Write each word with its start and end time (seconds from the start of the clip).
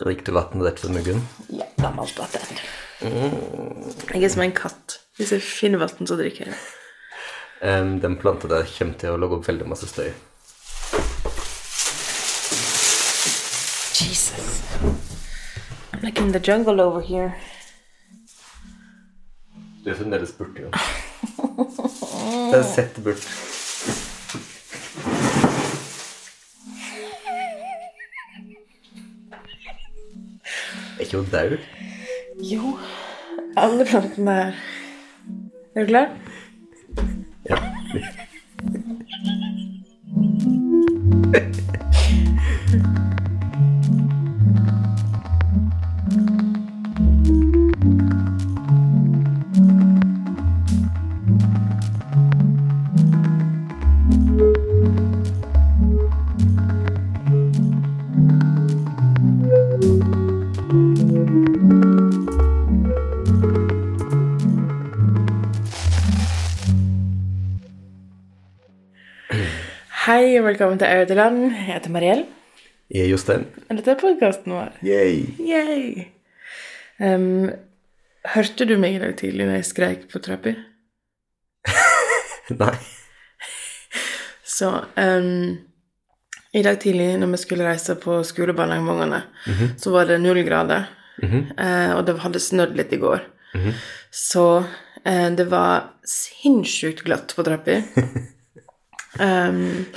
Drikker 0.00 0.24
du 0.24 0.32
vann 0.32 0.62
rett 0.64 0.80
fra 0.80 0.88
muggen? 0.92 1.20
Ja, 1.52 1.66
gammelt 1.76 2.18
vann. 2.18 2.30
Jeg 3.02 4.22
er 4.24 4.30
som 4.32 4.40
en 4.44 4.54
katt. 4.56 4.98
Hvis 5.18 5.34
jeg 5.34 5.44
finner 5.44 5.82
vann, 5.82 6.06
så 6.08 6.16
drikker 6.16 6.46
jeg 6.46 6.54
det. 6.54 6.60
Em, 7.68 7.98
den 8.00 8.16
planta 8.18 8.48
der 8.50 8.64
kommer 8.72 8.96
til 8.98 9.12
å 9.12 9.18
lage 9.20 9.36
opp 9.36 9.44
veldig 9.50 9.66
masse 9.68 9.86
støy. 9.90 10.08
Jesus. 14.00 14.62
I'm 15.92 16.02
like 16.02 16.18
in 16.18 16.32
the 16.32 16.40
jungle 16.40 16.80
over 16.80 17.00
here. 17.04 17.34
Du 19.84 19.90
er 19.90 19.98
fremdeles 19.98 20.32
borte, 20.38 20.62
jo. 20.62 20.70
Jeg 22.52 22.64
sett 22.72 22.98
bort. 23.04 23.28
Ikke 31.12 31.18
hun 31.18 31.50
død? 31.50 31.58
Jo, 32.52 32.78
alle 33.56 33.84
plantene 33.84 34.30
er 34.30 34.52
Er 35.74 35.80
du 35.80 35.86
klar? 35.86 36.08
Ja. 37.48 37.56
velkommen 70.62 70.78
til 70.78 70.86
Audeland. 70.94 71.38
Jeg 71.50 71.64
heter 71.66 71.90
Mariell. 71.90 72.20
Jeg 72.94 73.02
er 73.02 73.08
Jostein. 73.10 73.48
Dette 73.66 73.90
er 73.90 73.96
podkasten 73.98 74.52
vår. 74.54 74.76
Yay! 74.86 75.24
Yay! 75.42 76.04
Um, 77.02 77.48
hørte 78.30 78.68
du 78.70 78.76
meg 78.78 78.94
i 78.94 79.00
dag 79.02 79.16
tidlig 79.18 79.48
når 79.48 79.58
jeg 79.58 79.66
skreik 79.72 80.04
på 80.12 80.22
trappa? 80.22 80.52
Nei. 82.62 82.76
Så 84.46 84.70
um, 85.02 85.58
i 86.54 86.62
dag 86.62 86.78
tidlig 86.86 87.10
når 87.18 87.34
vi 87.34 87.42
skulle 87.42 87.66
reise 87.66 87.98
på 87.98 88.20
skolebarnehage 88.22 88.86
med 88.86 88.94
ungene, 88.94 89.22
så 89.82 89.96
var 89.98 90.06
det 90.12 90.22
null 90.22 90.44
grader. 90.46 90.86
Eh, 91.26 91.90
og 91.96 92.06
det 92.06 92.20
hadde 92.22 92.46
snødd 92.46 92.78
litt 92.78 92.94
i 92.94 93.02
går. 93.02 93.26
Så 94.14 94.48
eh, 95.02 95.28
det 95.34 95.50
var 95.50 95.96
sinnssykt 96.06 97.02
glatt 97.02 97.34
på 97.34 97.50
trappa. 97.50 97.82
um, 99.26 99.88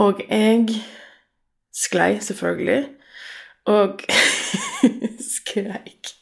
og 0.00 0.22
jeg 0.28 0.80
sklei, 1.76 2.14
selvfølgelig, 2.24 2.88
og 3.70 4.00
skreik 5.36 6.14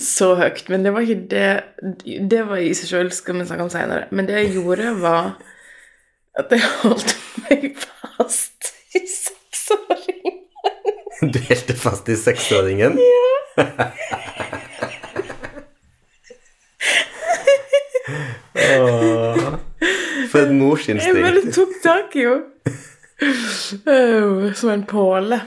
så 0.00 0.34
høyt. 0.38 0.68
Men 0.68 0.84
det 0.84 0.92
var 0.94 1.00
ikke 1.00 1.26
det 1.30 2.30
Det 2.30 2.42
var 2.48 2.56
i 2.62 2.74
seg 2.76 2.90
sjøl, 2.92 3.12
skal 3.12 3.38
vi 3.38 3.46
snakke 3.46 3.66
om 3.66 3.72
seinere. 3.72 4.06
Men 4.10 4.28
det 4.28 4.38
jeg 4.38 4.52
gjorde, 4.56 4.94
var 5.02 5.36
at 6.38 6.52
jeg 6.54 6.62
holdt 6.82 7.14
meg 7.44 7.70
fast 7.82 8.72
i 8.94 9.02
seksåringen. 9.10 10.38
Du 11.34 11.38
helte 11.48 11.74
fast 11.74 12.08
i 12.08 12.16
seksåringen? 12.16 12.98
Åh, 12.98 13.58
For 20.28 20.38
et 20.44 20.52
Jeg 20.88 21.14
bare 21.16 21.34
det 21.40 21.54
tok 21.54 21.76
tak 21.82 22.16
i 22.16 22.26
henne. 22.26 22.44
Som 24.54 24.70
en 24.72 24.84
påle. 24.88 25.40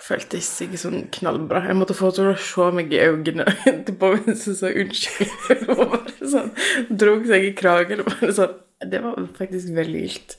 Føltes 0.00 0.48
ikke 0.64 0.78
sånn 0.80 1.04
knallbra. 1.14 1.60
Jeg 1.68 1.76
måtte 1.78 1.94
få 1.94 2.08
henne 2.10 2.16
til 2.16 2.30
å 2.32 2.36
se 2.42 2.66
meg 2.74 2.92
i 2.94 3.02
øynene 3.04 3.44
etterpå 3.70 4.14
mens 4.16 4.46
hun 4.48 4.56
sa 4.58 4.70
unnskyld. 4.72 5.34
Hun 5.48 5.66
bare 5.80 6.30
sånn, 6.32 6.50
Drog 7.02 7.26
seg 7.30 7.46
i 7.46 7.52
kragen 7.58 8.02
og 8.02 8.10
bare 8.10 8.32
sånn 8.34 8.56
Det 8.90 9.02
var 9.04 9.18
faktisk 9.36 9.74
veldig 9.76 10.00
gildt. 10.06 10.38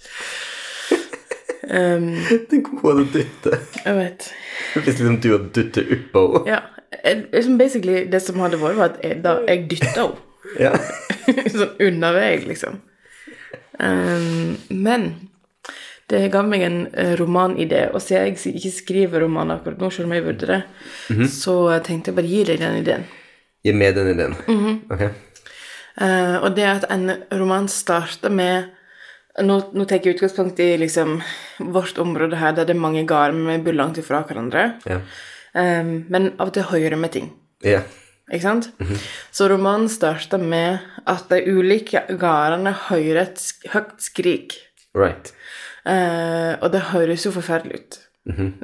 Um, 1.72 2.18
Tenk 2.50 2.72
om 2.72 2.79
hun 2.81 2.97
hadde 2.97 3.06
dyttet. 3.13 3.78
jeg 3.85 3.96
vet. 3.96 4.25
Hvis 4.73 4.88
liksom 5.00 5.19
du 5.23 5.29
hadde 5.31 5.52
dyttet 5.56 5.91
oppå 5.96 6.23
henne. 6.34 6.58
Ja. 6.58 6.62
liksom 7.31 7.58
Basically, 7.62 8.06
det 8.12 8.22
som 8.25 8.41
hadde 8.44 8.59
vært, 8.59 8.79
var 8.79 8.96
at 8.96 9.03
jeg, 9.06 9.22
da, 9.23 9.38
jeg 9.47 9.68
dytta 9.72 9.94
henne. 10.02 10.18
Ja. 10.59 10.73
sånn 11.53 11.78
unna 11.85 12.12
vei, 12.18 12.34
liksom. 12.50 12.81
Um, 13.81 14.57
men 14.69 15.07
det 16.11 16.27
ga 16.33 16.41
meg 16.43 16.65
en 16.65 16.79
eh, 16.91 17.13
romanidé, 17.19 17.85
og 17.93 18.01
siden 18.03 18.27
jeg 18.27 18.55
ikke 18.59 18.73
skriver 18.75 19.23
roman 19.23 19.53
akkurat 19.53 19.79
nå, 19.79 19.89
selv 19.93 20.09
om 20.09 20.15
jeg 20.17 20.25
burde 20.25 20.49
det, 20.49 20.61
så 21.31 21.55
tenkte 21.85 22.11
jeg 22.11 22.17
bare 22.17 22.31
gi 22.31 22.41
deg 22.49 22.59
den 22.59 22.79
ideen. 22.81 23.05
Gi 23.63 23.73
meg 23.77 23.95
den 23.95 24.11
ideen. 24.11 24.35
Mhm. 24.47 24.77
Ok. 24.91 25.05
Uh, 26.01 26.37
og 26.45 26.53
det 26.55 26.67
at 26.67 26.85
en 26.93 27.11
roman 27.35 27.67
starter 27.71 28.31
med 28.31 28.69
Nå, 29.31 29.55
nå 29.71 29.85
tar 29.87 30.03
jeg 30.03 30.17
utgangspunkt 30.17 30.57
i 30.59 30.73
liksom 30.75 31.13
vårt 31.71 31.95
område 32.03 32.35
her, 32.35 32.51
der 32.51 32.65
det 32.67 32.73
er 32.73 32.81
mange 32.83 33.05
gårder, 33.07 33.31
men 33.31 33.61
vi 33.61 33.63
bor 33.63 33.77
langt 33.79 33.95
ifra 34.01 34.25
hverandre. 34.27 34.65
Ja. 34.83 34.97
Um, 35.55 36.01
men 36.11 36.33
av 36.33 36.49
og 36.49 36.57
til 36.57 36.67
hører 36.67 36.97
vi 36.99 37.09
ting. 37.13 37.29
Ja. 37.63 37.79
Ikke 38.31 38.45
sant? 38.45 38.69
Så 39.35 39.47
romanen 39.51 39.89
starter 39.91 40.39
med 40.39 40.79
at 41.09 41.25
de 41.31 41.41
ulike 41.51 42.03
gårdene 42.09 42.71
hører 42.87 43.21
et 43.25 43.39
sk 43.41 43.67
høyt 43.73 43.91
skrik. 43.99 44.55
Right. 44.95 45.33
Eh, 45.87 46.53
og 46.61 46.71
det 46.71 46.81
høres 46.91 47.25
jo 47.25 47.31
forferdelig 47.35 47.75
ut. 47.81 47.99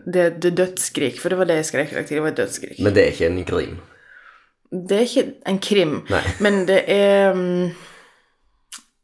det, 0.05 0.25
det 0.41 0.51
er 0.51 0.55
dødsskrik, 0.61 1.19
for 1.19 1.29
det 1.33 1.37
var 1.39 1.45
det 1.49 1.55
jeg 1.61 1.69
skrek 1.71 1.93
i. 1.93 2.03
Det 2.09 2.21
var 2.21 2.31
et 2.33 2.37
dødsskrik. 2.41 2.79
Men 2.79 2.93
det 2.95 3.03
er 3.03 3.11
ikke 3.15 3.29
en 3.31 3.45
krim? 3.47 3.77
Det 4.71 4.97
er 4.97 5.05
ikke 5.07 5.25
en 5.47 5.59
krim, 5.63 5.93
Nei. 6.11 6.23
men 6.43 6.65
det 6.67 6.81
er 6.91 7.31
um, 7.31 7.71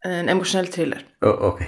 en 0.06 0.30
emosjonell 0.30 0.68
thriller. 0.72 1.01
Å, 1.24 1.31
ok. 1.51 1.63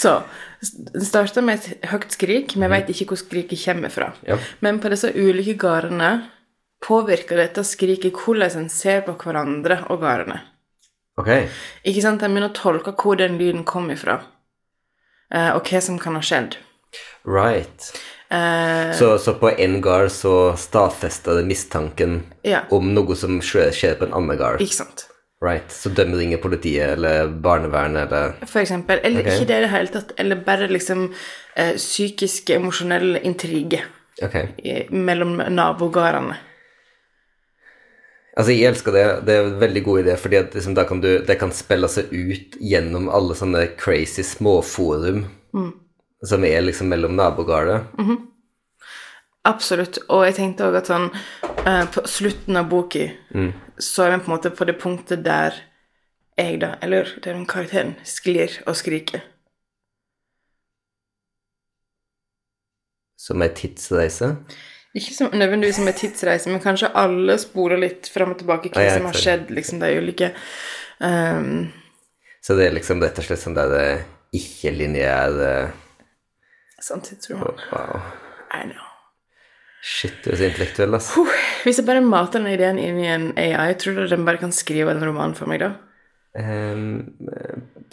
Så 0.00 0.20
den 0.60 1.04
starter 1.06 1.44
med 1.46 1.60
et 1.60 1.88
høyt 1.92 2.14
skrik, 2.16 2.56
men 2.56 2.66
jeg 2.66 2.74
vet 2.74 2.88
ikke 2.94 3.12
hvor 3.12 3.20
skriket 3.20 3.60
kommer 3.62 3.92
fra. 3.94 4.12
Ja. 4.26 4.38
Men 4.64 4.80
på 4.82 4.90
disse 4.90 5.12
ulike 5.14 5.54
gårdene 5.60 6.10
påvirker 6.84 7.38
dette 7.40 7.64
skriket 7.66 8.14
hvordan 8.18 8.64
en 8.64 8.68
ser 8.72 9.04
på 9.06 9.14
hverandre 9.22 9.80
og 9.90 10.02
gårdene. 10.02 10.40
Okay. 11.18 11.48
Ikke 11.82 12.02
sant? 12.04 12.22
En 12.22 12.34
begynner 12.34 12.52
å 12.52 12.58
tolke 12.58 12.94
hvor 12.94 13.18
den 13.18 13.38
lyden 13.40 13.64
kom 13.66 13.90
ifra, 13.90 14.20
eh, 15.34 15.50
og 15.50 15.66
hva 15.66 15.80
som 15.82 15.98
kan 15.98 16.14
ha 16.14 16.22
skjedd. 16.22 16.58
Right. 17.26 17.90
Eh, 18.30 18.92
Så, 18.94 19.16
så 19.18 19.34
på 19.40 19.50
en 19.50 19.80
gard 19.82 20.12
så 20.14 20.54
stadfesta 20.56 21.34
det 21.34 21.46
mistanken 21.48 22.20
ja, 22.46 22.62
om 22.70 22.92
noe 22.94 23.16
som 23.18 23.40
skjer 23.42 23.98
på 23.98 24.06
en 24.06 24.14
annen 24.14 24.38
gard. 24.38 24.62
ikke 24.62 24.78
sant? 24.84 25.07
Right. 25.44 25.70
Så 25.70 25.92
de 25.94 26.02
ringer 26.02 26.40
politiet 26.42 26.96
eller 26.96 27.28
barnevernet 27.28 28.08
eller 28.08 28.46
For 28.46 28.60
eksempel. 28.60 28.98
Eller 29.06 29.22
okay. 29.22 29.36
ikke 29.36 29.46
det 29.46 29.58
i 29.58 29.64
det 29.66 29.70
hele 29.70 29.92
tatt, 29.94 30.12
eller 30.18 30.42
bare 30.46 30.66
liksom 30.70 31.04
eh, 31.54 31.76
psykisk, 31.76 32.50
emosjonell 32.50 33.20
intrige 33.22 33.84
okay. 34.22 34.48
mellom 34.90 35.38
nabogårdene. 35.38 36.40
Altså, 38.38 38.52
jeg 38.54 38.70
elsker 38.70 38.94
det. 38.94 39.04
Det 39.26 39.34
er 39.34 39.46
en 39.46 39.60
veldig 39.60 39.82
god 39.86 40.00
idé, 40.04 40.16
fordi 40.18 40.38
at 40.38 40.52
liksom, 40.54 40.74
kan 40.90 41.00
du, 41.02 41.10
det 41.26 41.38
kan 41.38 41.54
spille 41.54 41.90
seg 41.90 42.10
ut 42.14 42.58
gjennom 42.62 43.08
alle 43.10 43.34
sånne 43.38 43.64
crazy 43.78 44.22
småforum 44.26 45.24
som 46.26 46.44
er 46.46 46.62
liksom 46.66 46.90
mellom 46.90 47.16
nabogarder. 47.18 47.86
Absolutt. 49.48 50.00
Og 50.12 50.26
jeg 50.26 50.36
tenkte 50.36 50.68
òg 50.68 50.76
at 50.80 50.90
sånn 50.90 51.08
eh, 51.08 51.84
På 51.94 52.04
slutten 52.08 52.58
av 52.60 52.68
boka 52.70 53.08
så 53.78 54.04
er 54.04 54.16
vi 54.16 54.22
på 54.24 54.30
en 54.30 54.34
måte 54.34 54.50
på 54.50 54.66
det 54.66 54.74
punktet 54.82 55.20
der 55.22 55.54
jeg, 56.38 56.60
da, 56.62 56.72
eller 56.82 57.10
den 57.24 57.44
karakteren, 57.50 57.96
sklir 58.06 58.60
og 58.66 58.76
skriker. 58.78 59.24
Som 63.18 63.42
ei 63.42 63.50
tidsreise. 63.54 64.32
Ikke 64.98 65.14
som, 65.14 65.32
nødvendigvis 65.34 65.80
som 65.80 65.90
ei 65.90 65.94
tidsreise, 65.98 66.50
men 66.50 66.62
kanskje 66.62 66.92
alle 66.94 67.38
spoler 67.42 67.82
litt 67.82 68.10
fram 68.10 68.34
og 68.34 68.40
tilbake 68.42 68.70
hva 68.74 68.86
ah, 68.86 68.94
som 68.94 69.08
har 69.10 69.18
skjedd, 69.18 69.50
liksom 69.54 69.82
de 69.82 69.90
ulike 69.98 70.30
um... 71.02 71.68
Så 72.42 72.54
det 72.58 72.68
er 72.68 72.76
liksom 72.78 73.02
rett 73.02 73.18
og 73.18 73.26
slett 73.26 73.42
sånn 73.42 73.58
der 73.58 73.74
eh, 73.78 74.06
ikke-lineære 74.38 75.52
Sanntidsroman. 76.82 77.58
Wow. 77.72 77.98
I 78.54 78.62
know. 78.70 78.87
Shit, 79.84 80.16
du 80.24 80.32
er 80.32 80.40
så 80.40 80.48
intellektuell, 80.48 80.96
ass. 80.98 81.12
Puh, 81.14 81.34
Hvis 81.64 81.78
jeg 81.78 81.86
bare 81.86 82.02
mater 82.02 82.42
den 82.42 82.50
ideen 82.50 82.80
inn 82.82 82.98
i 82.98 83.10
en 83.12 83.28
AI, 83.38 83.72
tror 83.78 83.94
du 83.94 84.08
den 84.10 84.26
bare 84.26 84.40
kan 84.40 84.54
skrive 84.54 84.90
en 84.94 85.04
roman 85.04 85.36
for 85.38 85.50
meg, 85.50 85.62
da? 85.62 85.74
Um, 86.38 87.14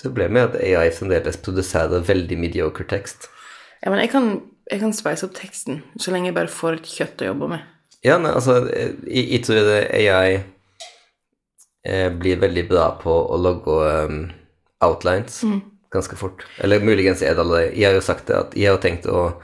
problemet 0.01 0.41
er 0.41 0.49
at 0.49 0.57
AI 0.65 0.89
fremdeles 0.93 1.37
produserer 1.45 2.03
veldig 2.05 2.39
mediocre 2.41 2.87
tekst. 2.89 3.29
Ja, 3.83 3.91
men 3.93 4.01
jeg 4.01 4.11
kan, 4.13 4.31
jeg 4.71 4.81
kan 4.81 4.95
spice 4.97 5.27
opp 5.27 5.37
teksten, 5.37 5.83
så 6.01 6.13
lenge 6.13 6.31
jeg 6.31 6.37
bare 6.37 6.51
får 6.51 6.79
et 6.79 6.89
kjøtt 6.89 7.21
å 7.21 7.29
jobbe 7.31 7.51
med. 7.53 7.69
Ja, 8.05 8.17
nei, 8.21 8.33
altså, 8.33 8.59
jeg, 8.69 9.29
jeg 9.29 9.45
tror 9.45 9.61
det 9.65 9.79
AI 10.01 10.41
eh, 11.85 12.09
blir 12.13 12.41
veldig 12.41 12.65
bra 12.69 12.89
på 13.01 13.13
å 13.13 13.39
logge 13.41 13.77
um, 14.09 14.19
outlines 14.85 15.39
ganske 15.95 16.17
fort. 16.19 16.43
Eller 16.57 16.83
muligens 16.83 17.21
er 17.23 17.35
det 17.35 17.43
allerede 17.45 17.75
Jeg 17.77 17.87
har 17.87 17.95
jo 17.95 18.03
sagt 18.03 18.27
det 18.27 18.37
at 18.37 18.55
jeg 18.57 18.71
har 18.71 18.81
tenkt 18.83 19.07
å 19.07 19.39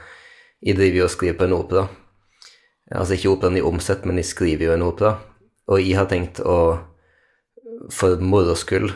Jeg 0.62 0.76
driver 0.78 0.98
jo 1.00 1.06
og 1.08 1.10
skriver 1.10 1.38
på 1.38 1.46
en 1.48 1.56
opera. 1.56 1.88
Altså 2.92 3.16
ikke 3.16 3.32
operaen 3.32 3.56
i 3.56 3.64
omsett, 3.64 4.04
men 4.04 4.18
jeg 4.20 4.28
skriver 4.28 4.68
jo 4.68 4.74
en 4.76 4.86
opera. 4.86 5.16
Og 5.72 5.80
jeg 5.80 5.96
har 5.96 6.08
tenkt 6.10 6.40
å, 6.44 6.78
for 7.90 8.20
moro 8.20 8.54
skyld, 8.58 8.92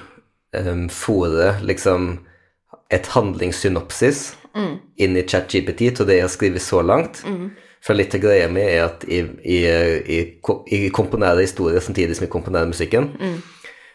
um, 0.57 0.89
fòre 0.93 1.57
liksom 1.65 2.19
et 2.93 3.07
handlingssynopsis 3.15 4.35
inn 4.97 5.17
i 5.17 5.25
ChatGPT 5.29 5.91
til 5.97 6.07
det 6.09 6.19
jeg 6.19 6.25
har 6.27 6.33
skrevet 6.33 6.63
så 6.63 6.83
langt. 6.83 7.23
For 7.85 7.95
litt 7.95 8.15
av 8.17 8.23
greia 8.23 8.49
mi 8.51 8.63
er 8.65 8.87
at 8.87 9.05
jeg, 9.09 9.29
jeg, 9.45 10.03
jeg, 10.09 10.29
jeg 10.71 10.93
komponerer 10.97 11.43
historier 11.45 11.81
samtidig 11.85 12.17
som 12.17 12.25
jeg 12.27 12.33
komponerer 12.33 12.67
musikken. 12.71 13.11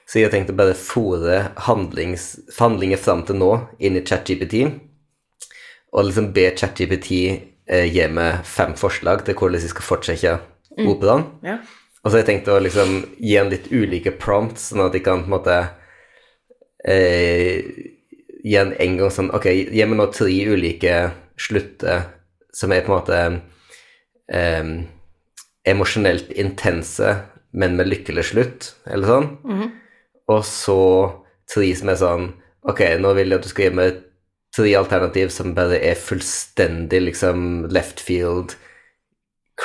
Så 0.07 0.19
jeg 0.19 0.27
har 0.27 0.33
tenkt 0.33 0.51
å 0.51 0.57
bare 0.57 0.75
fòre 0.77 1.51
handlinger 1.67 2.97
fram 3.01 3.23
til 3.27 3.39
nå 3.39 3.51
inn 3.79 3.97
i 3.97 4.03
ChatGPT, 4.05 4.65
og 5.91 6.07
liksom 6.07 6.31
be 6.35 6.49
ChatGPT 6.55 7.11
gi 7.67 8.07
meg 8.11 8.45
fem 8.47 8.73
forslag 8.79 9.25
til 9.25 9.37
hvordan 9.37 9.61
jeg 9.61 9.73
skal 9.73 9.85
fortsette 9.85 10.33
operaen. 10.87 11.27
Ja. 11.45 11.59
Og 12.01 12.09
så 12.09 12.15
har 12.15 12.23
jeg 12.23 12.29
tenkt 12.31 12.49
å 12.49 12.57
liksom 12.61 12.95
gi 13.21 13.35
en 13.37 13.51
litt 13.51 13.67
ulike 13.69 14.13
prompts, 14.17 14.71
sånn 14.71 14.87
at 14.87 14.95
de 14.95 15.03
kan 15.05 15.21
på 15.21 15.29
en 15.29 15.35
måte 15.35 15.57
eh, 16.89 17.61
gi 18.41 18.55
en 18.57 18.73
en 18.73 18.97
gang 18.97 19.11
sånn 19.13 19.29
Ok, 19.37 19.45
gi 19.51 19.85
meg 19.85 19.99
nå 19.99 20.07
tre 20.13 20.33
ulike 20.49 20.95
slutter 21.37 22.07
som 22.53 22.73
er 22.73 22.81
på 22.85 22.91
en 22.91 22.97
måte 22.97 23.19
eh, 24.33 24.71
emosjonelt 25.69 26.33
intense, 26.33 27.13
men 27.53 27.77
med 27.77 27.91
lykkelig 27.91 28.25
slutt, 28.31 28.71
eller 28.89 29.07
sånn. 29.07 29.27
Og 30.31 30.41
så 30.47 30.79
tre 31.51 31.69
som 31.77 31.91
er 31.91 31.99
sånn 32.01 32.31
Ok, 32.61 32.81
nå 33.01 33.13
vil 33.17 33.31
jeg 33.33 33.39
at 33.41 33.45
du 33.45 33.49
skal 33.49 33.67
gi 33.67 33.77
meg 33.77 34.01
tre 34.55 34.73
alternativ 34.75 35.31
som 35.31 35.55
bare 35.55 35.79
er 35.79 35.99
fullstendig 35.99 37.01
liksom 37.01 37.65
left 37.71 37.99
field, 38.03 38.55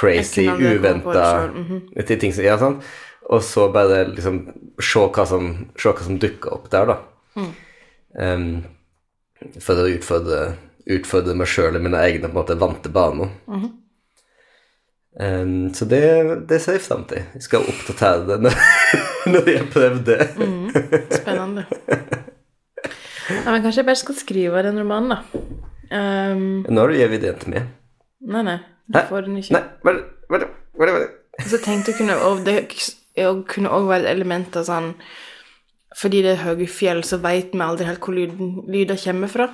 crazy, 0.00 0.48
uventa 0.48 1.48
mm 1.48 1.64
-hmm. 1.64 2.18
ting 2.18 2.32
som 2.32 2.44
Ja, 2.44 2.58
sånn. 2.58 2.82
Og 3.22 3.42
så 3.42 3.68
bare 3.72 4.04
liksom 4.08 4.52
se 4.82 4.98
hva 4.98 5.26
som, 5.26 5.66
se 5.78 5.88
hva 5.88 6.04
som 6.04 6.18
dukker 6.18 6.52
opp 6.52 6.70
der, 6.70 6.86
da. 6.86 6.98
Mm. 7.36 7.52
Um, 8.18 8.64
for 9.60 9.74
å 9.74 9.88
utfordre, 9.88 10.54
utfordre 10.86 11.34
meg 11.34 11.48
sjøl 11.48 11.76
i 11.76 11.82
mine 11.82 11.98
egne 11.98 12.28
på 12.28 12.30
en 12.30 12.38
måte 12.38 12.54
vante 12.54 12.88
baner. 12.88 13.28
Mhm. 13.46 13.72
um, 15.20 15.74
så 15.74 15.84
det, 15.84 16.46
det 16.48 16.60
ser 16.62 16.72
jeg 16.72 16.86
fram 16.86 17.04
til. 17.04 17.22
Jeg 17.34 17.42
skal 17.42 17.66
oppdatere 17.66 18.26
det 18.26 18.40
når, 18.40 18.54
når 19.32 19.48
jeg 19.48 19.58
har 19.58 19.72
prøvd 19.72 20.04
det. 20.04 20.28
Mm. 20.36 20.70
Spennende. 21.10 21.66
Ja, 23.30 23.50
men 23.50 23.62
kanskje 23.64 23.80
jeg 23.82 23.86
bare 23.88 24.00
skal 24.00 24.14
skrive 24.18 24.62
den 24.66 24.78
romanen, 24.78 25.10
da. 25.16 25.18
Um, 25.96 26.64
Nå 26.68 26.80
har 26.82 26.90
du 26.92 26.98
evident 27.02 27.46
med. 27.50 27.68
nei, 28.26 28.42
nei. 28.46 28.58
Du 28.86 28.98
får 29.08 29.26
den 29.26 29.36
ikke. 29.40 29.52
Nei, 29.56 29.62
bare, 29.84 30.02
bare, 30.30 30.48
bare, 30.78 30.92
bare. 30.94 31.46
Så 31.46 31.58
tenkte 31.62 31.90
jeg 31.92 31.98
kunne, 32.00 32.16
og 32.22 32.44
det 32.46 32.68
kunne 33.50 33.70
også 33.70 33.88
være 33.90 34.04
et 34.06 34.10
element 34.14 34.56
av 34.56 34.64
sånn 34.68 34.92
Fordi 35.96 36.20
det 36.22 36.34
er 36.36 36.42
høye 36.44 36.66
fjell, 36.68 37.02
så 37.04 37.16
veit 37.22 37.54
vi 37.54 37.60
aldri 37.64 37.86
helt 37.88 38.00
hvor 38.04 38.14
lyden, 38.14 38.50
lyder 38.68 38.98
kommer 39.00 39.28
fra. 39.32 39.46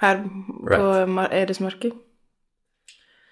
Her 0.00 0.22
på 0.24 0.68
Right. 0.70 1.08
Mar- 1.08 1.30
Eresmarka. 1.32 1.90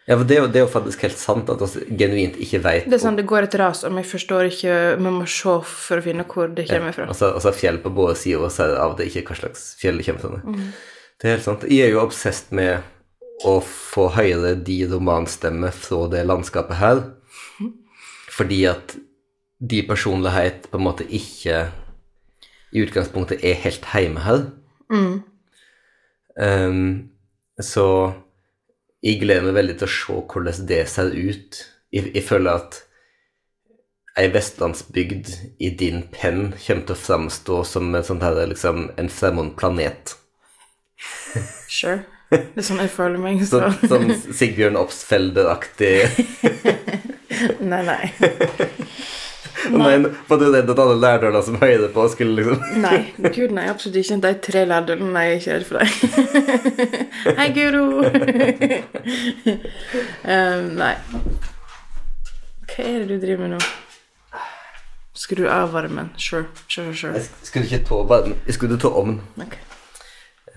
Ja, 0.09 0.17
for 0.17 0.27
det 0.27 0.35
er, 0.35 0.41
jo, 0.43 0.47
det 0.51 0.59
er 0.59 0.65
jo 0.65 0.71
faktisk 0.73 1.05
helt 1.07 1.19
sant 1.21 1.51
at 1.53 1.61
vi 1.63 1.97
genuint 2.01 2.39
ikke 2.43 2.59
veit 2.65 2.89
Det 2.91 2.97
er 2.97 3.03
sånn, 3.05 3.15
det 3.15 3.27
går 3.31 3.47
et 3.47 3.55
ras, 3.61 3.85
og 3.87 3.93
vi 3.95 4.03
forstår 4.03 4.49
ikke 4.49 4.79
Vi 4.99 5.13
må 5.15 5.29
se 5.31 5.53
for 5.63 6.01
å 6.01 6.03
finne 6.03 6.25
hvor 6.27 6.51
det 6.51 6.65
kommer 6.71 6.97
fra. 6.97 7.07
Altså, 7.13 7.29
altså 7.37 7.53
fjell 7.55 7.79
på 7.85 7.93
både 7.95 8.17
sider, 8.19 8.43
og 8.43 8.51
så 8.51 8.65
er 8.65 8.73
det 8.73 8.81
av 8.83 8.95
og 8.95 8.99
til 8.99 9.13
ikke 9.13 9.29
hva 9.31 9.39
slags 9.45 9.69
fjell 9.79 10.01
det 10.01 10.09
kommer 10.09 10.25
fra. 10.25 10.57
Det 11.23 11.29
er 11.29 11.37
helt 11.37 11.47
sant. 11.47 11.69
Jeg 11.71 11.87
er 11.87 11.95
jo 11.95 12.03
obsesst 12.03 12.51
med 12.51 12.83
å 13.47 13.55
få 13.63 14.09
høre 14.17 14.57
de 14.67 14.81
romanstemmer 14.91 15.75
fra 15.75 16.09
det 16.11 16.25
landskapet 16.27 16.79
her, 16.81 17.05
fordi 18.33 18.65
at 18.71 18.97
de 19.63 19.85
personlighet 19.87 20.67
på 20.71 20.81
en 20.81 20.87
måte 20.89 21.07
ikke 21.07 21.69
i 22.73 22.83
utgangspunktet 22.83 23.45
er 23.47 23.61
helt 23.63 23.87
hjemme 23.93 24.25
her. 24.25 24.47
Um, 26.35 27.13
så 27.61 27.87
jeg 29.03 29.19
gleder 29.23 29.49
meg 29.49 29.59
veldig 29.59 29.77
til 29.81 29.89
å 29.89 29.93
se 29.97 30.17
hvordan 30.33 30.67
det 30.71 30.81
ser 30.91 31.13
ut. 31.13 31.61
Jeg, 31.93 32.13
jeg 32.15 32.25
føler 32.27 32.63
at 32.63 32.81
ei 34.21 34.29
vestlandsbygd 34.33 35.31
i 35.65 35.71
din 35.81 36.03
penn 36.13 36.53
kommer 36.53 36.87
til 36.87 36.95
å 36.95 37.01
framstå 37.01 37.63
som 37.65 37.89
en, 37.95 38.05
sånn 38.05 38.23
her, 38.25 38.39
liksom, 38.51 38.91
en 39.01 39.13
fremmed 39.13 39.55
planet. 39.61 40.17
Sure. 41.73 42.03
Det 42.33 42.61
er 42.61 42.65
sånn 42.65 42.81
jeg 42.81 42.93
føler 42.93 43.21
meg. 43.21 43.41
Så. 43.49 43.61
Så, 43.81 43.89
sånn 43.91 44.13
Sigbjørn 44.37 44.79
Obstfelder-aktig 44.81 45.95
Nei, 47.73 47.81
nei. 47.85 48.05
Nei, 49.73 49.99
nei, 50.01 50.11
for 50.27 50.41
det, 50.41 50.49
det, 50.55 50.63
det 50.71 50.79
alle 50.83 50.97
lærdøla 51.03 51.43
som 51.45 51.59
høyde 51.61 51.89
på, 51.95 52.07
skulle 52.11 52.35
liksom 52.41 52.81
Nei, 52.83 52.99
gud 53.35 53.53
nei, 53.55 53.67
absolutt 53.71 53.99
ikke. 54.01 54.17
De 54.25 54.33
tre 54.47 54.63
lærdølene 54.71 55.23
er 55.23 55.37
ikke 55.37 55.53
redd 55.55 55.67
for 55.69 55.79
deg. 55.79 55.89
Hei, 57.39 57.49
Guro! 57.57 57.85
um, 60.25 60.69
nei. 60.79 60.95
Hva 62.73 62.85
er 62.89 63.03
det 63.03 63.09
du 63.11 63.17
driver 63.23 63.43
med 63.45 63.55
nå? 63.57 63.61
Skru 65.23 65.45
av 65.53 65.75
varmen. 65.75 66.09
Sure, 66.17 66.47
sure, 66.73 66.95
sure. 66.97 67.13
Jeg 67.21 67.29
skulle 67.47 67.69
ikke 67.69 67.83
ta 67.91 67.99
varmen, 68.09 68.39
jeg 68.49 68.57
skulle 68.57 68.79
ta 68.81 68.89
ovnen, 68.89 69.21
Okay. 69.39 69.61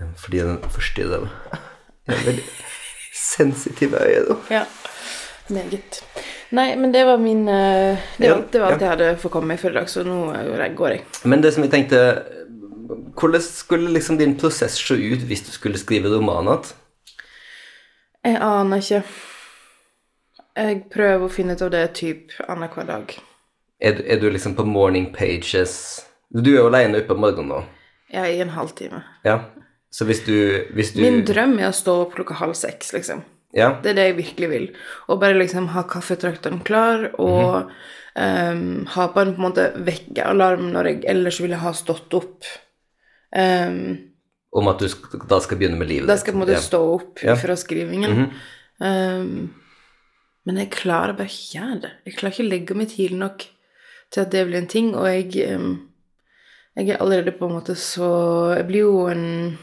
eh, 0.00 0.08
fordi 0.22 0.40
den 0.46 0.58
forstyrrer 0.72 1.26
meg. 1.26 1.60
Jeg 2.06 2.16
er 2.16 2.24
veldig 2.30 2.46
sensitive 3.20 4.00
øyne, 4.06 4.24
da. 4.30 4.36
Ja, 4.54 4.64
meget. 5.52 6.00
Nei, 6.54 6.76
men 6.78 6.92
det 6.94 7.02
var 7.08 7.18
min 7.18 7.48
eh, 7.48 7.98
Det 8.18 8.28
var, 8.30 8.36
Ja, 8.38 8.44
det 8.52 8.60
var 8.60 8.72
alt 8.72 8.80
ja. 8.80 8.86
jeg 8.86 8.90
hadde 8.94 9.16
fått 9.18 9.32
komme 9.34 9.48
med 9.54 9.64
i 9.64 9.72
dag, 9.74 9.88
så 9.90 10.04
nå 10.06 10.18
eh, 10.34 10.68
går 10.78 10.90
jeg. 10.94 11.04
Men 11.24 11.40
det 11.42 11.54
som 11.56 11.64
jeg 11.66 11.72
tenkte 11.72 12.00
Hvordan 13.16 13.42
skulle 13.42 13.90
liksom 13.90 14.18
din 14.20 14.36
prosess 14.38 14.76
se 14.78 14.94
ut 14.94 15.24
hvis 15.26 15.42
du 15.46 15.50
skulle 15.50 15.78
skrive 15.80 16.12
roman 16.12 16.46
igjen? 16.46 16.68
Jeg 18.26 18.36
aner 18.42 18.82
ikke. 18.82 19.00
Jeg 20.56 20.78
prøver 20.90 21.26
å 21.26 21.30
finne 21.32 21.54
ut 21.56 21.62
av 21.66 21.70
det 21.74 21.82
typ 21.98 22.32
annenhver 22.48 22.86
dag. 22.88 23.16
Er, 23.80 23.92
du- 23.98 24.04
er 24.06 24.20
du 24.22 24.30
liksom 24.30 24.54
på 24.56 24.64
morning 24.64 25.10
pages 25.14 25.74
Du 26.32 26.50
er 26.54 26.60
jo 26.62 26.68
alene 26.70 27.02
oppe 27.02 27.12
om 27.14 27.20
morgenen 27.20 27.50
nå. 27.52 27.58
Ja, 28.12 28.24
i 28.26 28.40
en 28.40 28.50
halvtime. 28.54 29.02
Ja. 29.24 29.40
Så 29.90 30.04
hvis 30.08 30.22
du, 30.26 30.64
hvis 30.74 30.92
du 30.94 31.02
Min 31.02 31.24
drøm 31.26 31.58
er 31.58 31.68
å 31.70 31.74
stå 31.76 31.94
opp 32.04 32.14
klokka 32.16 32.34
halv 32.40 32.54
seks, 32.58 32.92
liksom. 32.92 33.22
Ja. 33.56 33.70
Det 33.82 33.92
er 33.94 33.96
det 33.98 34.06
jeg 34.10 34.16
virkelig 34.18 34.48
vil. 34.52 34.66
Å 35.08 35.16
bare 35.20 35.38
liksom 35.38 35.70
ha 35.72 35.86
kaffetrakteren 35.88 36.60
klar, 36.66 37.06
og 37.22 37.70
ehm, 38.20 38.84
ha 38.92 39.06
på 39.14 39.22
en 39.22 39.32
på 39.36 39.40
en 39.40 39.46
måte 39.48 39.64
vekkealarm 39.86 40.68
når 40.74 40.90
jeg 40.90 41.04
ellers 41.14 41.40
ville 41.40 41.60
ha 41.62 41.72
stått 41.76 42.12
opp. 42.18 42.44
Um, 43.36 44.12
Om 44.56 44.68
at 44.70 44.80
du 44.80 44.86
da 45.28 45.40
skal 45.44 45.58
begynne 45.60 45.76
med 45.80 45.88
livet 45.90 46.08
da 46.08 46.14
skal 46.16 46.30
jeg 46.32 46.36
på 46.36 46.38
en 46.38 46.44
måte 46.46 46.54
Ja. 46.56 46.62
stå 46.64 46.80
opp 46.94 47.22
Ja. 47.24 47.34
fra 47.36 47.56
skrivingen. 47.58 48.30
Ehm, 48.80 49.50
men 50.46 50.56
jeg 50.60 50.70
klarer 50.70 51.16
bare 51.16 51.26
ikke 51.32 51.58
gjøre 51.58 51.80
det. 51.82 51.92
Jeg 52.06 52.16
klarer 52.16 52.32
ikke 52.32 52.46
å 52.46 52.50
legge 52.52 52.74
meg 52.76 52.88
tidlig 52.88 53.18
nok 53.18 53.46
til 54.12 54.20
at 54.22 54.30
det 54.30 54.46
blir 54.46 54.58
en 54.58 54.66
ting, 54.70 54.94
og 54.94 55.06
jeg 55.06 55.32
ehm, 55.48 55.80
Jeg 56.76 56.90
er 56.90 56.98
allerede 57.00 57.32
på 57.38 57.46
en 57.48 57.54
måte 57.56 57.72
så 57.74 58.54
Jeg 58.54 58.66
blir 58.68 58.82
jo 58.84 59.06
en 59.08 59.56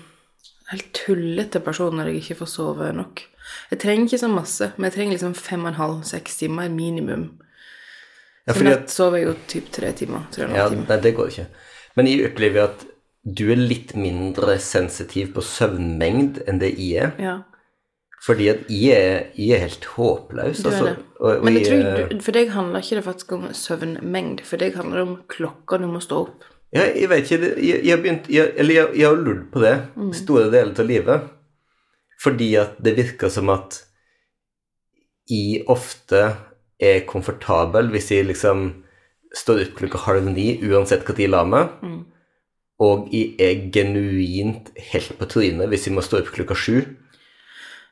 helt 0.72 0.88
tullete 0.94 1.60
person 1.62 1.94
når 1.94 2.08
jeg 2.10 2.24
ikke 2.24 2.38
får 2.42 2.50
sove 2.50 2.92
nok. 2.92 3.22
Jeg 3.72 3.80
trenger 3.84 4.06
ikke 4.08 4.22
så 4.24 4.30
masse, 4.32 4.72
men 4.78 4.88
jeg 4.90 4.94
trenger 4.98 5.12
liksom 5.18 5.36
fem 5.36 5.64
og 5.66 5.68
en 5.74 5.80
halv, 5.82 6.04
seks 6.04 6.38
timer 6.42 6.70
minimum. 6.70 7.28
Ja, 8.48 8.54
fordi 8.54 8.74
at, 8.76 8.90
sover 8.92 9.18
jeg 9.22 9.28
jo 9.30 9.36
typ 9.48 9.70
tre 9.72 9.92
timer. 9.96 10.26
Tre 10.32 10.44
og 10.46 10.50
en 10.50 10.56
ja, 10.56 10.68
timer. 10.70 10.82
time. 10.84 10.90
nei, 10.90 11.00
det 11.06 11.16
går 11.16 11.32
ikke. 11.32 11.46
Men 11.96 12.08
jeg 12.12 12.26
opplever 12.32 12.64
at 12.68 12.86
du 13.24 13.46
er 13.54 13.56
litt 13.62 13.94
mindre 13.96 14.58
sensitiv 14.60 15.30
på 15.36 15.42
søvnmengd 15.48 16.42
enn 16.48 16.60
det 16.60 16.74
jeg 16.76 17.06
er. 17.06 17.12
Ja. 17.24 17.36
Fordi 18.24 18.48
at 18.52 18.66
jeg 18.72 18.96
er, 18.96 19.24
jeg 19.36 19.56
er 19.58 19.64
helt 19.66 19.86
håpløs. 19.98 20.60
Du 20.64 20.70
er 20.70 20.74
altså. 20.74 20.86
det. 20.90 20.96
Og, 21.20 21.30
og 21.38 21.44
Men 21.44 21.54
jeg 21.58 21.66
jeg, 21.68 21.84
tror, 21.84 22.10
du- 22.18 22.22
for 22.24 22.32
deg 22.36 22.52
handler 22.52 22.80
ikke 22.84 22.96
det 23.00 23.04
faktisk 23.08 23.32
om 23.38 23.46
søvnmengd. 23.54 24.44
For 24.48 24.58
deg 24.58 24.76
handler 24.80 25.00
det 25.02 25.08
om 25.08 25.16
klokka 25.32 25.80
du 25.82 25.88
må 25.92 26.00
stå 26.04 26.20
opp. 26.28 26.44
Ja, 26.74 26.88
jeg 26.90 27.10
vet 27.12 27.32
ikke 27.32 27.50
Jeg, 27.62 27.84
jeg, 27.86 27.98
begynt, 28.02 28.30
jeg, 28.34 28.54
jeg 28.58 29.06
har 29.08 29.16
lurt 29.20 29.52
på 29.54 29.62
det 29.62 29.74
Mm. 29.96 30.12
store 30.18 30.50
deler 30.52 30.74
av 30.80 30.88
livet. 30.90 31.28
Fordi 32.24 32.54
at 32.60 32.78
det 32.84 32.96
virker 33.00 33.32
som 33.34 33.52
at 33.52 33.82
jeg 35.30 35.64
ofte 35.72 36.24
er 36.84 37.06
komfortabel 37.08 37.92
hvis 37.94 38.12
jeg 38.12 38.28
liksom 38.30 38.66
står 39.34 39.64
opp 39.66 39.78
klokka 39.80 40.02
halv 40.06 40.28
ni 40.32 40.54
uansett 40.64 41.08
når 41.08 41.22
jeg 41.24 41.32
la 41.32 41.44
meg. 41.48 41.78
Mm. 41.84 42.02
Og 42.84 43.08
jeg 43.14 43.36
er 43.42 43.64
genuint 43.74 44.72
helt 44.92 45.16
på 45.20 45.30
trynet 45.30 45.72
hvis 45.72 45.88
jeg 45.88 45.96
må 45.96 46.04
stå 46.06 46.22
opp 46.22 46.34
klokka 46.36 46.58
sju. 46.58 46.84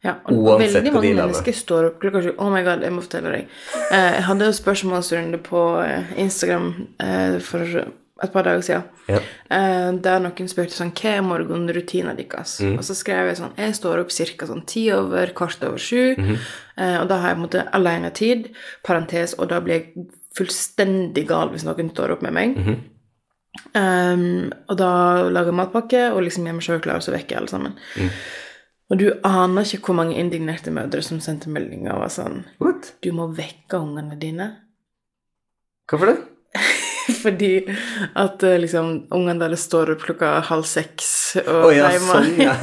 Ja, 0.02 0.16
og 0.26 0.34
veldig 0.34 0.58
mange 0.58 0.74
veldig 0.74 0.94
mange 0.96 1.14
mennesker 1.20 1.56
står 1.56 1.92
opp 1.92 2.00
klokka 2.02 2.24
sju. 2.26 2.32
Oh 2.42 2.50
my 2.54 2.64
god, 2.66 2.86
jeg 2.86 2.94
må 2.96 3.04
fortelle 3.06 3.34
deg. 3.36 3.58
Eh, 3.92 4.08
jeg 4.18 4.24
hadde 4.28 4.48
en 4.48 4.58
spørsmålsrunde 4.58 5.42
på 5.46 5.66
eh, 5.84 6.16
Instagram 6.24 6.72
eh, 7.04 7.38
for 7.46 7.84
et 8.24 8.34
par 8.34 8.46
dager 8.46 8.62
siden. 8.66 8.84
Ja. 9.10 9.20
Uh, 9.50 9.90
der 10.04 10.22
noen 10.24 10.50
spurte 10.52 10.76
sånn 10.76 10.94
Hva 10.98 11.16
er 11.18 11.26
morgenrutina 11.26 12.14
deres? 12.18 12.60
Mm. 12.62 12.78
Og 12.78 12.86
så 12.86 12.96
skrev 12.98 13.32
jeg 13.32 13.40
sånn 13.42 13.58
Jeg 13.58 13.76
står 13.78 14.04
opp 14.04 14.14
ca. 14.14 14.48
sånn 14.50 14.66
ti 14.70 14.86
over, 14.94 15.34
kvart 15.38 15.64
over 15.68 15.82
sju. 15.82 16.16
Mhm. 16.18 16.40
uh, 16.78 16.98
og 17.02 17.10
da 17.10 17.20
har 17.22 17.34
jeg 17.34 17.38
på 17.38 17.42
en 17.42 17.48
måte 17.48 17.68
alenetid, 17.80 18.50
parentes, 18.84 19.36
og 19.40 19.50
da 19.50 19.60
blir 19.60 19.80
jeg 19.80 20.08
fullstendig 20.38 21.28
gal 21.28 21.52
hvis 21.52 21.66
noen 21.68 21.92
står 21.92 22.16
opp 22.16 22.22
med 22.26 22.34
meg. 22.38 22.58
Mhm. 22.58 22.80
Um, 23.76 24.52
og 24.72 24.78
da 24.80 24.92
lager 25.28 25.52
jeg 25.52 25.60
matpakke 25.60 26.04
og 26.14 26.24
liksom 26.24 26.46
gjør 26.48 26.56
meg 26.56 26.66
sjøl 26.66 26.84
klar, 26.84 27.02
så 27.04 27.12
vekker 27.12 27.36
jeg 27.36 27.42
alle 27.42 27.52
sammen. 27.52 27.74
Mm. 28.00 28.14
Og 28.92 29.00
du 29.00 29.08
aner 29.28 29.68
ikke 29.68 29.92
hvor 29.92 29.98
mange 30.00 30.18
indignerte 30.20 30.72
mødre 30.72 31.04
som 31.04 31.20
sendte 31.24 31.52
meldinger 31.52 31.96
og 31.96 32.04
var 32.04 32.12
sånn 32.12 32.42
What? 32.64 32.94
Du 33.04 33.12
må 33.16 33.30
vekke 33.36 33.80
ungene 33.80 34.20
dine. 34.20 34.50
Hvorfor 35.88 36.12
det? 36.12 36.18
Fordi 37.22 37.52
at 38.18 38.44
eh, 38.48 38.58
liksom 38.62 38.92
ungene 39.14 39.40
deres 39.44 39.66
står 39.68 39.94
opp 39.96 40.06
klokka 40.08 40.34
halv 40.50 40.68
seks, 40.70 41.12
og 41.46 41.70
Å 41.70 41.72
ja, 41.76 41.92
de 41.94 42.02
må 42.04 42.18
sånn, 42.18 42.42
ja. 42.42 42.56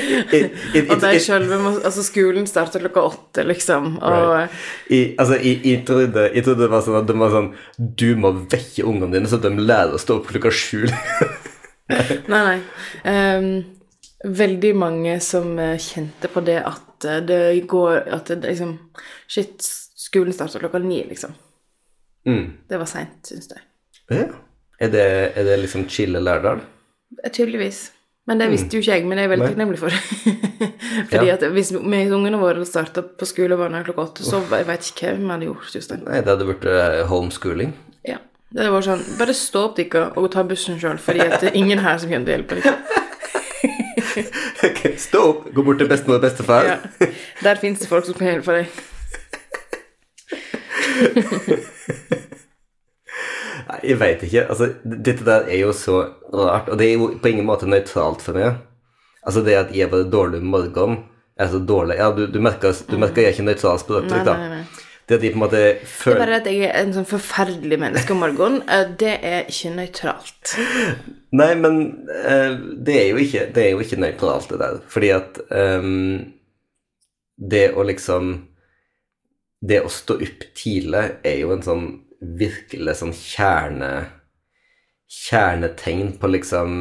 Og 0.90 1.02
de 1.02 1.12
sjølve 1.24 1.58
må 1.62 1.72
Altså, 1.80 2.04
skolen 2.06 2.46
starter 2.50 2.84
klokka 2.84 3.06
åtte, 3.08 3.46
liksom, 3.48 3.96
og 3.98 4.30
Right. 4.30 4.60
i, 4.92 5.00
altså, 5.18 5.40
jeg, 5.40 5.58
jeg, 5.64 5.82
trodde, 5.88 6.28
jeg 6.34 6.46
trodde 6.46 6.64
det 6.66 6.70
var 6.72 6.84
sånn 6.86 7.00
at 7.00 7.08
de 7.08 7.18
var 7.18 7.34
sånn 7.34 7.50
Du 7.80 8.08
må 8.20 8.32
vekke 8.52 8.86
ungene 8.86 9.16
dine, 9.16 9.30
så 9.30 9.40
de 9.42 9.52
lærer 9.58 9.96
å 9.96 10.00
stå 10.00 10.20
opp 10.20 10.30
klokka 10.30 10.52
sju. 10.54 10.84
Nei, 12.30 12.40
nei. 12.46 12.58
Um, 13.02 13.46
veldig 14.24 14.74
mange 14.76 15.16
som 15.24 15.58
eh, 15.58 15.78
kjente 15.80 16.28
på 16.30 16.42
det 16.44 16.60
at 16.62 17.06
eh, 17.08 17.22
det 17.24 17.38
går 17.70 18.04
At 18.14 18.28
det 18.30 18.44
liksom 18.44 18.76
Shit, 19.30 19.64
skolen 19.96 20.34
starter 20.36 20.62
klokka 20.62 20.78
ni, 20.78 21.04
liksom. 21.08 21.34
mm. 22.26 22.46
Det 22.68 22.78
var 22.78 22.88
seint, 22.90 23.20
syns 23.26 23.50
jeg. 23.50 23.62
Ja. 24.10 24.26
er, 24.80 24.92
det, 24.92 25.06
er 25.36 25.44
det 25.48 25.58
liksom 25.64 25.88
Chile 25.88 26.20
Lærdal? 26.22 26.60
Eh, 27.24 27.30
Tydeligvis. 27.30 27.90
Men 28.28 28.38
det 28.38 28.50
visste 28.52 28.76
jo 28.76 28.82
ikke 28.84 28.94
jeg, 28.94 29.04
men 29.08 29.16
det 29.18 29.22
er 29.24 29.26
jeg 29.26 29.30
veldig 29.32 29.46
takknemlig 29.48 29.78
for. 29.80 29.90
Fordi 31.10 31.26
Ja. 31.26 31.34
at 31.34 31.42
hvis 31.50 31.70
med 31.80 32.12
ungene 32.14 32.38
våre 32.38 32.66
starta 32.68 33.02
på 33.02 33.26
skole 33.26 33.56
og 33.56 33.62
barnehage 33.64 33.88
klokka 33.88 34.02
åtte, 34.04 34.22
så 34.26 34.42
jeg 34.52 34.66
veit 34.68 34.90
ikke 34.92 35.06
hva 35.14 35.16
vi 35.18 35.30
hadde 35.32 35.48
gjort. 35.48 35.70
Jostein. 35.74 36.04
Nei, 36.06 36.20
det 36.20 36.30
hadde 36.34 36.46
blitt 36.46 36.66
eh, 36.70 37.00
homeschooling. 37.10 37.72
Ja. 38.06 38.18
Det 38.54 38.66
var 38.70 38.82
sånn 38.82 39.02
Bare 39.18 39.34
stå 39.34 39.60
opp, 39.70 39.76
dere, 39.78 40.04
og 40.18 40.28
ta 40.34 40.42
bussen 40.46 40.78
sjøl, 40.82 40.98
fordi 41.02 41.20
at 41.26 41.40
det 41.42 41.48
er 41.52 41.58
ingen 41.58 41.78
her 41.82 41.98
som 42.02 42.10
kommer 42.12 42.26
til 42.26 42.34
å 42.34 42.38
hjelpe 42.38 42.54
dere. 42.60 42.76
Ok, 44.66 44.80
Stå 44.98 45.20
opp, 45.22 45.42
gå 45.54 45.62
bort 45.64 45.78
til 45.80 45.88
bestemor 45.88 46.16
og 46.18 46.24
bestefar. 46.24 46.64
Ja. 46.66 46.76
Der 47.44 47.58
fins 47.60 47.78
det 47.82 47.88
folk 47.88 48.04
som 48.08 48.14
kan 48.18 48.26
hjelpe 48.30 48.52
deg. 48.58 48.66
Nei, 53.70 53.78
jeg 53.86 54.00
veit 54.00 54.24
ikke. 54.26 54.48
Altså, 54.50 54.72
dette 54.82 55.26
der 55.26 55.46
er 55.46 55.62
jo 55.62 55.70
så 55.76 56.00
rart, 56.34 56.68
og 56.70 56.80
det 56.80 56.88
er 56.88 56.98
jo 56.98 57.12
på 57.22 57.30
ingen 57.30 57.46
måte 57.46 57.68
nøytralt 57.70 58.24
for 58.24 58.38
meg. 58.38 58.58
Altså, 59.22 59.44
det 59.46 59.56
at 59.58 59.72
jeg 59.76 59.90
var 59.92 60.08
dårlig 60.10 60.40
med 60.42 60.50
morgenen, 60.56 61.04
er 61.40 61.48
så 61.48 61.60
dårlig 61.64 61.96
Ja, 61.96 62.10
du, 62.12 62.26
du 62.28 62.40
merker 62.42 62.74
du 62.88 62.98
merker 63.00 63.22
jeg 63.22 63.30
er 63.30 63.36
ikke 63.36 63.46
nøytral 63.46 63.78
språktrykk, 63.80 64.24
da. 64.26 64.34
nei, 64.36 64.48
nei. 64.58 64.86
Det 65.08 65.16
at 65.16 65.22
de 65.24 65.30
på 65.32 65.38
en 65.38 65.42
måte 65.42 65.60
føler 65.88 66.18
Det 66.18 66.20
er 66.20 66.26
bare 66.26 66.36
at 66.40 66.48
jeg 66.50 66.66
er 66.68 66.76
en 66.84 66.92
sånn 66.94 67.06
forferdelig 67.08 67.78
menneske 67.82 68.14
om 68.14 68.20
morgenen. 68.22 68.60
eh, 68.74 68.90
Det 69.00 69.14
er 69.16 69.48
ikke 69.50 69.72
nøytralt. 69.74 70.52
Nei, 71.40 71.48
men 71.58 71.80
eh, 72.20 72.52
det, 72.76 72.98
er 72.98 73.08
jo 73.08 73.24
ikke, 73.24 73.46
det 73.54 73.64
er 73.64 73.72
jo 73.72 73.80
ikke 73.82 73.98
nøytralt, 74.04 74.52
det 74.52 74.60
der. 74.60 74.78
Fordi 74.92 75.10
at 75.16 75.40
um, 75.50 76.20
det 77.40 77.64
å 77.74 77.86
liksom 77.88 78.36
Det 79.60 79.80
å 79.84 79.90
stå 79.92 80.14
opp 80.24 80.46
tidlig 80.56 81.02
er 81.26 81.42
jo 81.42 81.50
en 81.52 81.66
sånn 81.66 81.88
virkelig 82.20 82.98
sånn 83.00 83.14
kjerne 83.16 83.92
Kjernetegn 85.10 86.12
på 86.22 86.28
liksom 86.30 86.74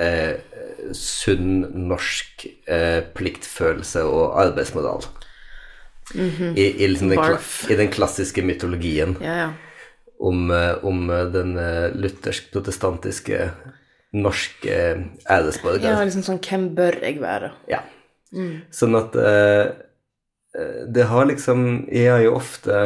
eh, 0.00 0.38
sunn 0.96 1.66
norsk 1.90 2.46
eh, 2.64 3.02
pliktfølelse 3.12 4.06
og 4.08 4.38
arbeidsmoral. 4.40 5.04
I, 6.16 6.64
i, 6.64 6.86
liksom 6.86 7.10
den. 7.10 7.20
I 7.68 7.76
den 7.76 7.88
klassiske 7.92 8.40
mytologien 8.46 9.16
Ja, 9.20 9.34
ja. 9.42 9.46
om, 10.22 10.46
eh, 10.54 10.84
om 10.86 11.10
eh, 11.10 11.24
den 11.34 11.56
eh, 11.60 11.90
luthersk-protestantiske 11.98 13.50
norske 14.16 14.76
æresborger. 15.28 15.90
ja, 15.90 16.04
liksom 16.06 16.22
sånn 16.24 16.40
Hvem 16.40 16.68
bør 16.78 17.00
jeg 17.02 17.18
være? 17.20 17.50
Ja. 17.68 17.82
Sånn 18.72 18.96
at 18.96 19.12
eh, 19.18 19.74
det 20.88 21.04
har 21.10 21.26
liksom 21.28 21.84
Jeg 21.92 22.08
har 22.14 22.22
jo 22.24 22.38
ofte 22.38 22.78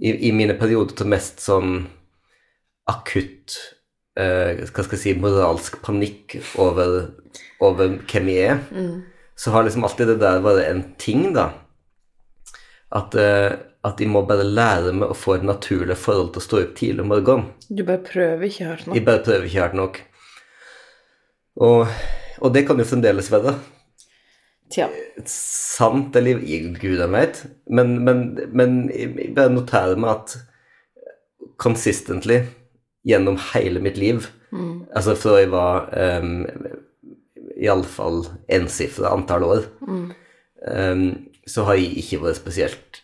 i, 0.00 0.28
i 0.28 0.32
mine 0.32 0.56
perioder 0.58 0.96
til 0.96 1.10
mest 1.12 1.42
sånn 1.44 1.82
akutt 2.90 3.56
eh, 4.18 4.62
Hva 4.62 4.84
skal 4.84 4.96
jeg 4.96 5.02
si 5.02 5.16
moralsk 5.20 5.80
panikk 5.84 6.38
over, 6.60 7.12
over 7.62 7.98
hvem 8.10 8.30
jeg 8.32 8.54
er, 8.54 8.62
så 9.36 9.52
har 9.54 9.66
liksom 9.66 9.84
alltid 9.86 10.14
det 10.14 10.20
der 10.22 10.42
vært 10.44 10.64
en 10.68 10.82
ting, 11.00 11.30
da. 11.36 11.50
At, 12.92 13.14
eh, 13.16 13.52
at 13.82 14.00
jeg 14.00 14.10
må 14.12 14.24
bare 14.28 14.44
lære 14.44 14.92
meg 14.96 15.12
å 15.12 15.16
få 15.16 15.38
et 15.38 15.46
naturlig 15.46 15.96
forhold 15.98 16.34
til 16.34 16.42
å 16.42 16.46
stå 16.46 16.62
opp 16.62 16.74
tidlig 16.78 17.04
om 17.04 17.12
morgenen. 17.14 17.52
Du 17.68 17.84
bare 17.88 18.02
prøver 18.04 18.48
ikke 18.48 18.68
hardt 18.68 18.88
nok. 18.88 18.98
Jeg 18.98 19.06
bare 19.06 19.24
prøver 19.24 19.48
ikke 19.48 19.64
hardt 19.64 19.78
nok. 19.78 20.02
Og, 21.62 22.02
og 22.40 22.52
det 22.54 22.66
kan 22.68 22.80
jo 22.80 22.88
fremdeles 22.88 23.30
være 23.32 23.56
Tja. 24.72 24.88
sant, 25.28 26.16
eller 26.16 26.40
gud 26.80 26.96
jeg 26.96 27.12
vet, 27.12 27.42
men, 27.68 27.98
men, 28.06 28.22
men 28.56 28.78
jeg 28.94 29.34
bare 29.36 29.52
noterer 29.52 30.00
meg 30.00 30.14
at 30.14 30.36
consistently 31.60 32.40
gjennom 33.06 33.36
hele 33.52 33.82
mitt 33.84 34.00
liv, 34.00 34.24
altså 34.96 35.14
fra 35.18 35.36
jeg 35.42 35.50
var 35.52 35.90
um, 36.22 36.46
iallfall 37.60 38.24
ensifra 38.52 39.12
antall 39.12 39.46
år, 39.48 39.68
em, 40.72 41.06
så 41.46 41.66
har 41.68 41.78
jeg 41.78 41.92
ikke 42.02 42.22
vært 42.24 42.40
spesielt 42.40 43.02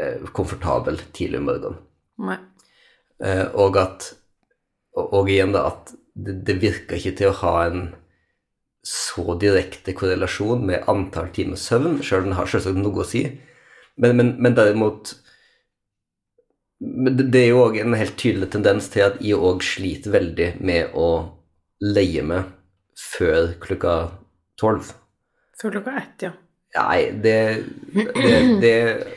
uh, 0.00 0.28
komfortabel 0.36 1.00
tidlig 1.16 1.40
om 1.40 1.48
morgenen. 1.48 1.82
Nei. 2.28 2.38
Eh, 3.22 3.46
og 3.58 3.76
at 3.78 4.12
og, 4.94 5.06
og 5.20 5.30
igjen 5.30 5.54
da 5.54 5.64
at 5.72 5.92
det, 6.18 6.40
det 6.46 6.58
virker 6.62 6.98
ikke 6.98 7.16
til 7.18 7.32
å 7.32 7.38
ha 7.40 7.54
en 7.66 7.82
så 8.88 9.34
direkte 9.40 9.92
korrelasjon 9.96 10.62
med 10.64 10.86
antall 10.88 11.28
timer 11.36 11.60
søvn, 11.60 11.98
sjøl 12.00 12.22
om 12.24 12.30
den 12.30 12.38
har 12.38 12.48
selvsagt 12.48 12.78
noe 12.80 13.02
å 13.04 13.08
si. 13.08 13.24
Men, 14.00 14.14
men, 14.16 14.30
men 14.40 14.54
derimot 14.56 15.12
det, 16.78 17.26
det 17.34 17.40
er 17.42 17.48
jo 17.50 17.64
òg 17.66 17.80
en 17.82 17.96
helt 17.98 18.14
tydelig 18.20 18.48
tendens 18.54 18.86
til 18.92 19.02
at 19.08 19.18
jeg 19.24 19.36
òg 19.36 19.64
sliter 19.66 20.14
veldig 20.14 20.52
med 20.64 20.94
å 20.96 21.08
leie 21.82 22.22
meg 22.26 22.52
før 22.98 23.52
klokka 23.62 23.96
tolv. 24.58 24.92
Før 25.58 25.74
klokka 25.76 25.96
ett, 26.00 26.28
ja. 26.28 26.32
Nei, 26.78 26.98
det, 27.24 27.34
det, 27.96 28.32
det 28.62 28.72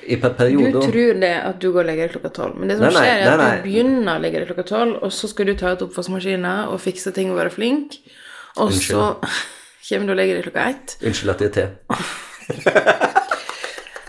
I 0.10 0.16
per- 0.22 0.34
Du 0.50 0.78
tror 0.82 1.18
det 1.22 1.32
at 1.36 1.58
du 1.62 1.68
går 1.70 1.84
og 1.84 1.90
legger 1.90 2.08
deg 2.08 2.14
klokka 2.16 2.32
tolv, 2.38 2.58
men 2.58 2.72
det 2.72 2.78
som 2.80 2.88
Nei, 2.88 2.94
skjer, 2.96 3.12
er 3.12 3.28
at 3.28 3.38
nei, 3.38 3.46
nei. 3.46 3.56
du 3.60 3.66
begynner 3.68 4.14
å 4.18 4.24
legge 4.24 4.42
deg 4.42 4.50
klokka 4.50 4.68
tolv, 4.72 4.98
og 5.04 5.14
så 5.14 5.30
skal 5.30 5.52
du 5.52 5.56
ta 5.60 5.74
ut 5.76 5.84
oppvaskmaskinen 5.86 6.72
og 6.72 6.80
fikse 6.82 7.14
ting 7.18 7.30
og 7.34 7.38
være 7.42 7.54
flink, 7.54 8.00
og 8.62 8.72
så 8.74 9.12
kommer 9.88 10.10
du 10.10 10.16
og 10.16 10.20
legger 10.22 10.40
deg 10.40 10.48
klokka 10.50 10.68
ett. 10.74 10.98
Unnskyld 11.02 11.34
at 11.34 11.42
det 11.42 11.50
er 11.52 11.56
te. 11.58 11.66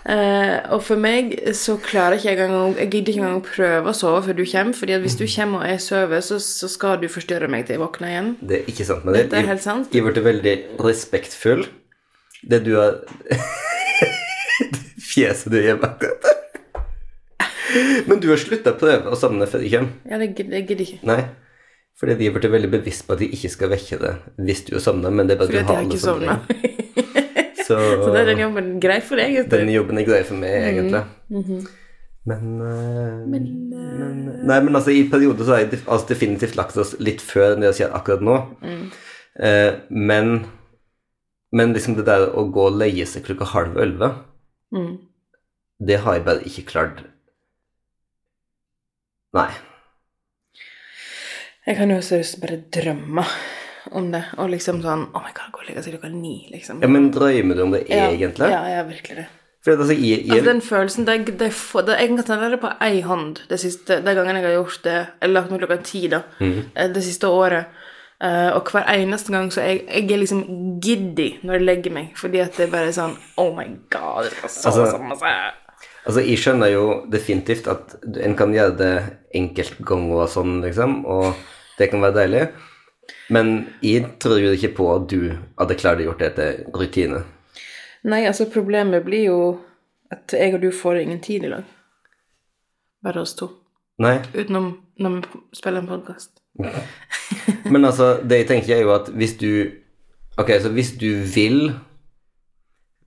Uh, 0.03 0.59
og 0.75 0.81
for 0.83 0.99
meg 0.99 1.31
så 1.55 1.77
klarer 1.79 2.17
ikke 2.17 2.33
jeg 2.33 2.39
engang 2.43 2.73
Jeg 2.75 2.89
gidder 2.91 3.13
ikke 3.13 3.21
engang 3.21 3.45
prøve 3.47 3.93
å 3.93 3.95
sove 3.95 4.25
før 4.27 4.35
du 4.35 4.43
kommer, 4.51 4.75
fordi 4.75 4.97
at 4.97 5.05
hvis 5.05 5.15
du 5.15 5.23
kommer 5.31 5.63
og 5.63 5.71
jeg 5.71 5.83
sover, 5.85 6.25
så, 6.27 6.41
så 6.43 6.67
skal 6.73 6.97
du 6.99 7.07
forstyrre 7.07 7.47
meg 7.47 7.69
til 7.69 7.77
jeg 7.77 7.83
våkner 7.85 8.11
igjen. 8.11 8.33
Det 8.43 8.57
er 8.57 8.73
ikke 8.73 8.87
sant 8.89 9.07
med 9.07 9.15
det. 9.15 9.23
Dette 9.29 9.39
er 9.39 9.47
helt 9.53 9.63
sant. 9.63 9.95
Jeg 9.95 10.03
ble 10.03 10.25
veldig 10.27 10.57
respektfull. 10.83 11.63
Det 12.43 12.65
du 12.67 12.73
har 12.81 12.99
Fjeset 15.13 15.55
du 15.55 15.61
gjør 15.63 15.79
bak 15.85 16.03
dette. 16.03 16.35
Men 18.11 18.19
du 18.21 18.27
har 18.33 18.43
slutta 18.43 18.75
å 18.75 18.81
prøve 18.83 19.13
å 19.13 19.19
sovne 19.19 19.47
før 19.47 19.63
jeg 19.63 19.77
kommer. 19.77 19.95
Ja, 20.11 20.19
det 20.19 20.33
gidder 20.35 20.59
jeg 20.59 20.81
ikke. 20.83 20.99
Nei. 21.09 21.21
Fordi 22.03 22.17
de 22.19 22.31
ble 22.35 22.49
veldig 22.51 22.71
bevisst 22.73 23.05
på 23.07 23.15
at 23.15 23.21
de 23.23 23.29
ikke 23.31 23.49
skal 23.53 23.71
vekke 23.71 23.99
det 24.03 24.13
hvis 24.43 24.65
du 24.67 24.73
sovna, 24.83 25.11
men 25.15 25.29
det 25.31 25.37
er 25.37 25.39
bare 25.45 25.61
at 25.61 25.69
du 25.69 25.73
har 25.73 25.85
ikke 25.87 26.01
sovna. 26.03 26.35
Så, 27.67 27.77
Så 27.79 28.09
det 28.11 28.21
er 28.25 28.27
den 28.33 28.41
jobben 28.43 28.73
grei 28.83 28.97
for 29.07 29.17
deg, 29.23 29.37
den 29.37 29.45
gutter. 29.47 29.69
jobben 29.71 29.99
er 30.01 30.07
grei 30.09 30.23
for 30.27 30.35
meg, 30.35 30.51
Mm. 30.51 30.67
egentlig. 30.73 31.05
Men, 31.31 31.63
Men, 32.25 32.43
eh, 32.63 33.27
men 33.27 33.47
Nei, 34.47 34.59
men 34.67 34.75
altså, 34.77 34.91
i 34.91 35.05
perioder 35.11 35.45
så 35.47 35.55
har 35.55 35.63
jeg 35.63 35.79
altså, 35.87 36.09
definitivt 36.11 36.57
lagt 36.59 36.77
oss 36.79 36.97
litt 36.99 37.23
før 37.23 37.55
enn 37.55 37.63
det 37.63 37.71
som 37.75 37.79
skjer 37.87 37.95
akkurat 37.97 38.21
nå. 38.27 38.37
Mm. 38.63 38.85
Eh, 39.47 39.73
men 39.91 40.35
men 41.55 41.73
liksom 41.75 41.95
det 41.97 42.07
der 42.07 42.31
å 42.33 42.47
gå 42.51 42.67
og 42.71 42.79
leie 42.81 43.05
seg 43.07 43.25
klokka 43.27 43.45
halv 43.55 43.77
elleve, 43.79 44.11
Mm. 44.75 44.99
det 45.87 45.99
har 46.01 46.15
jeg 46.19 46.25
bare 46.25 46.43
ikke 46.49 46.67
klart 46.67 47.03
Nei. 49.35 49.51
Jeg 51.67 51.77
kan 51.79 51.91
jo 51.95 52.01
seriøst 52.03 52.41
bare 52.43 52.57
drømme 52.75 53.25
om 53.93 54.09
det. 54.13 54.25
Og 54.39 54.51
liksom 54.51 54.81
sånn 54.83 55.05
Oh 55.15 55.23
my 55.23 55.31
god, 55.37 55.53
gå 55.55 55.63
og 55.63 55.69
legge 55.69 55.83
seg 55.85 55.95
klokka 55.97 56.11
ni, 56.15 56.49
liksom. 56.53 56.81
Ja, 56.83 56.89
men 56.91 57.11
drømmer 57.15 57.55
du 57.59 57.63
om 57.63 57.73
det 57.75 57.85
Ja, 57.91 58.09
egentlig? 58.11 58.51
Ja, 58.51 58.65
ja, 58.69 58.83
virkelig 58.89 59.17
det. 59.23 59.27
For 59.63 59.77
altså, 59.79 59.95
jeg, 59.95 60.25
jeg, 60.27 60.31
Altså, 60.33 60.49
den 60.51 60.61
følelsen 60.67 61.05
det, 61.07 61.17
det, 61.27 61.37
det, 61.39 61.99
Jeg 62.01 62.09
kan 62.09 62.25
telle 62.27 62.51
det 62.51 62.61
på 62.65 62.73
ei 62.83 63.01
hånd 63.07 63.39
de 63.47 64.15
gangene 64.17 64.41
jeg 64.41 64.49
har 64.49 64.57
gjort 64.59 64.81
det, 64.83 64.97
eller 65.23 65.35
lagt 65.41 65.53
meg 65.53 65.61
klokka 65.63 65.77
ti, 65.87 66.09
da, 66.11 66.23
Mm. 66.41 66.63
det 66.95 67.03
siste 67.05 67.29
året. 67.31 67.65
Uh, 68.23 68.55
og 68.55 68.69
hver 68.71 68.87
eneste 68.87 69.33
gang 69.35 69.49
så 69.51 69.61
jeg, 69.67 69.81
jeg 69.89 70.11
er 70.13 70.19
liksom 70.21 70.43
giddy 70.81 71.41
når 71.43 71.55
jeg 71.57 71.63
legger 71.67 71.91
meg, 71.91 72.13
fordi 72.17 72.39
at 72.39 72.55
det 72.57 72.69
bare 72.71 72.87
er 72.91 72.95
sånn 72.95 73.17
Oh 73.37 73.51
my 73.57 73.65
god, 73.91 74.25
det 74.29 74.37
var 74.43 74.49
så, 74.49 74.69
Altså- 74.69 74.91
så 74.93 74.99
masse 75.03 75.33
Altså, 76.03 76.23
jeg 76.27 76.39
skjønner 76.43 76.73
jo 76.73 76.85
definitivt 77.13 77.69
at 77.71 77.95
en 78.27 78.35
kan 78.39 78.55
gjøre 78.55 78.75
det 78.79 78.95
enkeltganger 79.39 80.25
og 80.25 80.31
sånn, 80.33 80.57
liksom, 80.65 81.03
og 81.07 81.37
det 81.79 81.93
kan 81.93 82.03
være 82.03 82.17
deilig. 82.17 82.47
Men 83.33 83.53
jeg 83.85 84.17
tror 84.23 84.41
jo 84.43 84.51
ikke 84.57 84.73
på 84.77 84.89
at 84.97 85.07
du 85.11 85.21
hadde 85.61 85.79
klart 85.79 86.03
å 86.03 86.09
gjort 86.09 86.23
det 86.23 86.31
etter 86.33 86.65
rutine. 86.75 87.23
Nei, 88.03 88.25
altså, 88.27 88.49
problemet 88.51 89.05
blir 89.07 89.29
jo 89.29 89.39
at 90.13 90.35
jeg 90.37 90.57
og 90.57 90.65
du 90.65 90.73
får 90.75 91.05
ingen 91.05 91.23
tid 91.23 91.47
i 91.47 91.53
lag. 91.53 91.69
Bare 93.03 93.23
oss 93.23 93.37
to. 93.39 93.49
Nei, 94.03 94.19
Utenom 94.35 94.73
når 95.03 95.15
vi 95.15 95.41
spiller 95.55 95.83
en 95.83 95.91
podkast. 95.91 96.43
men 97.73 97.87
altså, 97.87 98.17
det 98.27 98.43
jeg 98.43 98.49
tenker 98.51 98.77
er 98.77 98.85
jo 98.87 98.93
at 98.97 99.09
hvis 99.15 99.39
du 99.41 99.53
Ok, 100.41 100.49
så 100.65 100.71
hvis 100.73 100.95
du 100.97 101.11
vil 101.29 101.75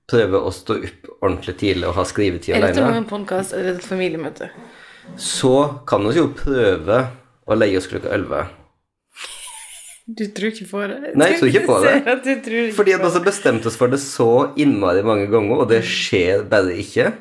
prøve 0.09 0.41
å 0.41 0.51
stå 0.53 0.77
opp 0.79 1.11
ordentlig 1.21 1.55
tidlig 1.61 1.87
og 1.89 1.97
ha 1.99 2.05
skrivetid 2.07 2.57
alene. 2.57 2.73
Eller 2.75 2.99
en 3.01 3.07
podkast 3.09 3.53
eller 3.53 3.73
er 3.73 3.79
et 3.79 3.87
familiemøte? 3.87 4.51
så 5.17 5.81
kan 5.87 6.05
vi 6.07 6.17
jo 6.17 6.29
prøve 6.35 7.01
å 7.45 7.57
leie 7.57 7.77
oss 7.77 7.89
klokka 7.91 8.13
11. 8.13 8.47
Du 10.05 10.25
tror 10.37 10.51
ikke 10.51 10.67
på 10.69 10.81
det? 10.85 10.97
Nei, 11.17 11.31
jeg 11.31 11.39
tror 11.39 11.51
ikke 11.51 11.65
på 11.65 11.77
det. 11.81 11.93
at 12.13 12.27
ikke 12.29 12.65
Fordi 12.77 12.93
at 12.93 13.01
vi 13.01 13.11
har 13.15 13.23
bestemt 13.25 13.65
oss 13.65 13.77
for 13.79 13.89
det 13.89 13.99
så 14.03 14.51
innmari 14.61 15.01
mange 15.05 15.25
ganger, 15.31 15.63
og 15.63 15.69
det 15.71 15.81
skjer 15.89 16.43
bare 16.49 16.75
ikke. 16.81 17.11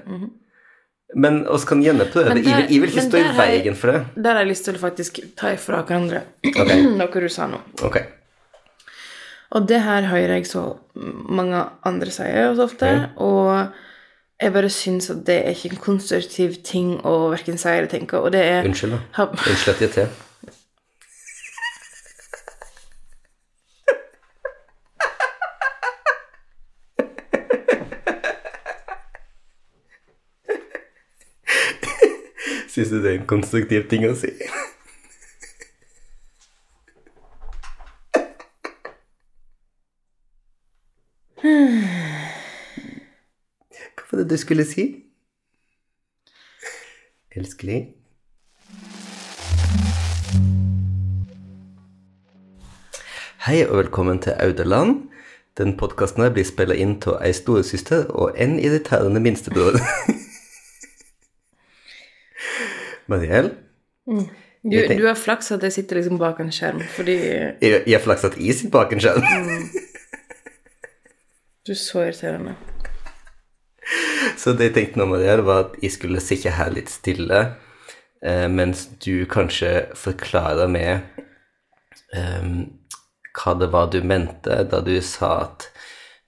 Men 1.15 1.45
oss 1.49 1.65
kan 1.69 1.81
gjerne 1.85 2.09
prøve. 2.11 2.35
Der- 2.35 2.67
jeg 2.69 2.81
vil 2.83 2.91
ikke 2.91 3.07
stå 3.07 3.23
i 3.23 3.31
veien 3.39 3.77
for 3.79 3.93
det. 3.93 4.01
Der 4.17 4.37
har 4.37 4.45
jeg 4.45 4.53
lyst 4.53 4.65
til 4.69 4.77
å 4.77 4.83
faktisk 4.83 5.21
ta 5.37 5.55
ifra 5.55 5.85
hverandre 5.85 6.25
okay. 6.45 6.83
noe 7.01 7.25
du 7.25 7.29
sa 7.33 7.47
nå. 7.49 7.61
Ok. 7.87 8.03
Og 9.55 9.69
det 9.69 9.83
her 9.83 10.03
hører 10.11 10.35
jeg 10.35 10.47
så 10.51 10.63
mange 11.31 11.61
andre 11.87 12.11
sier 12.11 12.49
også 12.49 12.63
ofte, 12.65 12.89
og 13.23 13.67
jeg 14.43 14.53
bare 14.53 14.71
syns 14.71 15.11
at 15.15 15.21
det 15.27 15.37
er 15.47 15.51
ikke 15.55 15.71
en 15.77 15.83
konstruktiv 15.85 16.57
ting 16.67 16.97
å 17.07 17.31
verken 17.31 17.59
si 17.59 17.69
eller 17.71 17.87
tenke, 17.93 18.19
og 18.19 18.33
det 18.35 18.43
er 18.43 18.65
Unnskyld, 18.67 18.93
da. 18.99 19.23
Unnskyld 19.23 19.75
at 19.75 19.81
jeg 19.81 19.89
er 19.89 19.93
til. 19.95 20.09
Syns 32.75 32.89
du 32.91 32.97
det 32.99 33.07
er 33.13 33.21
en 33.21 33.27
konstruktiv 33.31 33.85
ting 33.87 34.03
å 34.11 34.17
si? 34.19 34.33
Hva 44.15 44.23
det 44.23 44.31
du 44.31 44.39
skulle 44.39 44.63
si? 44.63 44.83
Elskelig? 47.35 47.81
Hei 53.43 53.57
og 53.65 53.81
velkommen 53.81 54.21
til 54.23 54.37
Audeland. 54.39 55.01
Den 55.59 55.75
podkasten 55.81 56.23
blir 56.31 56.47
spilla 56.47 56.77
inn 56.79 56.93
av 57.11 57.25
ei 57.27 57.33
storesøster 57.35 58.05
og 58.15 58.39
en 58.39 58.55
irriterende 58.63 59.19
minstebror. 59.25 59.81
Mariell, 63.11 63.51
du, 64.07 64.79
du 64.79 65.09
har 65.09 65.19
flaks 65.19 65.51
at 65.57 65.67
jeg 65.67 65.75
sitter 65.81 65.99
liksom 65.99 66.23
bak 66.23 66.39
en 66.39 66.55
skjerm, 66.55 66.79
fordi 66.95 67.19
jeg 67.19 67.83
jeg 67.83 67.97
har 67.97 68.07
flaks 68.07 68.29
at 68.31 68.39
jeg 68.39 68.55
sitter 68.61 68.77
bak 68.79 68.95
en 68.95 69.03
skjerm. 69.03 69.27
du 71.67 71.75
er 71.75 71.83
så 71.83 72.07
irriterende. 72.07 72.55
Så 74.41 74.53
det 74.53 74.71
jeg 74.71 74.75
tenkte 74.79 75.01
nå, 75.01 75.09
Mariell, 75.11 75.45
var 75.47 75.67
at 75.67 75.77
jeg 75.83 75.95
skulle 75.95 76.23
sitte 76.23 76.55
her 76.55 76.73
litt 76.75 76.93
stille, 76.93 77.43
eh, 78.25 78.47
mens 78.51 78.87
du 79.05 79.27
kanskje 79.31 79.91
forklarer 79.99 80.71
meg 80.71 81.05
eh, 82.15 82.49
hva 83.35 83.55
det 83.59 83.71
var 83.73 83.91
du 83.91 84.01
mente 84.07 84.63
da 84.71 84.81
du 84.85 84.95
sa 85.03 85.35
at 85.49 85.69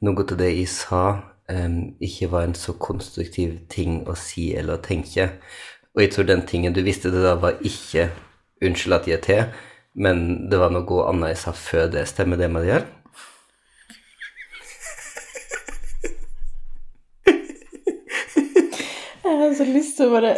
noe 0.05 0.27
av 0.27 0.37
det 0.38 0.51
jeg 0.53 0.69
sa, 0.71 1.05
eh, 1.51 1.71
ikke 2.09 2.31
var 2.35 2.49
en 2.49 2.59
så 2.59 2.77
konstruktiv 2.79 3.59
ting 3.73 4.03
å 4.07 4.16
si 4.19 4.53
eller 4.55 4.79
å 4.79 4.85
tenke. 4.85 5.31
Og 5.97 6.05
jeg 6.05 6.12
tror 6.12 6.29
den 6.29 6.45
tingen 6.49 6.77
du 6.77 6.83
visste 6.85 7.11
det 7.11 7.23
da, 7.25 7.35
var 7.40 7.57
ikke 7.64 8.11
'unnskyld 8.61 8.95
at 8.95 9.07
jeg 9.09 9.16
er 9.16 9.25
til', 9.25 9.49
men 9.95 10.49
det 10.51 10.59
var 10.61 10.71
noe 10.71 11.09
annet 11.09 11.35
jeg 11.35 11.38
sa 11.38 11.53
før 11.53 11.88
det. 11.92 12.09
Stemmer 12.09 12.37
det, 12.37 12.51
Mariell? 12.51 12.85
Jeg 19.26 19.38
har 19.40 19.54
så 19.58 19.64
lyst 19.66 19.96
til 19.98 20.06
å 20.06 20.14
bare 20.14 20.34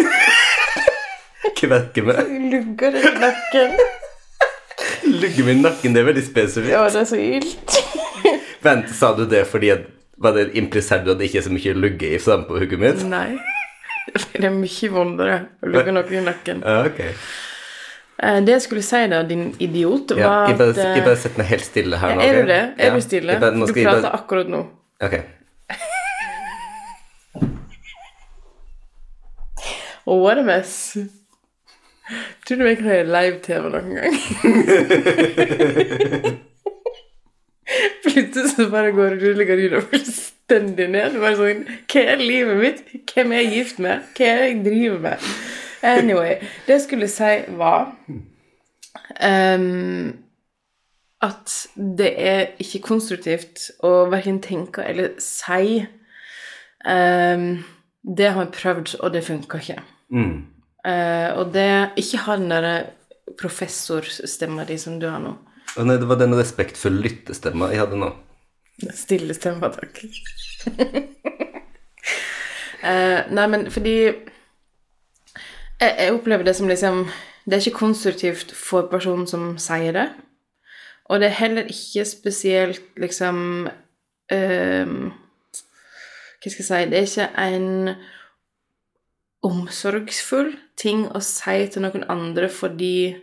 Kverke 1.59 2.03
meg. 2.07 2.19
lugge 2.53 2.91
deg 2.95 3.05
i 3.05 3.13
nakken. 3.19 3.73
Lugge 5.09 5.45
meg 5.47 5.55
i 5.57 5.61
nakken, 5.63 5.95
det 5.97 6.03
er 6.03 6.07
veldig 6.09 6.25
spesifikt. 6.27 6.71
Ja, 6.73 6.85
det 6.93 7.01
er 7.03 7.09
så 7.09 7.19
ilt. 7.19 7.79
Vent, 8.65 8.91
sa 8.95 9.13
du 9.17 9.25
det 9.31 9.45
fordi 9.51 9.71
at 9.75 9.87
var 10.19 10.35
det 10.35 10.49
implisert 10.59 11.07
at 11.07 11.19
det 11.21 11.29
ikke 11.29 11.41
er 11.43 11.47
så 11.47 11.53
mye 11.55 11.75
lugge 11.79 12.09
i 12.15 12.19
framme 12.23 12.47
på 12.49 12.59
hugget 12.63 12.81
mitt? 12.83 13.05
Nei. 13.11 13.37
Det 14.33 14.41
er 14.49 14.55
mye 14.55 14.89
vondere 14.91 15.35
å 15.63 15.69
lugge 15.75 15.93
noe 15.95 16.15
i 16.17 16.23
nakken. 16.25 16.63
Ja, 16.65 16.79
ok. 16.89 17.01
Eh, 18.19 18.39
Det 18.43 18.55
jeg 18.57 18.63
skulle 18.65 18.83
si 18.83 19.03
da, 19.13 19.21
din 19.29 19.51
idiot, 19.63 20.15
Ja, 20.19 20.29
var 20.31 20.49
jeg 20.51 20.59
bare, 20.59 20.73
at 20.75 20.81
eh, 20.83 20.95
jeg 20.97 21.05
bare 21.07 21.21
setter 21.23 21.43
meg 21.43 21.51
helt 21.53 21.67
stille 21.69 22.01
her 22.03 22.15
nå. 22.17 22.23
Er 22.25 22.39
ok? 22.39 22.41
du 22.41 22.53
det? 22.55 22.63
Er 22.79 22.89
Ja, 22.89 22.95
du 22.97 23.05
stille? 23.05 23.33
jeg 23.37 23.43
bare, 23.45 23.55
nå 23.61 23.67
du 23.69 23.73
skal 23.75 23.83
jeg 23.83 23.91
prater 23.91 24.09
bare, 24.09 24.23
akkurat 24.23 24.49
nå. 24.55 24.63
Ok. 25.07 25.19
Og 30.09 30.23
what 30.25 30.39
a 30.41 30.43
mess. 30.43 30.97
Tror 32.47 32.57
du 32.57 32.65
jeg 32.65 32.79
kan 32.81 32.87
gjøre 32.89 33.13
live-TV 33.13 33.65
noen 33.69 33.95
gang? 33.99 34.15
Plutselig 38.07 38.51
så 38.55 38.65
bare 38.73 38.95
går 38.97 39.19
rullegardina 39.21 39.83
fullstendig 39.91 40.87
ned. 40.95 41.19
Bare 41.21 41.37
sånn 41.37 41.67
Hva 41.93 42.01
er 42.15 42.19
livet 42.23 42.57
mitt? 42.63 42.81
Hvem 43.13 43.29
er 43.35 43.39
jeg 43.43 43.53
gift 43.59 43.79
med? 43.85 43.97
Hva 44.17 44.25
er 44.31 44.37
det 44.41 44.47
jeg 44.49 44.65
driver 44.65 44.99
med? 45.05 45.19
Anyway, 45.89 46.33
det 46.67 46.73
jeg 46.79 46.85
skulle 46.87 47.09
si, 47.13 47.35
var 47.61 47.83
um, 49.23 50.09
at 51.23 51.49
det 52.01 52.13
er 52.17 52.43
ikke 52.65 52.87
konstruktivt 52.89 53.57
å 53.85 54.09
verken 54.11 54.41
tenke 54.43 54.81
eller 54.89 55.09
si. 55.23 55.85
Um, 56.89 57.61
det 58.17 58.29
har 58.33 58.49
vi 58.49 58.57
prøvd, 58.57 58.89
og 59.05 59.09
det 59.15 59.29
funka 59.29 59.57
ikke. 59.63 59.81
Mm. 60.13 60.47
Eh, 60.87 61.31
og 61.37 61.53
det 61.53 61.91
Ikke 62.01 62.23
ha 62.25 62.37
den 62.39 62.53
derre 62.53 62.77
professorstemma 63.39 64.65
di 64.65 64.79
som 64.81 64.99
du 65.01 65.09
har 65.09 65.21
nå. 65.23 65.35
Oh, 65.77 65.85
nei, 65.85 65.99
det 66.01 66.09
var 66.09 66.19
den 66.21 66.35
respektfulle 66.37 67.03
lyttestemma 67.05 67.69
jeg 67.73 67.83
hadde 67.83 67.99
nå. 68.01 68.09
Stille 68.95 69.35
stemma, 69.35 69.69
takk. 69.75 70.01
uh, 72.83 73.21
nei, 73.37 73.47
men 73.51 73.67
fordi 73.75 73.97
jeg, 75.81 75.91
jeg 75.91 76.15
opplever 76.15 76.47
det 76.47 76.55
som 76.57 76.71
liksom 76.71 77.09
Det 77.45 77.57
er 77.57 77.65
ikke 77.65 77.79
konstruktivt 77.79 78.53
for 78.55 78.91
personen 78.91 79.27
som 79.27 79.57
sier 79.59 79.93
det. 79.97 80.09
Og 81.09 81.21
det 81.21 81.31
er 81.31 81.41
heller 81.41 81.71
ikke 81.71 82.05
spesielt 82.05 82.83
liksom 82.97 83.69
uh, 83.69 84.87
Hva 86.39 86.53
skal 86.53 86.63
jeg 86.63 86.69
si 86.69 86.85
Det 86.93 86.99
er 86.99 87.09
ikke 87.09 87.31
en 87.45 87.95
omsorgsfull 89.47 90.53
ting 90.77 91.05
å 91.15 91.21
si 91.23 91.67
til 91.71 91.83
noen 91.85 92.05
andre 92.11 92.49
fordi 92.51 93.17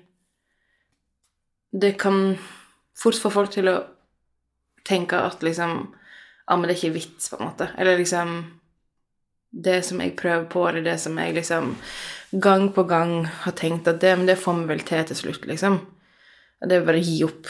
det 1.76 1.98
kan 2.00 2.38
fort 2.96 3.18
få 3.20 3.32
folk 3.34 3.52
til 3.52 3.68
å 3.68 3.78
tenke 4.88 5.20
at 5.20 5.42
liksom 5.44 5.94
Ja, 6.48 6.56
men 6.56 6.68
det 6.70 6.76
er 6.76 6.80
ikke 6.84 6.94
vits, 7.00 7.30
på 7.32 7.40
en 7.40 7.48
måte. 7.50 7.68
Eller 7.78 7.98
liksom 7.98 8.36
Det 9.52 9.80
som 9.86 10.00
jeg 10.00 10.16
prøver 10.16 10.46
på, 10.52 10.68
eller 10.70 10.84
det 10.86 11.00
som 11.02 11.18
jeg 11.18 11.34
liksom 11.34 11.76
gang 12.40 12.68
på 12.76 12.84
gang 12.88 13.26
har 13.26 13.52
tenkt 13.58 13.88
at 13.88 14.00
det, 14.02 14.12
men 14.18 14.28
det 14.28 14.38
får 14.38 14.54
vi 14.60 14.66
vel 14.68 14.80
til 14.86 15.04
til 15.06 15.16
slutt, 15.16 15.46
liksom. 15.48 15.80
Det 16.62 16.76
er 16.76 16.86
bare 16.86 17.00
å 17.00 17.04
gi 17.06 17.24
opp. 17.24 17.48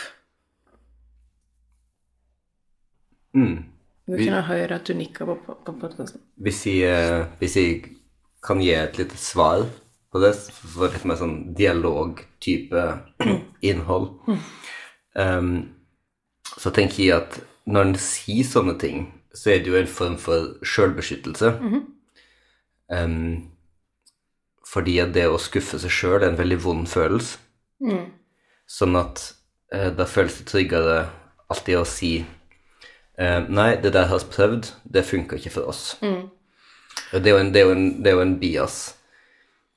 Mm. 3.35 3.63
Du 4.07 4.15
Vi- 4.17 4.25
kan 4.25 4.43
høre 4.43 4.75
at 4.75 4.85
du 4.85 4.93
nikker 4.93 5.25
på, 5.25 5.35
på, 5.45 5.55
på 5.65 5.73
podkasten. 5.79 6.21
Hvis 6.37 6.65
jeg, 6.65 6.83
eh, 6.83 7.25
hvis 7.39 7.55
jeg 7.55 7.94
kan 8.45 8.61
gi 8.61 8.71
et 8.77 8.99
lite 8.99 9.17
svar 9.19 9.65
på 10.13 10.21
det, 10.23 10.33
for 10.71 10.93
litt 10.93 11.05
mer 11.07 11.19
sånn 11.19 11.37
dialogtype 11.57 12.85
innhold 13.69 14.13
um, 15.17 15.51
så 16.55 16.71
tenker 16.71 17.03
jeg 17.03 17.17
at 17.17 17.39
når 17.65 17.87
en 17.89 17.97
sier 17.99 18.45
sånne 18.47 18.75
ting, 18.81 19.07
så 19.33 19.51
er 19.51 19.63
det 19.63 19.71
jo 19.71 19.79
en 19.79 19.89
form 19.89 20.15
for 20.21 20.53
sjølbeskyttelse. 20.65 21.49
Em, 22.93 23.15
fordi 24.65 24.99
at 25.01 25.15
det 25.15 25.25
å 25.29 25.41
skuffe 25.41 25.79
seg 25.81 25.93
sjøl 25.93 26.19
er 26.19 26.29
en 26.29 26.37
veldig 26.39 26.59
vond 26.61 26.85
følelse. 26.89 27.39
Sånn 28.69 28.95
at 28.97 29.23
eh, 29.73 29.89
da 29.97 30.05
føles 30.09 30.37
det 30.39 30.47
tryggere 30.49 30.99
alltid 31.51 31.77
å 31.77 31.85
si 31.89 32.13
eh, 32.21 33.41
Nei, 33.49 33.75
det 33.81 33.91
der 33.97 34.07
har 34.09 34.21
vi 34.21 34.31
prøvd, 34.37 34.71
det 34.85 35.05
funka 35.09 35.41
ikke 35.41 35.53
for 35.57 35.73
oss. 35.73 35.83
Og 36.01 36.29
Det 37.11 37.25
er 37.27 37.35
jo 37.35 37.37
en, 37.39 37.51
det 37.53 37.61
er 37.61 37.65
jo 37.65 37.71
en, 37.75 37.87
det 38.03 38.11
er 38.11 38.15
jo 38.17 38.21
en 38.25 38.37
bias 38.39 38.77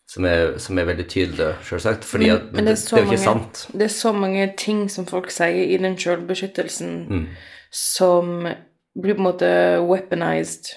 som 0.08 0.24
er, 0.24 0.54
som 0.58 0.78
er 0.80 0.86
veldig 0.88 1.04
tydelig, 1.12 1.50
selvsagt. 1.68 2.04
Fordi 2.08 2.30
at 2.32 2.46
det, 2.54 2.64
det, 2.64 2.72
er 2.72 3.02
jo 3.02 3.04
ikke 3.04 3.04
mange- 3.04 3.18
sant. 3.18 3.66
Det 3.74 3.84
er 3.84 3.92
så 3.92 4.12
mange 4.16 4.46
ting 4.56 4.86
som 4.90 5.04
folk 5.06 5.28
sier 5.30 5.66
i 5.68 5.76
den 5.76 5.96
sjølbeskyttelsen 6.00 6.94
Mm. 7.10 7.26
som 7.70 8.48
blir 8.96 9.14
på 9.14 9.20
en 9.20 9.26
måte 9.28 9.50
weaponized 9.84 10.72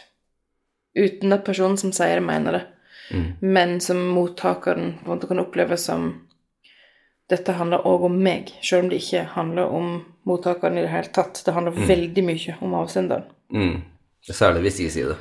uten 0.99 1.31
at 1.33 1.45
personen 1.47 1.77
som 1.77 1.91
sier 1.95 2.19
det, 2.19 2.25
mener 2.27 2.51
det. 2.51 2.61
Mm. 3.11 3.31
Men 3.41 3.79
som 3.79 3.97
mottakeren 4.15 4.97
på 4.99 5.07
en 5.11 5.15
måte 5.17 5.27
kan 5.27 5.39
oppleve 5.39 5.77
som 5.79 6.27
dette 7.31 7.53
handler 7.55 7.85
òg 7.87 8.03
om 8.09 8.17
meg, 8.23 8.51
selv 8.61 8.83
om 8.83 8.89
det 8.91 8.99
ikke 9.01 9.23
handler 9.37 9.71
om 9.71 10.01
mottakeren 10.27 10.77
i 10.77 10.81
det 10.83 10.91
hele 10.91 11.07
tatt. 11.15 11.39
Det 11.45 11.53
handler 11.55 11.71
veldig 11.87 12.23
mye 12.27 12.55
om 12.61 12.73
avsenderen. 12.75 13.23
Mm. 13.55 13.81
Særlig 14.27 14.61
hvis 14.67 14.79
jeg 14.83 14.91
sier 14.91 15.13
det. 15.13 15.17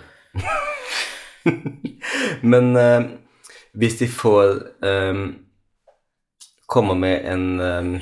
Men 2.53 2.77
eh, 2.77 3.03
hvis 3.73 3.99
de 4.01 4.09
får 4.09 4.63
eh, 4.87 5.15
komme 6.69 6.95
med 6.99 7.33
en 7.33 7.61
eh, 7.61 8.01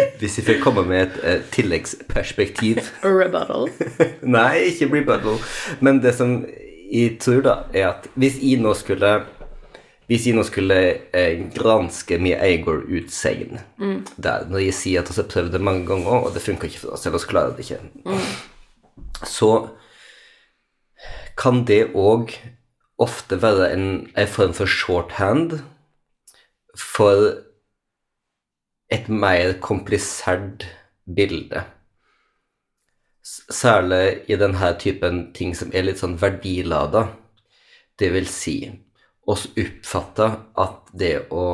Hvis 0.20 0.36
de 0.36 0.42
får 0.42 0.60
komme 0.62 0.82
med 0.88 1.02
et 1.02 1.20
eh, 1.24 1.40
tilleggsperspektiv 1.52 2.76
Rebuttal. 3.04 3.68
Nei, 4.22 4.56
ikke 4.70 4.86
rebuttal. 4.94 5.38
Men 5.80 6.02
det 6.02 6.14
som 6.18 6.44
jeg 6.90 7.18
tror, 7.22 7.40
da, 7.46 7.54
er 7.74 7.88
at 7.92 8.08
hvis 8.18 8.38
jeg 8.42 8.60
nå 8.62 8.74
skulle 8.74 9.20
Hvis 10.10 10.24
jeg 10.26 10.34
nå 10.34 10.42
skulle 10.42 10.76
eh, 11.14 11.44
granske 11.54 12.16
min 12.18 12.34
egen 12.34 12.80
utsagn 12.82 13.60
der, 14.18 14.48
Når 14.50 14.64
jeg 14.64 14.74
sier 14.74 15.04
at 15.04 15.10
vi 15.12 15.20
har 15.20 15.28
prøvd 15.30 15.52
det 15.54 15.60
mange 15.62 15.86
ganger, 15.86 16.26
og 16.26 16.34
det 16.34 16.42
funker 16.42 16.66
ikke 16.66 16.80
for 16.82 16.96
oss, 16.96 17.06
ellers 17.06 17.28
klarer 17.30 17.54
det 17.54 17.68
ikke, 17.68 17.78
så 19.22 19.68
kan 21.38 21.62
det 21.64 21.92
òg 21.94 22.34
ofte 22.98 23.38
være 23.40 23.70
en, 23.72 23.86
en 24.16 24.28
form 24.28 24.52
for 24.52 24.66
shorthand 24.66 25.60
for 26.76 27.38
et 28.90 29.08
mer 29.08 29.54
komplisert 29.62 30.66
bilde. 31.06 31.62
Særlig 33.22 34.24
i 34.26 34.36
denne 34.36 34.74
typen 34.82 35.28
ting 35.36 35.54
som 35.54 35.70
er 35.72 35.86
litt 35.86 36.02
sånn 36.02 36.18
verdilada. 36.18 37.06
Det 37.94 38.10
vil 38.12 38.26
si, 38.26 38.56
oss 39.30 39.46
oppfatter 39.58 40.36
at 40.60 40.90
det 40.96 41.14
å 41.30 41.44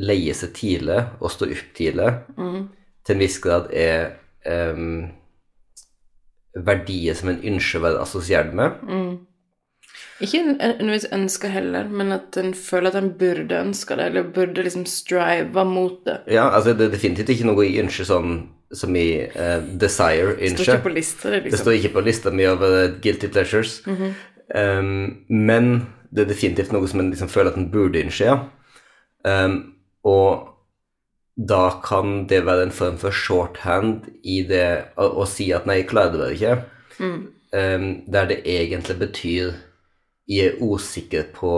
leie 0.00 0.34
seg 0.36 0.52
tidlig 0.56 0.98
og 1.20 1.30
stå 1.34 1.48
opp 1.52 1.64
tidlig 1.76 2.10
til 2.36 3.14
en 3.16 3.20
viss 3.22 3.38
grad 3.42 3.66
er 3.76 4.14
um, 4.46 5.10
verdier 6.54 7.14
som 7.18 7.30
en 7.32 7.42
ønsker 7.52 7.80
å 7.80 7.84
være 7.84 8.00
assosiert 8.04 8.54
med. 8.56 8.78
Ikke 10.20 10.40
nødvendigvis 10.44 11.06
ønske 11.16 11.48
heller, 11.52 11.88
men 11.88 12.12
at 12.12 12.36
en 12.40 12.50
føler 12.56 12.90
at 12.92 12.98
en 13.00 13.12
burde 13.20 13.60
ønske 13.60 13.96
det, 13.96 14.08
eller 14.10 14.32
burde 14.36 14.64
liksom 14.66 14.84
strive 14.88 15.64
mot 15.64 16.00
det. 16.04 16.18
Ja, 16.28 16.48
altså 16.50 16.74
det 16.76 16.88
er 16.88 16.96
definitivt 16.96 17.32
ikke 17.36 17.48
noe 17.48 17.64
jeg 17.64 17.84
ønsker 17.86 18.08
sånn 18.08 18.34
som 18.76 18.94
i 18.94 19.06
uh, 19.26 19.62
desire 19.80 20.36
Det 20.36 20.52
står 20.52 20.58
ønsker. 20.58 20.74
ikke 20.76 20.84
på 20.88 20.92
lista, 20.94 21.30
det, 21.30 21.38
Det 21.38 21.48
liksom. 21.48 21.64
står 21.64 21.78
ikke 21.78 21.94
på 21.96 22.04
lista 22.06 22.30
mi 22.34 22.44
over 22.46 22.92
guilty 23.02 23.30
pleasures. 23.32 23.80
um, 23.86 25.24
men 25.28 25.72
det 26.10 26.24
er 26.24 26.30
definitivt 26.32 26.72
noe 26.74 26.88
som 26.90 27.02
en 27.02 27.10
liksom 27.12 27.30
føler 27.30 27.52
at 27.52 27.58
en 27.60 27.70
burde 27.72 28.00
innse. 28.02 28.26
Ja. 28.26 28.38
Um, 29.22 29.76
og 30.06 30.48
da 31.36 31.80
kan 31.84 32.24
det 32.28 32.42
være 32.46 32.68
en 32.68 32.74
form 32.74 32.98
for 33.00 33.14
shorthand 33.14 34.08
i 34.24 34.42
det 34.48 34.94
å, 34.96 35.08
å 35.22 35.26
si 35.28 35.50
at 35.56 35.66
'nei, 35.66 35.80
jeg 35.80 35.90
klarer 35.92 36.12
det 36.12 36.20
bare 36.20 36.36
ikke', 36.36 36.56
um, 37.00 37.90
der 38.06 38.32
det 38.32 38.40
egentlig 38.44 38.98
betyr 39.00 39.52
jeg 40.30 40.46
er 40.46 40.58
usikker 40.62 41.30
på 41.34 41.52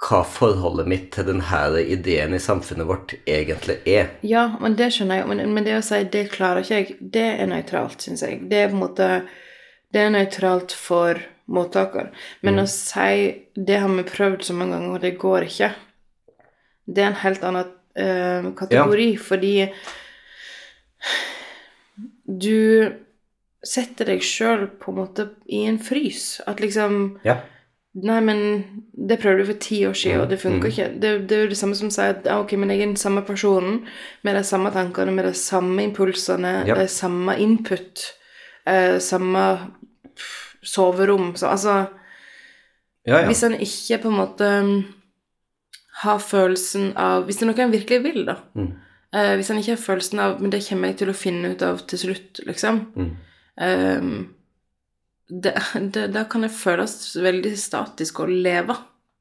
hva 0.00 0.22
forholdet 0.24 0.88
mitt 0.88 1.10
til 1.12 1.26
denne 1.28 1.82
ideen 1.82 2.32
i 2.32 2.40
samfunnet 2.40 2.88
vårt 2.88 3.12
egentlig 3.28 3.76
er. 3.84 4.14
Ja, 4.24 4.46
men 4.60 4.78
det 4.78 4.94
skjønner 4.94 5.20
jeg. 5.20 5.28
Men, 5.28 5.52
men 5.52 5.66
det 5.66 5.76
å 5.76 5.84
si 5.84 6.00
'det 6.04 6.30
klarer 6.32 6.64
ikke 6.64 6.78
jeg', 6.78 6.96
det 7.00 7.28
er 7.42 7.50
nøytralt, 7.50 8.00
syns 8.00 8.22
jeg. 8.24 8.40
Det 8.48 8.62
er 8.62 8.68
på 8.68 8.78
en 8.78 8.84
måte 8.86 9.10
Det 9.92 10.00
er 10.00 10.10
nøytralt 10.14 10.72
for 10.72 11.18
mottaker. 11.50 12.10
Men 12.42 12.62
å 12.62 12.66
si 12.70 13.42
'det 13.56 13.80
har 13.82 13.88
vi 13.88 14.02
prøvd 14.06 14.42
så 14.46 14.54
mange 14.54 14.76
ganger, 14.78 14.94
og 14.94 15.00
det 15.02 15.18
går 15.18 15.46
ikke', 15.48 15.74
det 16.86 17.02
er 17.02 17.06
en 17.10 17.22
helt 17.24 17.44
annen 17.44 17.64
uh, 17.98 18.50
kategori, 18.56 19.16
fordi 19.18 19.68
du 22.26 22.92
setter 23.66 24.08
deg 24.14 24.22
sjøl 24.24 24.68
på 24.80 24.92
en 24.92 25.00
måte 25.02 25.28
i 25.50 25.64
en 25.68 25.78
frys. 25.78 26.40
At 26.46 26.60
liksom 26.60 27.18
Ja. 27.24 27.40
Nei, 27.92 28.20
men 28.20 28.84
det 28.94 29.18
prøvde 29.18 29.42
du 29.42 29.46
for 29.46 29.58
ti 29.58 29.80
år 29.84 29.96
siden, 29.98 30.20
og 30.20 30.28
det 30.30 30.38
funka 30.38 30.68
ikke. 30.68 31.00
Det, 31.02 31.28
det 31.28 31.36
er 31.36 31.40
jo 31.42 31.48
det 31.50 31.56
samme 31.58 31.74
som 31.74 31.88
å 31.88 31.90
si 31.90 32.04
at 32.06 32.28
ok, 32.30 32.52
men 32.56 32.70
jeg 32.70 32.82
er 32.84 32.86
den 32.86 32.96
samme 32.96 33.22
personen 33.26 33.80
med 34.22 34.36
de 34.38 34.44
samme 34.46 34.70
tankene, 34.70 35.10
med 35.10 35.24
de 35.26 35.32
samme 35.34 35.82
impulsene, 35.82 36.52
Ja. 36.68 36.74
de 36.78 36.86
samme 36.86 37.34
input, 37.42 38.04
eh, 38.64 38.98
samme 39.02 39.42
pff, 40.14 40.49
soverom. 40.62 41.34
Så 41.36 41.50
altså 41.50 41.86
Ja, 43.06 43.22
ja. 43.22 43.26
Hvis 43.30 43.42
en 43.42 43.54
ikke 43.56 43.96
på 44.02 44.10
en 44.10 44.18
måte 44.18 44.48
mm, 44.62 44.80
har 46.02 46.18
følelsen 46.20 46.90
av 47.00 47.24
Hvis 47.24 47.38
det 47.40 47.46
er 47.46 47.48
noe 47.48 47.62
en 47.64 47.72
virkelig 47.72 48.02
vil, 48.04 48.26
da. 48.28 48.34
Mm. 48.54 48.74
Eh, 49.16 49.32
hvis 49.38 49.48
en 49.50 49.58
ikke 49.58 49.72
har 49.72 49.80
følelsen 49.80 50.20
av 50.20 50.42
Men 50.42 50.52
det 50.52 50.60
kommer 50.66 50.92
jeg 50.92 50.98
til 51.00 51.10
å 51.10 51.16
finne 51.16 51.54
ut 51.54 51.64
av 51.64 51.80
til 51.88 52.02
slutt, 52.04 52.42
liksom. 52.46 52.82
Mm. 52.94 53.10
Eh, 53.66 54.10
det, 55.30 55.54
det, 55.94 56.06
da 56.12 56.26
kan 56.28 56.44
det 56.44 56.52
føles 56.52 57.16
veldig 57.16 57.54
statisk 57.58 58.20
å 58.20 58.28
leve. 58.30 58.76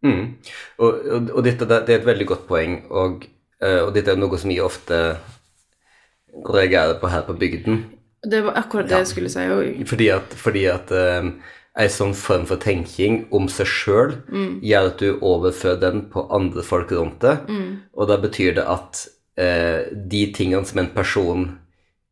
Mm. 0.06 0.24
Og, 0.80 0.88
og, 0.90 1.32
og 1.36 1.44
dette 1.46 1.68
det 1.70 1.84
er 1.86 2.00
et 2.00 2.08
veldig 2.08 2.28
godt 2.32 2.48
poeng, 2.50 2.80
og, 2.90 3.28
eh, 3.62 3.82
og 3.84 3.94
dette 3.94 4.16
er 4.16 4.20
noe 4.20 4.40
som 4.42 4.52
jeg 4.52 4.64
ofte 4.66 5.00
reagerer 6.34 6.98
på 7.02 7.12
her 7.12 7.26
på 7.28 7.36
bygden. 7.38 7.84
Det 8.24 8.42
var 8.44 8.58
akkurat 8.60 8.90
det 8.90 8.98
jeg 9.04 9.12
skulle 9.14 9.32
si. 9.32 9.46
Og, 9.54 9.88
Fordi 9.88 10.10
at, 10.12 10.34
fordi 10.36 10.66
at 10.68 10.92
eh, 10.92 11.30
en 11.80 11.94
sånn 11.94 12.16
form 12.18 12.46
for 12.50 12.60
tenking 12.60 13.22
om 13.36 13.48
seg 13.52 13.70
sjøl 13.70 14.18
gjør 14.66 14.90
at 14.90 15.00
du 15.00 15.22
overfører 15.22 15.80
den 15.80 16.02
på 16.12 16.26
andre 16.36 16.66
folk 16.66 16.92
rundt 16.92 17.22
deg, 17.24 17.48
og 17.94 18.10
da 18.10 18.18
betyr 18.20 18.58
det 18.58 18.66
at 18.68 19.06
uh, 19.40 19.88
de 19.94 20.24
tingene 20.36 20.66
som 20.68 20.82
en 20.82 20.92
person 20.92 21.46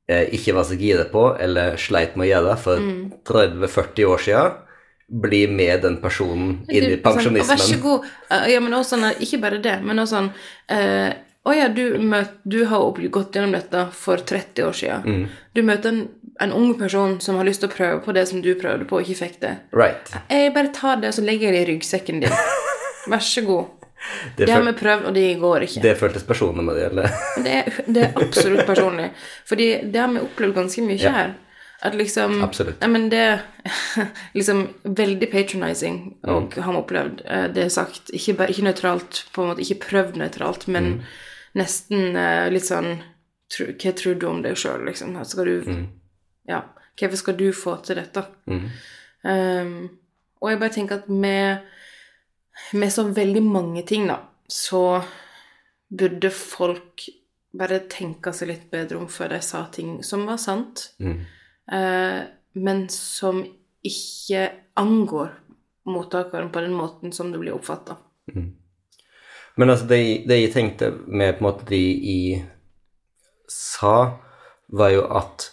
uh, 0.07 0.25
ikke 0.31 0.55
var 0.55 0.69
så 0.69 0.77
gira 0.79 1.03
på, 1.11 1.25
eller 1.41 1.75
sleit 1.81 2.15
med 2.15 2.29
å 2.29 2.31
gjøre 2.31 2.55
for 2.63 2.87
30-40 3.27 4.07
år 4.07 4.23
siden, 4.23 4.63
blir 5.07 5.51
med 5.51 5.81
den 5.81 6.01
personen 6.03 6.57
inn 6.67 6.91
i 6.91 6.97
Sånn, 6.99 7.37
«Å, 7.39 7.45
Vær 7.47 7.61
så 7.63 7.77
god. 7.79 8.07
Ja, 8.51 8.59
men 8.59 8.75
også 8.75 8.97
sånn, 8.97 9.05
ikke 9.23 9.39
bare 9.39 9.59
det, 9.63 9.77
men 9.83 10.03
også 10.03 10.17
sånn 10.17 10.27
eh, 10.75 11.13
Å 11.47 11.53
ja, 11.55 11.67
du, 11.71 11.83
møt, 12.03 12.33
du 12.43 12.57
har 12.67 12.97
gått 13.13 13.36
gjennom 13.38 13.53
dette 13.55 13.86
for 13.95 14.17
30 14.19 14.65
år 14.67 14.75
siden. 14.75 15.27
Du 15.55 15.62
møter 15.63 15.93
en, 15.93 16.01
en 16.43 16.51
ung 16.57 16.73
person 16.79 17.15
som 17.23 17.38
har 17.39 17.47
lyst 17.47 17.63
til 17.63 17.69
å 17.71 17.75
prøve 17.77 18.01
på 18.03 18.13
det 18.17 18.25
som 18.27 18.41
du 18.43 18.49
prøvde 18.60 18.88
på, 18.89 18.99
og 18.99 19.07
ikke 19.07 19.21
fikk 19.21 19.39
det. 19.45 19.53
Right. 19.71 20.12
Jeg 20.29 20.51
bare 20.57 20.73
tar 20.75 20.99
det, 21.01 21.13
og 21.13 21.17
så 21.19 21.23
legger 21.23 21.47
jeg 21.51 21.55
det 21.55 21.63
i 21.63 21.71
ryggsekken 21.71 22.19
din. 22.25 22.36
Vær 23.13 23.23
så 23.23 23.45
god. 23.47 23.73
Det, 24.38 24.45
Det 24.45 24.53
har 24.53 24.62
vi 24.67 24.73
prøvd, 24.77 25.05
og 25.10 25.15
det 25.15 25.25
går 25.41 25.63
ikke. 25.65 25.81
det 25.88 25.95
føltes 25.97 26.23
personlig 26.27 26.63
med 26.67 26.75
det, 26.77 26.86
eller? 26.91 27.15
Det 27.43 27.55
er, 27.63 27.79
det 27.88 28.03
er 28.10 28.19
absolutt 28.25 28.65
personlig. 28.67 29.07
Fordi 29.49 29.67
det 29.91 29.99
har 30.03 30.12
vi 30.13 30.21
opplevd 30.27 30.53
ganske 30.60 30.83
mye 30.86 30.99
Ja. 31.01 31.12
her. 31.21 31.36
At 31.86 31.93
liksom 31.93 32.39
Absolutt. 32.41 32.79
Nei, 32.81 32.88
men 32.89 33.03
det 33.13 33.39
liksom 34.38 34.67
veldig 34.83 35.27
patronizing, 35.31 35.97
og 36.25 36.53
Mm. 36.57 36.63
har 36.63 36.73
vi 36.73 36.79
opplevd. 36.79 37.21
Eh, 37.25 37.47
Det 37.53 37.63
er 37.65 37.69
sagt 37.69 38.10
ikke, 38.13 38.33
bare, 38.38 38.49
ikke 38.49 38.63
nøytralt, 38.65 39.23
på 39.33 39.41
en 39.43 39.49
måte 39.53 39.62
ikke 39.65 39.79
prøvd 39.88 40.17
nøytralt, 40.17 40.67
men 40.67 40.83
Mm. 40.83 41.01
Nesten 41.55 42.15
eh, 42.15 42.49
litt 42.49 42.63
sånn 42.67 42.97
tro- 43.49 43.71
Hva 43.73 43.93
tror 43.95 44.19
du 44.19 44.25
om 44.27 44.41
deg 44.41 44.55
sjøl, 44.57 44.86
liksom? 44.86 45.15
Her 45.15 45.23
Skal 45.23 45.45
du 45.45 45.62
Mm. 45.62 45.88
Ja. 46.47 46.62
Hvorfor 46.97 47.17
skal 47.17 47.36
du 47.38 47.51
få 47.53 47.75
til 47.83 47.95
dette? 47.95 48.25
Um, 49.23 49.89
og 50.41 50.49
jeg 50.51 50.60
bare 50.60 50.73
tenker 50.73 50.95
at 51.01 51.10
med, 51.10 51.60
med 52.73 52.89
så 52.93 53.03
veldig 53.13 53.43
mange 53.43 53.83
ting, 53.86 54.07
da, 54.07 54.19
så 54.49 55.03
burde 55.89 56.29
folk 56.31 57.05
bare 57.57 57.79
tenke 57.89 58.33
seg 58.33 58.47
litt 58.47 58.65
bedre 58.71 58.97
om 58.97 59.07
før 59.07 59.29
de 59.29 59.39
sa 59.41 59.65
ting 59.71 60.01
som 60.03 60.25
var 60.25 60.38
sant, 60.38 60.91
Mm. 60.99 61.25
eh, 61.71 62.23
men 62.55 62.88
som 62.89 63.43
ikke 63.86 64.51
angår 64.77 65.29
mottakeren 65.86 66.49
på 66.51 66.62
den 66.62 66.73
måten 66.73 67.13
som 67.13 67.31
det 67.31 67.39
blir 67.39 67.53
oppfatta. 67.55 67.97
Men 69.57 69.73
altså, 69.73 69.87
det, 69.89 69.99
det 70.29 70.39
jeg 70.41 70.53
tenkte 70.53 70.91
med 71.07 71.37
på 71.37 71.43
en 71.43 71.47
måte 71.49 71.67
de 71.69 71.81
jeg 71.81 72.41
sa, 73.49 74.19
var 74.67 74.91
jo 74.93 75.05
at 75.17 75.51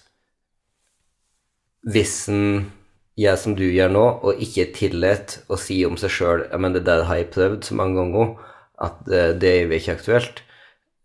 hvis 1.89 2.17
en 2.33 2.73
gjør 3.21 3.37
som 3.39 3.55
du 3.57 3.65
gjør 3.69 3.93
nå, 3.95 4.05
og 4.27 4.43
ikke 4.43 4.65
er 4.65 4.75
tillatt 4.75 5.37
å 5.53 5.59
si 5.61 5.79
om 5.87 5.97
seg 6.01 6.11
sjøl 6.11 6.45
men 6.59 6.75
det 6.75 6.83
der 6.89 7.05
har 7.07 7.21
jeg 7.21 7.31
prøvd 7.35 7.69
så 7.69 7.77
mange 7.79 8.01
ganger, 8.01 8.33
at 8.83 9.07
eh, 9.07 9.33
det 9.39 9.51
er 9.51 9.61
jo 9.63 9.77
ikke 9.77 9.97
aktuelt, 9.99 10.43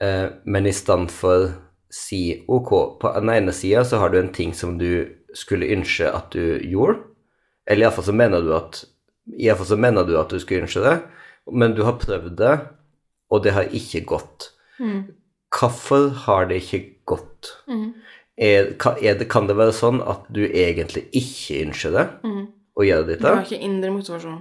eh, 0.01 0.27
men 0.49 0.65
i 0.65 0.73
stedet 0.73 1.13
for 1.13 1.51
si 1.93 2.41
ok, 2.49 2.71
på 3.01 3.11
den 3.19 3.31
ene 3.33 3.53
sida 3.53 3.83
så 3.85 4.01
har 4.01 4.11
du 4.11 4.19
en 4.21 4.33
ting 4.33 4.55
som 4.57 4.77
du 4.81 5.05
skulle 5.37 5.69
ønske 5.75 6.09
at 6.09 6.33
du 6.33 6.57
gjorde, 6.65 6.97
eller 7.69 7.85
iallfall 7.85 8.09
så 8.09 8.17
mener 8.17 8.41
du 8.41 8.55
at 8.57 8.83
Iallfall 9.29 9.67
så 9.69 9.77
mener 9.77 10.07
du 10.07 10.15
at 10.17 10.31
du 10.33 10.39
skulle 10.41 10.63
ønske 10.65 10.81
det, 10.81 10.95
men 11.53 11.75
du 11.77 11.83
har 11.85 11.99
prøvd 12.01 12.31
det, 12.39 12.53
og 13.29 13.43
det 13.45 13.53
har 13.55 13.69
ikke 13.75 14.03
gått. 14.09 14.49
Hvorfor 15.53 16.09
har 16.25 16.45
det 16.49 16.61
ikke 16.63 16.81
gått? 17.09 17.53
Er, 18.39 18.69
er 19.01 19.17
det, 19.19 19.27
kan 19.29 19.47
det 19.49 19.57
være 19.59 19.73
sånn 19.75 19.99
at 20.07 20.23
du 20.31 20.43
egentlig 20.47 21.07
ikke 21.17 21.63
ønsker 21.65 21.91
det, 21.97 22.05
å 22.79 22.85
gjøre 22.87 23.07
dette? 23.09 23.25
Du 23.25 23.33
har 23.33 23.43
ikke 23.45 23.59
indre 23.67 23.91
motivasjon. 23.91 24.39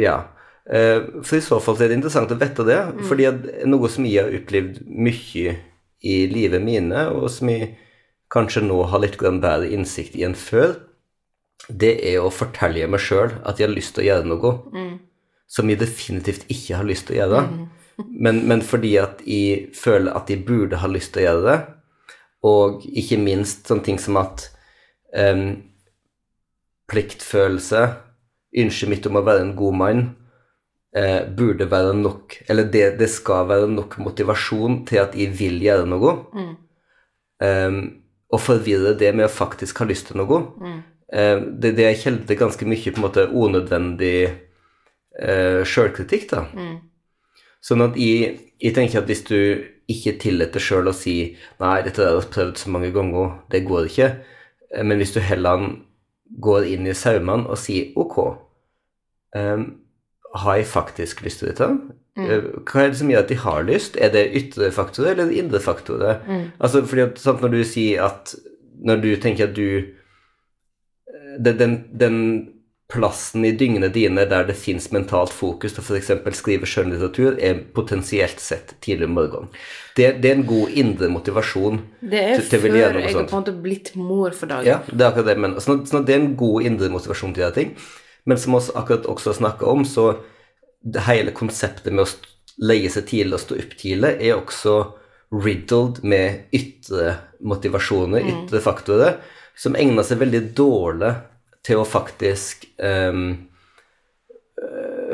Ja. 0.00 0.16
Eh, 0.68 1.00
For 1.24 1.38
i 1.38 1.44
så 1.44 1.58
fall 1.64 1.78
er 1.80 1.88
det 1.92 1.98
interessant 2.00 2.32
å 2.34 2.38
vite 2.40 2.64
det, 2.66 2.80
fordi 3.08 3.28
at 3.30 3.46
noe 3.70 3.88
som 3.92 4.04
jeg 4.08 4.24
har 4.24 4.34
opplevd 4.40 4.82
mye 4.88 5.54
i 6.04 6.16
livet 6.30 6.62
mine, 6.62 7.06
og 7.14 7.28
som 7.32 7.48
jeg 7.50 7.72
kanskje 8.30 8.64
nå 8.66 8.82
har 8.90 9.00
litt 9.00 9.16
bedre 9.18 9.70
innsikt 9.72 10.16
i 10.18 10.24
enn 10.26 10.36
før, 10.36 10.76
det 11.68 11.94
er 12.06 12.20
å 12.22 12.30
fortelle 12.32 12.86
meg 12.88 13.00
sjøl 13.02 13.32
at 13.44 13.58
jeg 13.58 13.68
har 13.68 13.74
lyst 13.74 13.94
til 13.96 14.04
å 14.04 14.08
gjøre 14.08 14.28
noe 14.30 14.52
som 15.48 15.68
jeg 15.68 15.80
definitivt 15.80 16.44
ikke 16.52 16.76
har 16.76 16.84
lyst 16.86 17.06
til 17.08 17.16
å 17.16 17.20
gjøre, 17.22 17.40
men, 18.06 18.42
men 18.48 18.62
fordi 18.64 18.94
at 19.00 19.22
jeg 19.26 19.72
føler 19.76 20.14
at 20.16 20.30
jeg 20.30 20.44
burde 20.46 20.80
ha 20.82 20.90
lyst 20.90 21.14
til 21.14 21.24
å 21.24 21.26
gjøre 21.26 21.44
det, 21.48 21.58
og 22.48 22.84
ikke 22.86 23.18
minst 23.20 23.66
sånne 23.66 23.86
ting 23.86 23.98
som 23.98 24.20
at 24.20 24.46
um, 25.16 25.48
pliktfølelse, 26.88 27.82
ønsket 28.58 28.90
mitt 28.90 29.08
om 29.10 29.18
å 29.18 29.24
være 29.26 29.44
en 29.44 29.56
god 29.58 29.78
mann, 29.80 30.04
uh, 30.96 31.22
burde 31.38 31.66
være 31.70 31.96
nok, 31.98 32.38
eller 32.48 32.70
det, 32.72 32.84
det 33.00 33.10
skal 33.12 33.48
være 33.50 33.70
nok 33.72 33.98
motivasjon 34.02 34.84
til 34.88 35.02
at 35.02 35.18
jeg 35.18 35.34
vil 35.38 35.58
gjøre 35.64 35.88
noe. 35.90 36.14
Em, 37.38 37.82
og 38.34 38.40
forvirre 38.42 38.96
det 38.98 39.12
med 39.14 39.28
å 39.28 39.32
faktisk 39.32 39.78
ha 39.80 39.86
lyst 39.88 40.10
til 40.10 40.18
noe. 40.20 40.40
Eh, 41.12 41.38
det, 41.40 41.72
det 41.78 41.86
er 41.88 42.00
kilde 42.00 42.36
ganske 42.36 42.66
mye 42.68 42.92
på 42.92 43.00
en 43.00 43.06
måte 43.06 43.24
unødvendig 43.30 44.16
uh, 44.28 45.64
sjølkritikk, 45.64 46.28
da. 46.32 46.42
Sånn 47.64 47.82
at 47.82 47.96
jeg, 47.98 48.38
jeg 48.62 48.74
tenker 48.74 49.00
at 49.02 49.06
hvis 49.10 49.24
du 49.26 49.64
ikke 49.88 50.18
tillater 50.20 50.60
sjøl 50.60 50.88
å 50.90 50.94
si 50.94 51.36
'nei, 51.60 51.82
dette 51.82 52.04
har 52.04 52.18
jeg 52.20 52.30
prøvd 52.34 52.56
så 52.60 52.70
mange 52.70 52.92
ganger, 52.92 53.38
det 53.50 53.64
går 53.66 53.88
ikke', 53.88 54.10
eh, 54.74 54.82
men 54.84 54.98
hvis 54.98 55.14
du 55.14 55.20
heller 55.20 55.76
går 56.40 56.66
inn 56.68 56.86
i 56.86 56.92
saumene 56.94 57.48
og 57.48 57.58
sier 57.58 57.92
'ok, 57.96 58.18
um, 59.36 59.80
har 60.34 60.56
jeg 60.56 60.66
faktisk 60.66 61.22
lyst 61.24 61.38
til 61.40 61.48
dette'? 61.48 61.70
Mm. 62.18 62.64
Hva 62.66 62.80
er 62.82 62.88
det 62.90 62.96
som 62.98 63.08
gjør 63.08 63.18
at 63.22 63.28
de 63.28 63.34
har 63.36 63.62
lyst? 63.62 63.96
Er 63.96 64.08
det 64.10 64.34
ytre 64.34 64.70
faktorer 64.74 65.10
eller 65.14 65.30
indre 65.30 65.60
faktorer? 65.60 66.18
Altså, 66.60 66.82
fordi 66.84 67.00
at, 67.02 67.18
sant, 67.18 67.40
når 67.40 67.48
du 67.48 67.64
sier 67.64 68.02
at 68.04 68.34
Når 68.84 68.96
du 69.02 69.16
tenker 69.16 69.48
at 69.48 69.54
du 69.56 69.78
eh, 69.78 71.38
det- 71.44 71.58
den, 71.58 71.84
den 71.98 72.48
plassen 72.88 73.44
i 73.44 73.50
dyngene 73.52 73.90
dine 73.92 74.22
der 74.30 74.46
det 74.48 74.54
fins 74.56 74.86
mentalt 74.94 75.32
fokus 75.36 75.74
til 75.76 75.84
f.eks. 75.84 76.08
skrive 76.38 76.64
skjønnlitteratur, 76.68 77.34
er 77.44 77.58
potensielt 77.76 78.40
sett 78.40 78.72
tidlig 78.80 79.04
om 79.10 79.16
morgenen. 79.18 79.50
Det, 79.98 80.06
det 80.22 80.30
er 80.30 80.38
en 80.38 80.46
god 80.48 80.72
indre 80.72 81.10
motivasjon. 81.12 81.82
Det 82.00 82.22
er 82.22 82.36
til- 82.40 82.48
til 82.48 82.62
før 82.64 82.78
jeg 82.78 82.86
har 83.12 83.12
på 83.12 83.36
en 83.36 83.42
måte 83.44 83.54
blitt 83.62 83.92
mor 83.96 84.30
for 84.32 84.46
dagen. 84.48 84.64
Ja, 84.66 84.78
det 84.88 85.00
er 85.04 85.10
akkurat 85.10 85.26
det 85.26 85.36
Men. 85.38 85.54
Sånn 85.60 85.84
sånn 85.86 86.06
det 86.06 86.14
er 86.16 86.20
en 86.22 86.34
god 86.36 86.62
indre 86.64 86.88
motivasjon 86.88 87.34
til 87.34 87.42
å 87.42 87.46
gjøre 87.48 87.54
ting. 87.60 87.76
Men 88.24 88.36
som 88.38 88.52
vi 88.56 88.72
akkurat 88.74 89.04
også 89.06 89.34
snakka 89.36 89.66
om, 89.68 89.84
så 89.84 90.18
det 90.82 91.02
hele 91.04 91.30
konseptet 91.32 91.92
med 91.92 92.06
å 92.06 92.14
leie 92.58 92.88
seg 92.88 93.04
tidlig 93.06 93.34
og 93.34 93.40
stå 93.40 93.58
opp 93.58 93.76
tidlig 93.76 94.16
er 94.20 94.36
også 94.40 94.92
riddled 95.32 96.02
med 96.04 96.44
ytre 96.56 97.18
motivasjoner, 97.44 98.24
ytre 98.24 98.60
faktorer, 98.64 99.18
som 99.54 99.74
egner 99.76 100.02
seg 100.06 100.18
veldig 100.22 100.54
dårlig 100.56 101.12
til 101.66 101.80
å 101.80 101.86
faktisk 101.88 102.66
øh, 102.78 103.36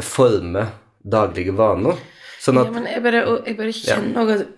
forme 0.04 0.66
daglige 1.04 1.54
vaner. 1.56 1.98
Sånn 2.40 2.58
Ja, 2.60 2.70
men 2.72 2.86
jeg 2.88 3.02
bare, 3.04 3.22
jeg 3.46 3.56
bare 3.56 3.72
kjenner 3.76 4.20
også 4.20 4.34
at 4.44 4.48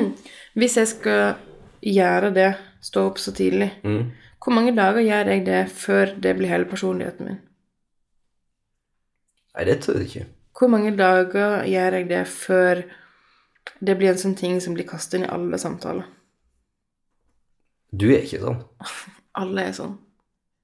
hvis 0.60 0.76
jeg 0.76 0.90
skal 0.90 1.22
gjøre 1.84 2.32
det, 2.36 2.50
stå 2.84 3.06
opp 3.10 3.18
så 3.20 3.32
tidlig, 3.36 3.70
Mm. 3.84 4.10
hvor 4.40 4.52
mange 4.56 4.74
dager 4.76 5.00
gjør 5.04 5.30
jeg 5.34 5.44
det 5.46 5.62
før 5.72 6.14
det 6.20 6.36
blir 6.36 6.48
hele 6.48 6.64
personligheten 6.68 7.26
min? 7.28 7.40
Nei, 9.56 9.64
det 9.68 9.80
tror 9.82 9.98
jeg 10.00 10.06
ikke. 10.08 10.26
Hvor 10.60 10.68
mange 10.72 10.92
dager 10.96 11.64
gjør 11.68 11.96
jeg 11.98 12.08
det 12.08 12.22
før 12.28 12.82
det 13.80 13.96
blir 13.98 14.12
en 14.12 14.20
sånn 14.20 14.36
ting 14.36 14.60
som 14.60 14.74
blir 14.76 14.86
kastet 14.88 15.18
inn 15.20 15.26
i 15.26 15.32
alle 15.32 15.58
samtaler? 15.60 16.04
Du 17.92 18.06
er 18.12 18.22
ikke 18.24 18.40
sånn. 18.44 18.60
Alle 19.40 19.62
er 19.68 19.72
sånn. 19.76 19.92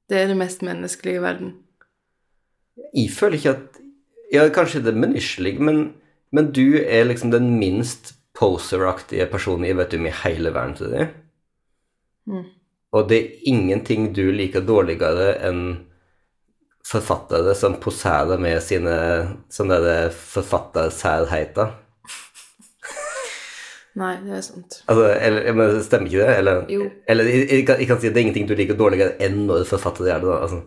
Det 0.09 0.19
er 0.21 0.31
det 0.31 0.39
mest 0.39 0.63
menneskelige 0.63 1.21
i 1.21 1.23
verden. 1.23 1.55
Jeg 2.95 3.11
føler 3.15 3.41
ikke 3.41 3.57
at 3.57 3.83
Ja, 4.33 4.43
kanskje 4.51 4.81
det 4.83 4.91
er 4.91 4.99
menneskelig, 4.99 5.53
men, 5.63 5.77
men 6.35 6.49
du 6.51 6.81
er 6.83 7.05
liksom 7.07 7.31
den 7.31 7.53
minst 7.61 8.17
poseraktige 8.35 9.29
personen 9.31 9.69
jeg 9.69 9.79
vet 9.79 9.95
om 9.95 10.09
i 10.09 10.15
hele 10.25 10.51
verden 10.55 10.75
til 10.81 10.91
deg. 10.91 11.13
Mm. 12.27 12.49
Og 12.97 13.09
det 13.11 13.19
er 13.21 13.45
ingenting 13.53 14.09
du 14.17 14.25
liker 14.35 14.65
dårligere 14.67 15.37
enn 15.47 15.63
forfattere 16.87 17.55
som 17.59 17.79
poserer 17.83 18.39
med 18.39 18.61
sine 18.63 18.97
sånne 19.53 19.79
forfattersærheter. 20.15 21.73
Nei, 23.97 24.13
det 24.27 24.35
er 24.37 24.43
sant. 24.45 24.81
Altså, 24.93 25.07
eller, 25.15 25.47
men 25.57 25.79
Stemmer 25.85 26.11
ikke 26.11 26.21
det? 26.21 26.33
Eller, 26.43 26.59
Jo. 26.69 26.89
eller 27.09 27.31
jeg, 27.31 27.47
jeg, 27.49 27.63
kan, 27.69 27.79
jeg 27.81 27.89
kan 27.89 28.01
si 28.01 28.11
at 28.11 28.17
det 28.17 28.21
er 28.21 28.27
ingenting 28.27 28.49
du 28.51 28.53
liker 28.59 28.77
dårligere 28.77 29.17
enn 29.25 29.47
når 29.49 29.65
forfatter 29.71 30.11
gjør 30.11 30.21
det. 30.27 30.29
da, 30.29 30.41
altså. 30.45 30.59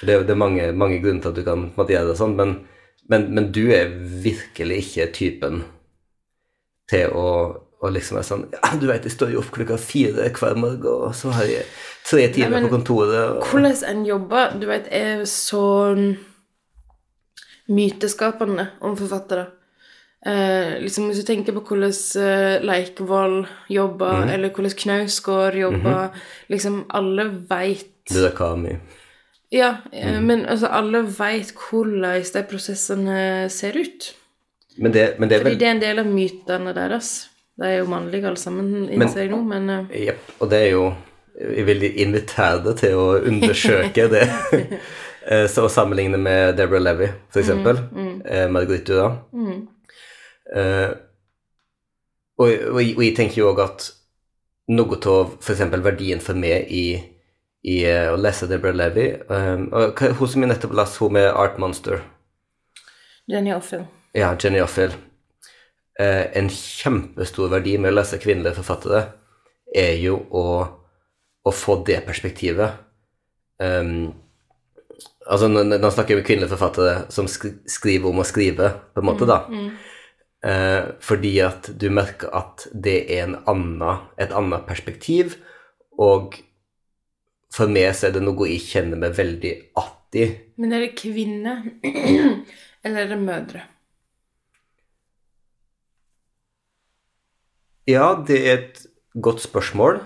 For 0.00 0.08
det, 0.10 0.16
det 0.26 0.34
er 0.34 0.40
mange, 0.40 0.64
mange 0.76 0.98
grunner 1.04 1.22
til 1.22 1.30
at 1.30 1.38
du 1.38 1.44
kan 1.46 1.68
måte, 1.76 1.94
gjøre 1.94 2.10
det 2.10 2.18
sånn, 2.18 2.34
men, 2.36 2.56
men, 3.12 3.28
men 3.36 3.46
du 3.54 3.62
er 3.72 3.94
virkelig 4.24 4.80
ikke 4.82 5.06
typen 5.14 5.62
til 6.90 7.14
å, 7.16 7.28
å 7.82 7.90
liksom 7.94 8.18
være 8.18 8.28
sånn 8.28 8.44
Ja, 8.52 8.74
du 8.78 8.86
vet, 8.90 9.06
jeg 9.06 9.14
står 9.14 9.32
jo 9.34 9.40
opp 9.44 9.54
klokka 9.54 9.78
fire 9.80 10.28
hver 10.36 10.58
morgen, 10.58 11.06
og 11.08 11.14
så 11.16 11.32
har 11.38 11.48
jeg 11.48 11.64
tre 12.06 12.26
timer 12.34 12.58
men 12.58 12.66
på 12.68 12.74
kontoret. 12.76 13.38
Og, 13.38 13.46
Hvordan 13.46 13.78
en 13.94 14.04
jobber, 14.10 14.58
du 14.60 14.66
vet, 14.70 14.90
er 14.94 15.24
så 15.30 15.62
myteskapende 17.66 18.68
om 18.84 18.94
forfattere. 18.98 19.46
Eh, 20.26 20.80
liksom 20.80 21.10
Hvis 21.10 21.20
du 21.20 21.26
tenker 21.28 21.52
på 21.52 21.60
hvordan 21.68 21.92
eh, 22.22 22.62
Leikvoll 22.64 23.46
jobber, 23.70 24.24
mm. 24.24 24.30
eller 24.34 24.48
hvordan 24.50 24.72
Knausgård 24.80 25.54
jobber 25.54 26.08
Liksom, 26.50 26.84
alle 26.90 27.28
veit 27.50 27.92
Murakami. 28.14 28.76
Ja, 29.52 29.76
eh, 29.92 30.12
Mhm. 30.16 30.26
men 30.26 30.46
altså, 30.46 30.66
alle 30.66 31.02
veit 31.18 31.52
hvordan 31.54 32.22
de 32.34 32.42
prosessene 32.50 33.48
ser 33.50 33.76
ut. 33.78 34.14
Men 34.78 34.92
det, 34.92 35.18
men 35.18 35.28
det 35.28 35.38
Fordi 35.40 35.50
vel 35.50 35.58
det 35.58 35.66
er 35.66 35.70
en 35.70 35.80
del 35.80 35.98
av 35.98 36.06
mytene 36.06 36.74
deres. 36.74 37.28
De 37.56 37.64
er 37.64 37.78
jo 37.78 37.86
mannlige 37.86 38.26
alle 38.26 38.36
sammen, 38.36 38.88
innser 38.90 39.20
jeg 39.24 39.30
nå, 39.30 39.42
men 39.44 39.88
Jepp, 39.90 40.28
uh... 40.28 40.34
Og 40.40 40.50
det 40.50 40.58
er 40.62 40.70
jo 40.70 40.94
Jeg 41.36 41.66
vil 41.66 41.82
invitere 42.00 42.62
deg 42.64 42.76
til 42.80 42.94
å 42.96 43.20
undersøke 43.20 44.08
det. 44.10 44.28
Eh, 45.26 45.48
Så 45.50 45.64
å 45.66 45.68
sammenligne 45.68 46.18
med 46.22 46.54
Deborah 46.56 46.82
Levy, 46.82 47.08
for 47.34 47.40
eksempel. 47.40 47.80
eh, 48.24 48.46
Marguerite 48.46 48.92
Duras. 48.92 49.16
Eh, 50.54 50.92
og, 52.36 52.48
og, 52.48 52.80
og 52.80 53.02
jeg 53.04 53.14
tenker 53.16 53.40
jo 53.40 53.50
òg 53.50 53.62
at 53.64 53.88
noe 54.76 54.98
av 54.98 55.36
f.eks. 55.40 55.62
verdien 55.82 56.22
for 56.22 56.38
meg 56.38 56.70
i, 56.74 56.98
i 57.66 57.76
uh, 57.86 58.12
å 58.12 58.18
lese 58.20 58.48
Deborah 58.50 58.76
Levy 58.76 59.06
um, 59.30 59.68
og 59.70 60.02
Hun 60.18 60.30
som 60.30 60.42
jeg 60.42 60.50
nettopp 60.50 60.74
leste, 60.76 61.00
hun 61.02 61.14
med 61.16 61.28
Art 61.30 61.60
Monster. 61.62 62.02
Jenny 63.30 63.54
Offill. 63.54 63.86
Ja, 64.14 64.34
Jenny 64.38 64.60
Offill. 64.62 64.94
Uh, 65.96 66.26
en 66.36 66.50
kjempestor 66.52 67.50
verdi 67.54 67.76
med 67.78 67.94
å 67.94 68.00
lese 68.00 68.20
kvinnelige 68.22 68.58
forfattere 68.58 69.06
er 69.76 69.96
jo 70.02 70.18
å, 70.30 70.46
å 71.46 71.54
få 71.54 71.80
det 71.86 72.02
perspektivet. 72.06 72.82
Um, 73.62 74.12
altså, 75.24 75.48
nå, 75.48 75.64
nå 75.70 75.90
snakker 75.94 76.14
jeg 76.14 76.22
om 76.22 76.26
kvinnelige 76.26 76.52
forfattere 76.52 77.06
som 77.14 77.30
skri 77.30 77.54
skriver 77.70 78.10
om 78.10 78.22
å 78.22 78.26
skrive, 78.26 78.74
på 78.92 79.02
en 79.02 79.08
måte, 79.08 79.28
da. 79.30 79.44
Eh, 80.44 80.90
fordi 81.00 81.38
at 81.40 81.70
du 81.80 81.88
merker 81.90 82.32
at 82.36 82.66
det 82.74 82.98
er 83.08 83.24
en 83.24 83.38
annen, 83.48 84.02
et 84.20 84.34
annet 84.36 84.66
perspektiv, 84.68 85.38
og 85.96 86.36
for 87.56 87.72
meg 87.72 87.94
så 87.96 88.10
er 88.10 88.18
det 88.18 88.24
noe 88.24 88.48
jeg 88.50 88.66
kjenner 88.68 89.00
meg 89.00 89.16
veldig 89.16 89.54
att 89.74 90.16
i. 90.16 90.26
Men 90.56 90.72
er 90.72 90.84
det 90.84 90.98
kvinner, 90.98 91.64
eller 92.84 93.00
er 93.00 93.08
det 93.10 93.18
mødre? 93.20 93.64
Ja, 97.86 98.12
det 98.26 98.38
er 98.42 98.58
et 98.58 98.86
godt 99.14 99.40
spørsmål. 99.40 100.00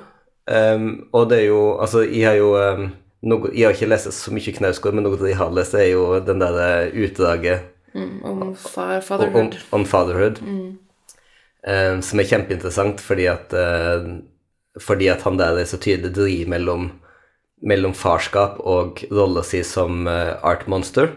Um, 0.51 1.09
og 1.13 1.29
det 1.31 1.39
er 1.39 1.47
jo 1.47 1.79
Altså, 1.79 2.01
jeg 2.03 2.27
har 2.27 2.35
jo 2.35 2.57
um, 2.59 2.89
noe, 3.23 3.51
Jeg 3.55 3.69
har 3.69 3.77
ikke 3.77 3.87
lest 3.87 4.09
så 4.17 4.33
mye 4.35 4.55
Knausgård, 4.57 4.97
men 4.97 5.05
noe 5.07 5.15
av 5.15 5.23
det 5.23 5.31
jeg 5.31 5.39
har 5.39 5.53
lest, 5.55 5.77
er 5.79 5.93
jo 5.93 6.07
den 6.27 6.43
der 6.43 6.59
eh, 6.65 6.97
utdraget 7.05 7.70
Mm, 7.95 8.23
om 8.25 8.55
fa 8.55 9.01
fatherhood. 9.03 9.57
om 9.75 9.85
fatherhood. 9.85 10.41
Um, 10.41 12.01
som 12.03 12.21
er 12.21 12.29
kjempeinteressant 12.31 13.03
fordi 13.05 13.27
at 13.29 13.53
uh, 13.53 14.07
Fordi 14.81 15.11
at 15.13 15.25
han 15.27 15.37
der 15.37 15.59
er 15.59 15.67
så 15.67 15.77
tydelig 15.77 16.15
driv 16.15 16.49
mellom, 16.49 16.87
mellom 17.61 17.93
farskap 17.93 18.61
og 18.61 19.03
rolla 19.11 19.43
si 19.43 19.65
som 19.67 20.07
uh, 20.07 20.39
art 20.47 20.69
monster, 20.71 21.11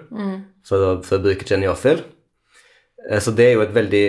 for, 0.65 0.81
å, 0.81 0.95
for 1.05 1.19
å 1.19 1.23
bruke 1.23 1.45
Jenny 1.47 1.69
Offill. 1.69 2.01
Uh, 3.09 3.19
Så 3.21 3.31
det 3.31 3.45
er 3.45 3.53
jo 3.53 3.61
et 3.67 3.75
veldig 3.75 4.05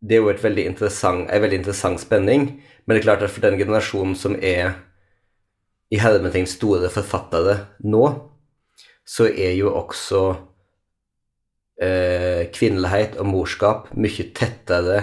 det 0.00 0.16
er 0.16 0.22
jo 0.22 0.30
et 0.32 0.42
veldig 0.42 0.64
interessant, 0.64 1.26
en 1.28 1.42
veldig 1.42 1.58
interessant 1.60 2.00
spenning, 2.00 2.46
men 2.84 2.96
det 2.96 3.02
er 3.02 3.04
klart 3.04 3.22
at 3.22 3.30
for 3.30 3.44
den 3.44 3.58
generasjonen 3.60 4.14
som 4.16 4.32
er 4.36 4.78
i 5.92 5.98
hermetegn 6.00 6.46
store 6.48 6.88
forfattere 6.88 7.56
nå, 7.84 8.06
så 9.04 9.26
er 9.28 9.52
jo 9.58 9.74
også 9.74 10.22
kvinnelighet 11.80 13.14
og 13.16 13.28
morskap 13.30 13.86
mye 13.96 14.26
tettere 14.36 14.98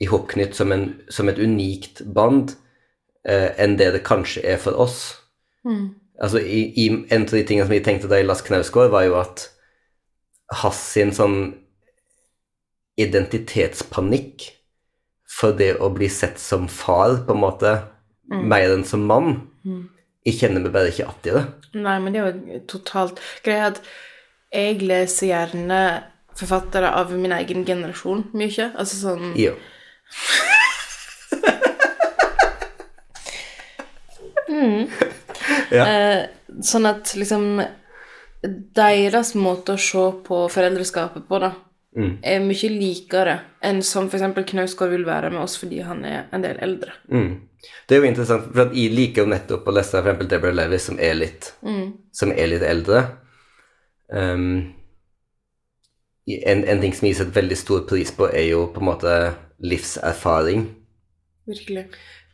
ihopknytt 0.00 0.54
som, 0.56 0.72
en, 0.72 0.84
som 1.12 1.28
et 1.28 1.38
unikt 1.40 2.04
band 2.14 2.54
eh, 3.28 3.50
enn 3.60 3.76
det 3.80 3.90
det 3.96 4.04
kanskje 4.06 4.44
er 4.48 4.60
for 4.62 4.78
oss. 4.80 5.00
Altså, 6.20 6.40
i, 6.40 6.62
i, 6.76 6.86
En 7.12 7.26
av 7.26 7.34
de 7.34 7.42
tingene 7.44 7.66
som 7.66 7.74
jeg 7.76 7.84
tenkte 7.84 8.08
da 8.10 8.20
i 8.20 8.26
las 8.26 8.44
Knausgård, 8.46 8.92
var 8.92 9.06
jo 9.08 9.18
at 9.20 9.48
Hass 10.62 10.80
sin 10.96 11.12
sånn 11.14 11.52
identitetspanikk 13.00 14.48
for 15.30 15.54
det 15.56 15.76
å 15.80 15.92
bli 15.94 16.08
sett 16.10 16.40
som 16.42 16.66
far, 16.68 17.20
på 17.26 17.36
en 17.36 17.44
måte, 17.44 17.70
mer 18.30 18.74
enn 18.74 18.82
som 18.86 19.04
mann. 19.06 19.36
Jeg 20.26 20.40
kjenner 20.40 20.64
meg 20.64 20.74
bare 20.74 20.90
ikke 20.90 21.06
att 21.08 21.26
i 21.26 21.34
det. 21.36 21.44
Nei, 21.80 21.96
men 22.02 22.12
det 22.12 22.20
er 22.20 22.32
jo 22.32 22.60
totalt 22.74 23.20
Greia 23.46 23.70
at 23.70 23.80
jeg 24.52 24.80
leser 24.82 25.26
gjerne 25.30 25.80
forfattere 26.36 26.90
av 26.96 27.12
min 27.12 27.32
egen 27.36 27.64
generasjon 27.68 28.24
mye. 28.34 28.70
Altså 28.78 28.96
sånn 29.02 29.32
Jo. 29.38 29.54
ja. 35.70 35.86
eh, 35.86 36.22
Sånn 36.62 36.86
at 36.90 37.12
liksom 37.18 37.60
Deres 38.74 39.34
måte 39.36 39.74
å 39.76 39.80
se 39.80 40.04
på 40.24 40.44
foreldreskapet 40.52 41.26
på, 41.28 41.40
da, 41.42 41.52
Mm. 41.90 42.12
er 42.22 42.38
mye 42.38 42.68
likere 42.70 43.32
enn 43.66 43.80
som 43.82 44.06
f.eks. 44.06 44.22
Knausgård 44.46 44.92
vil 44.92 45.02
være 45.04 45.28
med 45.34 45.40
oss 45.42 45.56
fordi 45.58 45.80
han 45.82 46.04
er 46.06 46.28
en 46.32 46.40
del 46.44 46.56
eldre. 46.62 46.92
Mm. 47.10 47.32
Det 47.88 47.96
er 47.96 47.98
jo 48.04 48.06
interessant, 48.06 48.44
for 48.54 48.70
jeg 48.72 48.92
liker 48.94 49.24
jo 49.24 49.32
nettopp 49.32 49.66
å 49.66 49.74
lese 49.74 49.98
eksempel 49.98 50.28
Deborah 50.30 50.54
Levis, 50.54 50.84
som 50.86 51.00
er 51.02 51.14
litt, 51.18 51.48
som 52.14 52.30
er 52.30 52.46
litt 52.46 52.62
eldre. 52.62 53.02
Um, 54.10 54.74
en, 56.26 56.64
en 56.64 56.82
ting 56.82 56.94
som 56.94 57.08
gis 57.08 57.20
et 57.22 57.34
veldig 57.34 57.58
stor 57.58 57.86
pris 57.90 58.12
på, 58.14 58.28
er 58.30 58.50
jo 58.52 58.66
på 58.74 58.82
en 58.82 58.90
måte 58.90 59.14
livserfaring. 59.64 60.66
Virkelig. 61.50 61.86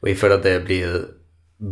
Og 0.03 0.11
jeg 0.11 0.19
føler 0.21 0.39
at 0.39 0.45
det 0.47 0.57
blir, 0.67 0.97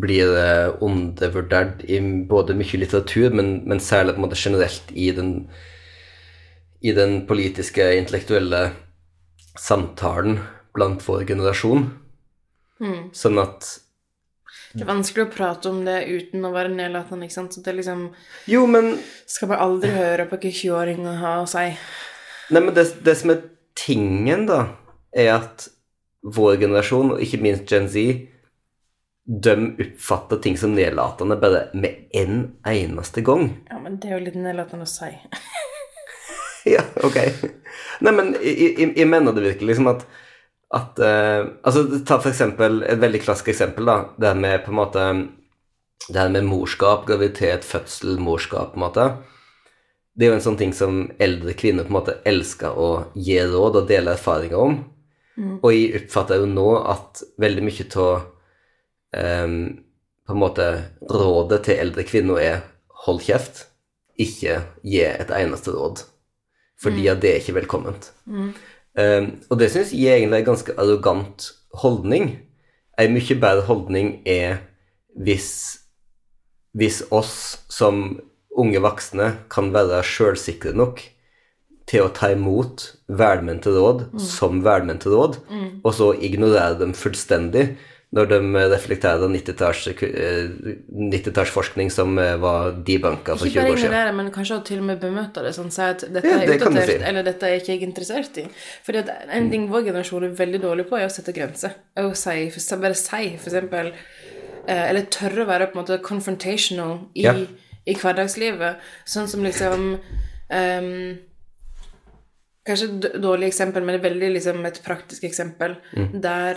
blir 0.00 0.32
eh, 0.38 0.70
undervurdert 0.84 1.84
i 1.84 2.00
både 2.28 2.56
mye 2.56 2.80
litteratur, 2.80 3.34
men, 3.36 3.56
men 3.68 3.82
særlig 3.82 4.14
på 4.14 4.22
en 4.22 4.26
måte 4.26 4.40
generelt 4.40 4.90
i 4.90 5.10
den, 5.16 5.34
i 6.80 6.94
den 6.96 7.26
politiske, 7.28 7.90
intellektuelle 7.98 8.70
samtalen 9.60 10.40
blant 10.74 11.04
vår 11.06 11.26
generasjon. 11.28 11.90
Sånn 13.14 13.38
at 13.38 13.68
Det 14.74 14.82
er 14.82 14.90
vanskelig 14.90 15.28
å 15.28 15.30
prate 15.30 15.70
om 15.70 15.84
det 15.86 16.00
uten 16.10 16.44
å 16.48 16.50
være 16.54 16.72
nedlatende, 16.74 17.28
ikke 17.28 17.36
sant. 17.36 17.54
Så 17.54 17.62
det 17.62 17.76
liksom 17.78 18.08
Jo, 18.50 18.64
men 18.66 18.96
Skal 19.30 19.52
bare 19.52 19.62
aldri 19.62 19.92
høre 19.94 20.26
på 20.26 20.38
hva 20.40 20.50
20-åringer 20.50 21.20
har 21.20 21.42
å 21.44 21.48
si. 21.48 21.68
Nei, 22.50 22.60
men 22.60 22.72
det, 22.76 22.88
det 23.06 23.14
som 23.20 23.32
er 23.32 23.44
tingen, 23.78 24.48
da, 24.50 24.64
er 25.14 25.36
at 25.36 25.68
vår 26.24 26.58
generasjon, 26.64 27.14
og 27.14 27.22
ikke 27.22 27.40
minst 27.44 27.70
Gen 27.70 27.86
Z, 27.92 28.26
de 29.24 29.54
oppfatter 29.80 30.42
ting 30.44 30.58
som 30.60 30.74
nedlatende 30.76 31.38
bare 31.40 31.68
med 31.72 32.10
en 32.16 32.42
eneste 32.68 33.22
gang. 33.24 33.46
Ja, 33.70 33.78
men 33.80 33.96
det 34.02 34.10
er 34.10 34.18
jo 34.18 34.26
litt 34.26 34.40
nedlatende 34.40 34.88
å 34.88 34.90
si. 34.90 35.12
Ja, 36.64 36.80
ok. 37.04 37.18
Nei, 38.00 38.12
men 38.16 38.30
jeg, 38.40 38.54
jeg, 38.56 38.86
jeg 38.96 39.08
mener 39.12 39.34
det 39.36 39.42
virkelig 39.44 39.74
liksom 39.74 39.90
at, 39.90 40.06
at 40.74 40.98
eh, 40.98 41.46
Altså, 41.62 41.84
ta 42.06 42.18
for 42.20 42.30
eksempel 42.32 42.82
et 42.82 43.00
veldig 43.02 43.20
klassisk 43.24 43.52
eksempel, 43.52 43.86
da. 43.88 43.96
Det 44.18 44.30
her 44.32 44.40
med 44.40 44.64
på 44.64 44.72
en 44.72 44.78
måte 44.80 45.04
Det 46.08 46.18
her 46.20 46.32
med 46.34 46.44
morskap, 46.44 47.06
graviditet, 47.08 47.64
fødsel, 47.64 48.18
morskap, 48.20 48.74
på 48.74 48.80
en 48.80 48.84
måte. 48.84 49.06
Det 50.14 50.26
er 50.26 50.34
jo 50.34 50.38
en 50.38 50.44
sånn 50.44 50.58
ting 50.60 50.74
som 50.76 50.98
eldre 51.22 51.54
kvinner 51.58 51.86
på 51.86 51.94
en 51.94 51.96
måte 51.96 52.18
elsker 52.28 52.76
å 52.76 52.88
gi 53.16 53.38
råd 53.40 53.80
og 53.80 53.88
dele 53.88 54.12
erfaringer 54.14 54.60
om. 54.60 54.76
Og 55.62 55.72
jeg 55.72 56.02
oppfatter 56.02 56.42
jo 56.42 56.46
nå 56.46 56.66
at 56.92 57.22
veldig 57.42 57.64
mye 57.66 57.86
av 58.04 58.20
på 59.14 60.32
en 60.36 60.40
måte 60.40 60.66
rådet 61.10 61.62
til 61.66 61.80
eldre 61.82 62.04
kvinner 62.06 62.38
er 62.42 62.60
hold 63.06 63.20
kjeft, 63.24 63.64
ikke 64.20 64.60
gi 64.82 65.02
et 65.04 65.30
eneste 65.34 65.74
råd. 65.74 66.04
Fordi 66.82 67.08
at 67.10 67.20
det 67.22 67.32
er 67.32 67.40
ikke 67.42 67.58
velkomment. 67.62 68.12
Um, 68.94 69.40
og 69.50 69.58
det 69.58 69.72
syns 69.74 69.92
jeg 69.92 70.20
egentlig 70.20 70.38
er 70.38 70.44
en 70.44 70.50
ganske 70.52 70.76
arrogant 70.78 71.48
holdning. 71.82 72.28
En 73.00 73.14
mye 73.16 73.38
bedre 73.42 73.66
holdning 73.66 74.20
er 74.26 74.60
hvis, 75.18 75.50
hvis 76.78 77.02
oss 77.10 77.58
som 77.70 78.20
unge 78.54 78.78
voksne 78.82 79.32
kan 79.50 79.72
være 79.74 80.02
sjølsikre 80.06 80.74
nok 80.78 81.02
til 81.90 82.06
å 82.06 82.12
ta 82.14 82.30
imot 82.32 82.86
velmente 83.10 83.72
råd 83.74 84.06
som 84.22 84.62
velmente 84.64 85.10
råd, 85.10 85.40
og 85.82 85.90
så 85.94 86.12
ignorere 86.14 86.78
dem 86.78 86.94
fullstendig 86.96 87.74
når 88.14 88.28
de 88.30 88.38
reflekterer 88.70 89.26
90-tallsforskning 89.28 91.90
som 91.90 92.18
eh, 92.18 92.36
var 92.40 92.72
debunka 92.86 93.34
for 93.38 93.46
20 93.46 93.48
år 93.48 93.50
siden. 93.50 93.50
Ikke 93.50 93.60
bare 93.64 93.78
ignorere, 93.80 94.12
men 94.18 94.30
kanskje 94.34 94.58
til 94.68 94.78
og 94.82 94.86
med 94.90 94.98
bemøte 95.02 95.38
det 95.44 95.52
sånn, 95.56 95.70
si 95.74 95.82
at 95.82 96.00
dette 96.06 96.28
Ja, 96.30 96.34
det 96.38 96.44
er 96.46 96.50
utdatert, 96.60 96.90
si. 96.92 96.96
eller 97.10 97.22
dette 97.26 97.44
er 97.48 97.54
ikke 97.58 97.72
jeg 97.74 97.82
interessert 97.88 98.34
i. 98.38 98.44
Fordi 98.86 98.98
at 99.02 99.08
en 99.38 99.46
ting 99.50 99.62
vår 99.72 99.82
generasjon 99.88 100.24
er 100.28 100.32
veldig 100.38 100.60
dårlig 100.62 100.84
på, 100.90 100.94
er 101.00 101.06
å 101.08 101.14
sette 101.14 101.32
grenser. 101.34 101.70
Er 101.96 102.02
Å 102.06 102.08
si, 102.18 102.38
bare 102.84 102.96
si, 102.98 103.24
for 103.40 103.48
eksempel 103.50 103.86
eh, 103.90 104.84
Eller 104.90 105.04
tørre 105.10 105.40
å 105.44 105.50
være 105.50 105.66
på 105.72 105.76
en 105.78 105.82
måte 105.82 106.02
confrontational 106.04 106.94
i, 107.14 107.16
Ja. 107.26 107.32
i 107.86 107.94
hverdagslivet. 107.98 108.74
Sånn 109.10 109.28
som 109.30 109.40
liksom 109.46 109.80
um, 109.98 110.94
Kanskje 112.64 112.86
et 112.88 113.04
dårlig 113.20 113.46
eksempel, 113.50 113.80
men 113.84 113.92
det 113.92 114.00
er 114.00 114.08
veldig 114.08 114.30
liksom 114.38 114.58
et 114.64 114.78
praktisk 114.86 115.22
eksempel. 115.28 115.70
Mm. 115.92 116.08
Der 116.24 116.54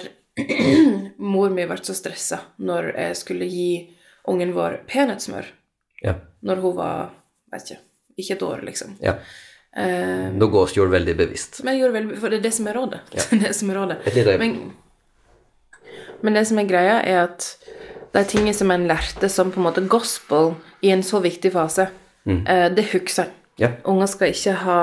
mor 1.17 1.49
mi 1.53 1.65
ble 1.67 1.77
så 1.81 1.95
stressa 1.97 2.39
når 2.59 2.91
jeg 2.95 3.15
skulle 3.19 3.47
gi 3.49 3.69
ungen 4.29 4.53
vår 4.55 4.81
peanøttsmør 4.89 5.45
Ja. 6.03 6.13
når 6.45 6.59
hun 6.61 6.75
var 6.77 7.09
vet 7.51 7.63
ikke, 7.71 7.79
ikke 8.21 8.33
et 8.35 8.43
år, 8.45 8.59
liksom. 8.67 8.95
ja. 9.01 9.15
Eh, 9.77 10.27
Nå 10.33 10.47
gås 10.53 10.73
gjorde 10.75 10.91
veldig 10.93 11.15
bevisst. 11.17 11.63
men 11.63 11.73
jeg 11.75 11.81
gjorde 11.85 11.93
veldig, 11.99 12.17
for 12.21 12.29
det 12.33 12.37
er 12.39 12.43
det 12.47 12.53
som 12.53 12.67
er 12.67 12.73
rådet. 12.77 12.99
Det 13.13 13.23
er 13.33 13.39
det 13.47 13.55
som 13.55 13.69
er 13.71 13.79
rådet. 13.79 14.39
Men, 14.39 14.55
men 16.21 16.33
det 16.37 16.45
som 16.49 16.59
er 16.61 16.67
greia, 16.69 16.99
er 17.05 17.23
at 17.27 17.47
de 18.13 18.23
tingene 18.25 18.53
som 18.57 18.71
en 18.73 18.87
lærte 18.89 19.29
som 19.29 19.51
på 19.53 19.59
en 19.61 19.67
måte 19.67 19.83
gospel 19.89 20.55
i 20.81 20.89
en 20.93 21.03
så 21.05 21.21
viktig 21.21 21.51
fase, 21.53 21.89
eh, 22.27 22.67
det 22.73 22.87
husker 22.93 23.25
en. 23.27 23.33
Ja. 23.57 23.71
Unger 23.89 24.09
skal 24.09 24.33
ikke 24.33 24.53
ha 24.61 24.77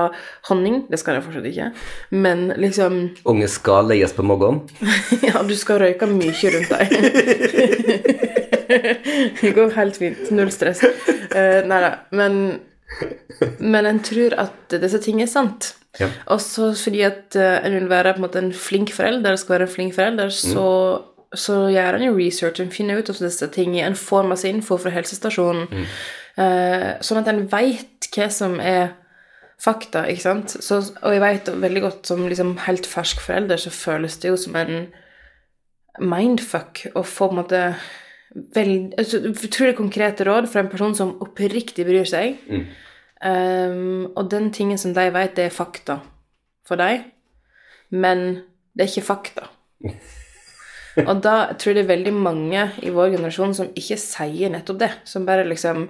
honning, 0.48 0.80
det 0.90 0.98
skal 0.98 1.18
de 1.18 1.22
fortsatt 1.22 1.46
ikke, 1.46 1.68
men 2.10 2.48
liksom 2.58 2.96
Unge 3.31 3.46
skal 3.50 3.87
legges 3.90 4.14
på 4.16 4.27
morgenen. 4.27 4.64
Ja, 5.22 5.44
du 5.46 5.54
skal 5.58 5.79
røyke 5.83 6.08
mye 6.10 6.50
rundt 6.56 6.72
deg. 6.75 6.94
det 9.40 9.54
går 9.54 9.75
helt 9.79 10.00
fint. 10.00 10.27
Null 10.35 10.50
stress. 10.54 10.83
Uh, 11.31 11.62
nei 11.68 11.81
da. 11.85 11.92
Men, 12.18 12.40
men 13.62 13.88
en 13.90 14.02
tror 14.04 14.35
at 14.42 14.77
disse 14.83 15.00
tingene 15.04 15.29
er 15.29 15.33
sant. 15.33 15.75
Ja. 16.00 16.10
Og 16.35 16.42
så 16.42 16.72
fordi 16.75 17.04
at 17.06 17.38
uh, 17.38 17.62
en 17.62 17.79
vil 17.79 17.88
være 17.90 18.16
på 18.16 18.22
en 18.22 18.27
måte 18.27 18.42
en 18.42 18.52
flink 18.56 18.90
forelder, 18.94 19.38
skal 19.38 19.58
være 19.58 19.68
en 19.68 19.75
flink 19.77 19.94
forelder, 19.94 20.35
så, 20.35 20.66
så 21.31 21.60
gjør 21.70 22.00
en 22.00 22.08
jo 22.08 22.18
research, 22.18 22.58
en 22.58 22.75
finner 22.75 22.98
ut 22.98 23.14
av 23.14 23.22
disse 23.22 23.50
tingene, 23.54 23.87
en 23.87 23.98
får 23.98 24.27
masse 24.35 24.50
info 24.50 24.79
fra 24.83 24.92
helsestasjonen, 24.94 25.70
eh, 25.70 25.98
sånn 26.35 27.20
at 27.20 27.28
en 27.30 27.44
veit 27.46 28.08
hva 28.14 28.28
som 28.32 28.56
er 28.58 28.94
fakta, 29.60 30.04
ikke 30.10 30.24
sant? 30.24 30.54
Så, 30.64 30.80
og 31.00 31.14
jeg 31.14 31.22
vet 31.22 31.50
veldig 31.62 31.82
godt, 31.85 32.00
som 32.10 32.24
liksom 32.26 32.56
helt 32.66 32.88
fersk 32.90 33.22
forelder, 33.24 33.60
så 33.60 33.72
føles 33.74 34.18
det 34.22 34.32
jo 34.32 34.38
som 34.40 34.56
en 34.58 34.88
mindfuck 36.02 36.88
å 36.94 37.04
få 37.06 37.28
på 37.28 37.35
en 37.35 37.38
måte 37.38 37.60
veld, 38.54 38.96
altså, 38.98 39.20
utrolig 39.30 39.76
konkrete 39.78 40.26
råd 40.26 40.48
fra 40.50 40.64
en 40.64 40.72
person 40.72 40.96
som 40.98 41.14
oppriktig 41.22 41.87
bryr 41.87 42.08
seg. 42.08 42.40
Um, 43.24 44.10
og 44.18 44.26
den 44.32 44.50
tingen 44.52 44.80
som 44.80 44.94
de 44.96 45.06
vet, 45.14 45.37
det 45.38 45.48
er 45.48 45.54
fakta 45.54 46.00
for 46.66 46.80
dem, 46.80 47.06
men 47.94 48.26
det 48.74 48.85
er 48.85 48.92
ikke 48.92 49.10
fakta. 49.12 49.48
Og 50.94 51.18
da 51.24 51.50
tror 51.58 51.72
jeg 51.72 51.80
det 51.80 51.82
er 51.88 51.96
veldig 51.96 52.10
mange 52.14 52.64
i 52.87 52.90
vår 52.94 53.16
generasjon 53.16 53.54
som 53.56 53.70
ikke 53.74 53.96
sier 53.98 54.52
nettopp 54.54 54.76
det. 54.78 54.90
Som 55.10 55.24
bare 55.26 55.42
liksom 55.42 55.88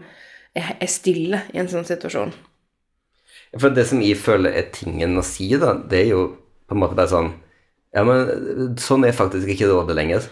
er 0.55 0.91
stille 0.91 1.43
i 1.53 1.61
en 1.61 1.71
sånn 1.71 1.87
situasjon. 1.87 2.33
For 3.59 3.75
det 3.75 3.87
som 3.91 4.03
jeg 4.03 4.19
føler 4.19 4.55
er 4.55 4.71
tingen 4.75 5.19
å 5.19 5.25
si, 5.27 5.49
da, 5.61 5.75
det 5.75 6.01
er 6.05 6.11
jo 6.13 6.25
på 6.69 6.77
en 6.77 6.83
måte 6.83 6.99
bare 6.99 7.13
sånn 7.13 7.33
Ja, 7.95 8.03
men 8.03 8.73
sånn 8.83 9.05
er 9.07 9.15
faktisk 9.15 9.47
ikke 9.53 9.69
rådet 9.71 9.95
lenger. 9.95 10.25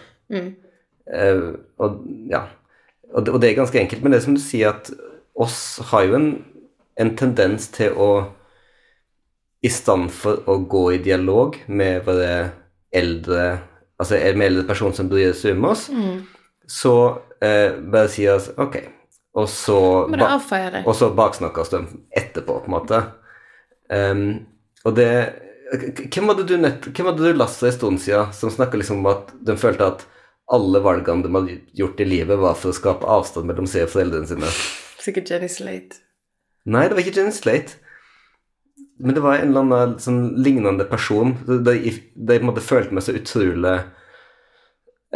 Eh, 1.07 1.43
og 1.79 2.01
ja. 2.31 2.41
Og 3.13 3.23
det, 3.23 3.35
og 3.35 3.39
det 3.43 3.51
er 3.51 3.59
ganske 3.61 3.79
enkelt, 3.79 4.03
men 4.03 4.15
det 4.15 4.23
som 4.25 4.35
du 4.35 4.41
sier, 4.43 4.73
at 4.73 4.91
oss 5.39 5.79
har 5.93 6.09
jo 6.09 6.17
en, 6.19 6.27
en 6.99 7.13
tendens 7.19 7.69
til 7.71 7.95
å 7.95 8.09
i 9.63 9.71
stand 9.71 10.11
for 10.11 10.43
å 10.51 10.57
gå 10.67 10.83
i 10.97 11.03
dialog 11.05 11.55
med 11.71 12.03
våre 12.09 12.33
eldre 12.91 13.45
Altså 14.03 14.17
med 14.35 14.49
eldre 14.49 14.65
personer 14.67 14.97
som 14.97 15.07
bryr 15.07 15.31
seg 15.39 15.55
om 15.55 15.69
oss, 15.69 15.85
så 16.67 16.95
eh, 17.39 17.77
bare 17.93 18.09
sier 18.11 18.35
oss 18.35 18.49
ok, 18.59 18.81
og 19.33 19.49
så 19.49 19.79
ba- 20.13 20.37
og 20.85 20.95
så 20.97 21.09
baksnakkes 21.17 21.73
de 21.73 21.83
etterpå, 22.21 22.59
på 22.61 22.69
en 22.69 22.75
måte. 22.77 23.03
Um, 23.89 24.27
og 24.85 24.97
det 24.99 25.13
Hvem 25.73 26.29
hadde, 26.29 26.45
du 26.45 26.59
nett, 26.61 26.85
hvem 26.85 27.07
hadde 27.09 27.25
du 27.25 27.39
lest 27.39 27.63
for 27.63 27.71
en 27.71 27.73
stund 27.73 28.01
siden 28.05 28.33
som 28.37 28.51
snakka 28.53 28.77
liksom 28.77 28.99
om 29.01 29.07
at 29.09 29.31
de 29.41 29.55
følte 29.57 29.87
at 29.87 30.03
alle 30.53 30.83
valgene 30.85 31.25
de 31.25 31.31
hadde 31.33 31.55
gjort 31.79 32.03
i 32.05 32.05
livet, 32.05 32.37
var 32.43 32.59
for 32.61 32.75
å 32.75 32.77
skape 32.77 33.09
avstand 33.09 33.49
mellom 33.49 33.65
seg 33.65 33.87
og 33.87 33.95
foreldrene 33.95 34.29
sine? 34.29 34.51
Sikkert 35.01 35.33
Jenny 35.33 35.49
Slate. 35.49 36.03
Nei, 36.69 36.85
det 36.91 36.99
var 36.99 37.07
ikke 37.07 37.17
Jenny 37.17 37.33
Slate. 37.33 37.79
Men 39.01 39.17
det 39.17 39.25
var 39.25 39.39
en 39.39 39.49
eller 39.49 39.65
annen 39.65 39.97
sånn 40.03 40.21
lignende 40.45 40.85
person. 40.91 41.33
De, 41.49 41.73
de, 41.73 42.37
de 42.37 42.63
følte 42.63 42.93
meg 42.93 43.07
så 43.07 43.17
utrolig 43.17 43.79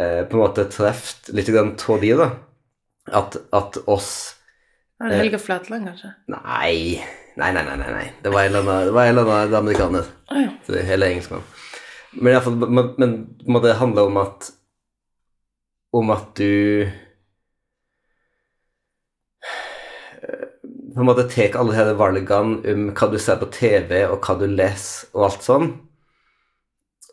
eh, 0.01 0.23
på 0.25 0.39
en 0.39 0.41
måte 0.41 0.65
treft 0.73 1.29
litt 1.37 1.53
av 1.53 2.01
de, 2.01 2.13
da. 2.17 2.31
At, 3.07 3.37
at 3.55 3.77
oss 3.87 4.35
Er 4.99 5.11
det 5.11 5.17
Helge 5.21 5.39
Flatland, 5.39 5.87
kanskje? 5.87 6.09
Nei. 6.33 6.99
Nei, 7.37 7.51
nei, 7.53 7.63
nei. 7.63 7.77
nei. 7.77 8.13
Det 8.23 8.29
var 8.33 8.43
en 8.47 8.55
eller 8.55 8.71
annen, 8.73 8.93
var 8.93 9.05
amerikaner. 9.59 10.03
Oh, 10.31 10.41
ja. 10.41 10.49
Eller 10.73 11.07
engelskmann. 11.07 11.43
Men, 12.11 12.33
i 12.33 12.39
men, 12.97 13.37
men 13.45 13.61
det 13.61 13.73
handler 13.77 14.05
om 14.09 14.17
at 14.17 14.51
Om 15.93 16.09
at 16.09 16.39
du 16.39 16.81
eh, 16.81 16.91
På 20.95 20.99
en 21.03 21.05
måte 21.05 21.29
tar 21.29 21.59
alle 21.59 21.75
disse 21.77 21.93
valgene 21.99 22.73
om 22.73 22.89
hva 22.97 23.07
du 23.11 23.19
ser 23.21 23.37
på 23.37 23.45
TV, 23.53 24.07
og 24.09 24.25
hva 24.25 24.33
du 24.39 24.47
leser, 24.49 25.07
og 25.13 25.23
alt 25.29 25.43
sånn. 25.45 25.87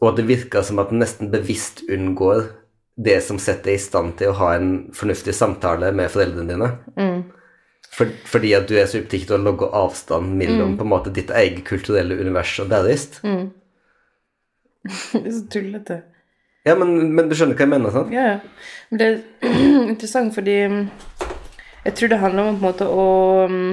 Og 0.00 0.10
at 0.10 0.16
det 0.18 0.28
virker 0.30 0.62
som 0.64 0.78
at 0.80 0.90
du 0.90 0.96
nesten 0.96 1.32
bevisst 1.32 1.82
unngår 1.84 2.63
det 2.94 3.18
som 3.26 3.38
setter 3.42 3.72
deg 3.72 3.78
i 3.78 3.82
stand 3.82 4.14
til 4.20 4.30
å 4.30 4.38
ha 4.38 4.52
en 4.54 4.70
fornuftig 4.94 5.34
samtale 5.34 5.90
med 5.96 6.12
foreldrene 6.12 6.52
dine. 6.52 6.70
Mm. 6.98 7.24
For, 7.94 8.10
fordi 8.26 8.54
at 8.56 8.66
du 8.70 8.74
er 8.78 8.88
så 8.90 9.00
opptatt 9.02 9.30
av 9.30 9.38
å 9.38 9.44
logge 9.44 9.68
avstand 9.78 10.34
mellom 10.38 10.74
på 10.78 10.86
en 10.86 10.90
måte 10.90 11.12
ditt 11.14 11.30
eget 11.34 11.62
kulturelle 11.66 12.16
univers 12.18 12.56
og 12.62 12.70
deres. 12.72 13.08
Mm. 13.26 13.52
Det 15.14 15.22
er 15.22 15.34
så 15.34 15.46
tullete. 15.50 16.00
Ja, 16.64 16.74
men, 16.80 16.96
men 17.14 17.28
du 17.28 17.36
skjønner 17.36 17.58
hva 17.58 17.66
jeg 17.66 17.72
mener, 17.74 17.92
sant? 17.92 18.12
Ja, 18.14 18.24
ja. 18.34 18.70
Men 18.90 19.00
det 19.00 19.08
er 19.10 19.50
interessant 19.92 20.32
fordi 20.36 20.56
mm, 20.70 20.84
jeg 21.84 21.96
tror 21.98 22.12
det 22.12 22.20
handler 22.22 22.48
om 22.48 22.56
på 22.56 22.64
en 22.64 22.70
måte 22.70 22.88
å 22.88 23.08
mm, 23.50 23.72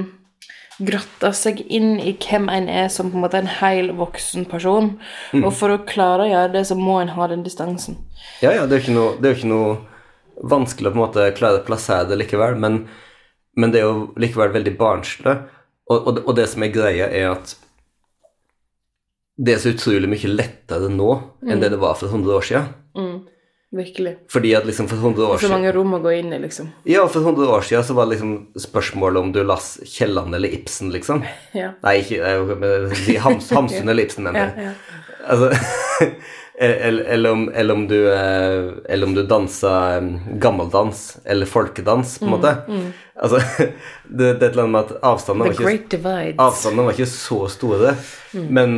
grotte 0.86 1.30
seg 1.36 1.60
inn 1.72 1.94
i 2.00 2.12
hvem 2.18 2.48
en 2.52 2.68
er 2.72 2.88
som 2.92 3.10
på 3.12 3.18
en 3.18 3.24
måte 3.24 3.38
en 3.40 3.50
hel 3.60 3.92
voksen 3.98 4.44
person. 4.50 4.92
Og 5.40 5.50
for 5.56 5.74
å 5.74 5.80
klare 5.88 6.26
å 6.26 6.30
gjøre 6.30 6.52
det, 6.56 6.64
så 6.68 6.76
må 6.78 6.98
en 7.02 7.12
ha 7.16 7.26
den 7.30 7.42
distansen. 7.46 7.96
Ja, 8.42 8.52
ja, 8.56 8.66
det 8.66 8.76
er 8.76 8.80
jo 8.80 8.84
ikke 8.86 8.96
noe, 8.98 9.16
det 9.22 9.30
er 9.30 9.38
ikke 9.40 9.52
noe 9.52 9.78
vanskelig 10.52 10.88
å 10.90 10.92
på 10.94 10.98
en 10.98 11.04
måte 11.06 11.26
klare 11.38 11.60
å 11.60 11.66
plassere 11.66 12.08
det 12.10 12.18
likevel, 12.22 12.56
men, 12.58 12.82
men 13.56 13.70
det 13.74 13.82
er 13.82 13.88
jo 13.90 14.08
likevel 14.18 14.52
veldig 14.54 14.76
barnslig. 14.80 15.36
Og, 15.90 15.98
og, 16.06 16.14
det- 16.16 16.24
og 16.26 16.36
det 16.38 16.46
som 16.50 16.62
er 16.64 16.72
greia, 16.74 17.08
er 17.10 17.30
at 17.34 17.56
det 19.42 19.54
er 19.56 19.62
så 19.62 19.72
utrolig 19.72 20.08
mye 20.12 20.28
lettere 20.30 20.88
nå 20.92 21.08
enn 21.48 21.60
det 21.62 21.70
det 21.72 21.78
var 21.80 21.94
for 21.98 22.12
100 22.12 22.34
år 22.36 22.44
siden. 22.46 23.11
Virkelig. 23.72 24.16
Fordi 24.28 24.54
at 24.54 24.66
liksom 24.68 24.88
for 24.88 24.96
100 24.96 25.26
år 25.26 25.38
Så 25.40 25.48
mange 25.48 25.70
rom 25.72 25.94
å 25.96 26.00
gå 26.04 26.10
inn 26.18 26.32
i, 26.36 26.38
liksom. 26.42 26.68
Ja, 26.84 27.06
for 27.08 27.24
100 27.24 27.48
år 27.48 27.62
siden 27.64 27.84
så 27.88 27.94
var 27.96 28.04
det 28.04 28.18
liksom 28.18 28.32
spørsmålet 28.60 29.22
om 29.22 29.30
du 29.32 29.40
las 29.48 29.78
Kielland 29.88 30.34
eller 30.36 30.52
Ibsen, 30.52 30.90
liksom. 30.92 31.22
Ja. 31.56 31.70
Nei, 31.80 31.94
ikke 32.02 32.18
jeg 32.20 32.98
si 33.00 33.16
Hams, 33.16 33.48
Hamsun 33.56 33.88
eller 33.88 34.04
Ibsen, 34.04 34.28
mener 34.28 34.50
jeg. 34.50 34.66
ja. 34.68 34.98
Altså, 35.22 35.48
eller, 36.66 37.04
eller, 37.14 37.32
om, 37.32 37.46
eller, 37.54 37.74
om 37.74 37.86
du, 37.88 37.96
eh, 38.12 38.68
eller 38.92 39.08
om 39.08 39.14
du 39.16 39.22
dansa 39.30 39.72
eh, 39.94 40.08
gammeldans 40.42 41.00
eller 41.24 41.48
folkedans, 41.48 42.18
på 42.18 42.26
en 42.26 42.34
måte. 42.34 42.52
Altså, 43.16 43.40
det, 43.62 43.70
det 44.18 44.26
er 44.28 44.34
et 44.34 44.44
eller 44.50 44.66
annet 44.66 44.74
med 44.74 44.82
at 44.82 45.06
avstandene 45.12 45.46
var 45.46 45.54
ikke, 45.54 45.64
Great 45.70 45.96
var 46.90 46.92
ikke 46.92 47.08
så 47.14 47.40
store. 47.54 47.94
Men, 48.34 48.76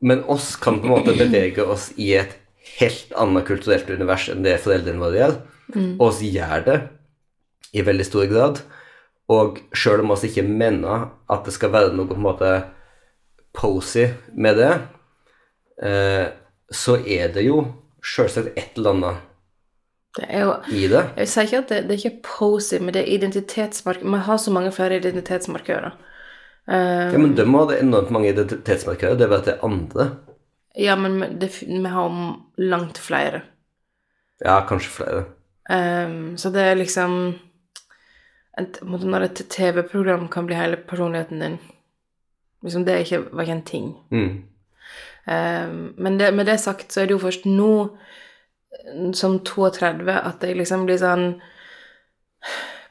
men 0.00 0.24
oss 0.26 0.54
kan 0.58 0.80
på 0.80 0.88
en 0.88 0.96
måte 0.96 1.14
bevege 1.14 1.68
oss 1.76 1.92
i 1.94 2.14
et 2.18 2.34
helt 2.80 3.12
annet 3.16 3.46
kulturelt 3.48 3.90
univers 3.90 4.28
enn 4.32 4.44
det 4.44 4.58
foreldrene 4.64 5.02
våre 5.02 5.20
gjør. 5.20 5.36
Og 6.00 6.18
vi 6.20 6.32
gjør 6.36 6.64
det 6.66 6.78
i 7.76 7.84
veldig 7.84 8.06
stor 8.06 8.26
grad. 8.30 8.62
Og 9.32 9.58
sjøl 9.74 10.04
om 10.04 10.14
vi 10.14 10.30
ikke 10.30 10.46
mener 10.46 11.08
at 11.32 11.46
det 11.46 11.54
skal 11.56 11.72
være 11.74 11.94
noe 11.96 12.06
på 12.06 12.14
en 12.14 12.26
måte 12.26 12.50
posy 13.56 14.06
med 14.36 14.60
det, 14.60 14.74
eh, 15.82 16.26
så 16.70 16.98
er 17.00 17.32
det 17.34 17.46
jo 17.46 17.62
sjølsagt 18.04 18.52
et 18.54 18.76
eller 18.76 18.94
annet 18.94 19.24
Det 20.16 20.26
er 20.28 20.44
jo 20.44 20.52
i 20.72 20.86
det. 20.88 21.02
Jeg 21.16 21.28
sier 21.28 21.48
ikke 21.48 21.62
at 21.64 21.72
det, 21.72 21.80
det 21.88 21.96
er 21.96 22.04
ikke 22.04 22.28
posy, 22.28 22.78
men 22.80 22.94
det 22.94 23.02
er 23.02 23.14
identitetsmark... 23.16 24.04
Vi 24.04 24.20
har 24.28 24.38
så 24.40 24.52
mange 24.54 24.72
flere 24.72 24.96
identitetsmarkører. 24.96 25.96
Um, 26.66 27.12
Ja, 27.12 27.18
men 27.18 27.34
de 27.36 27.44
har 27.44 27.74
enormt 27.76 28.10
mange 28.10 28.30
identitetsmarkører. 28.32 29.18
Det 29.18 29.28
var 29.28 29.42
at 29.42 29.50
det 29.50 29.56
er 29.56 29.66
andre. 29.66 30.08
Ja, 30.76 30.96
men 30.96 31.38
det, 31.40 31.62
vi 31.62 31.88
har 31.88 32.40
langt 32.56 32.98
flere. 32.98 33.42
Ja, 34.44 34.60
kanskje 34.68 34.90
flere. 34.90 35.24
Um, 35.70 36.36
så 36.36 36.50
det 36.50 36.62
er 36.62 36.76
liksom 36.76 37.34
et, 38.58 38.78
Når 38.82 39.24
et 39.24 39.40
TV-program 39.50 40.28
kan 40.28 40.46
bli 40.46 40.54
hele 40.54 40.76
personligheten 40.76 41.40
din 41.40 41.56
liksom 42.62 42.84
Det 42.84 43.00
ikke, 43.00 43.18
var 43.32 43.42
ikke 43.42 43.52
en 43.52 43.62
ting. 43.62 43.88
Mm. 44.10 44.44
Um, 45.26 45.94
men 45.98 46.18
det, 46.18 46.34
med 46.34 46.46
det 46.46 46.60
sagt 46.60 46.92
så 46.92 47.00
er 47.00 47.06
det 47.06 47.16
jo 47.16 47.24
først 47.24 47.46
nå, 47.46 47.96
som 49.14 49.40
32, 49.40 50.12
at 50.12 50.42
jeg 50.42 50.56
liksom 50.56 50.86
blir 50.86 50.98
sånn 51.00 51.28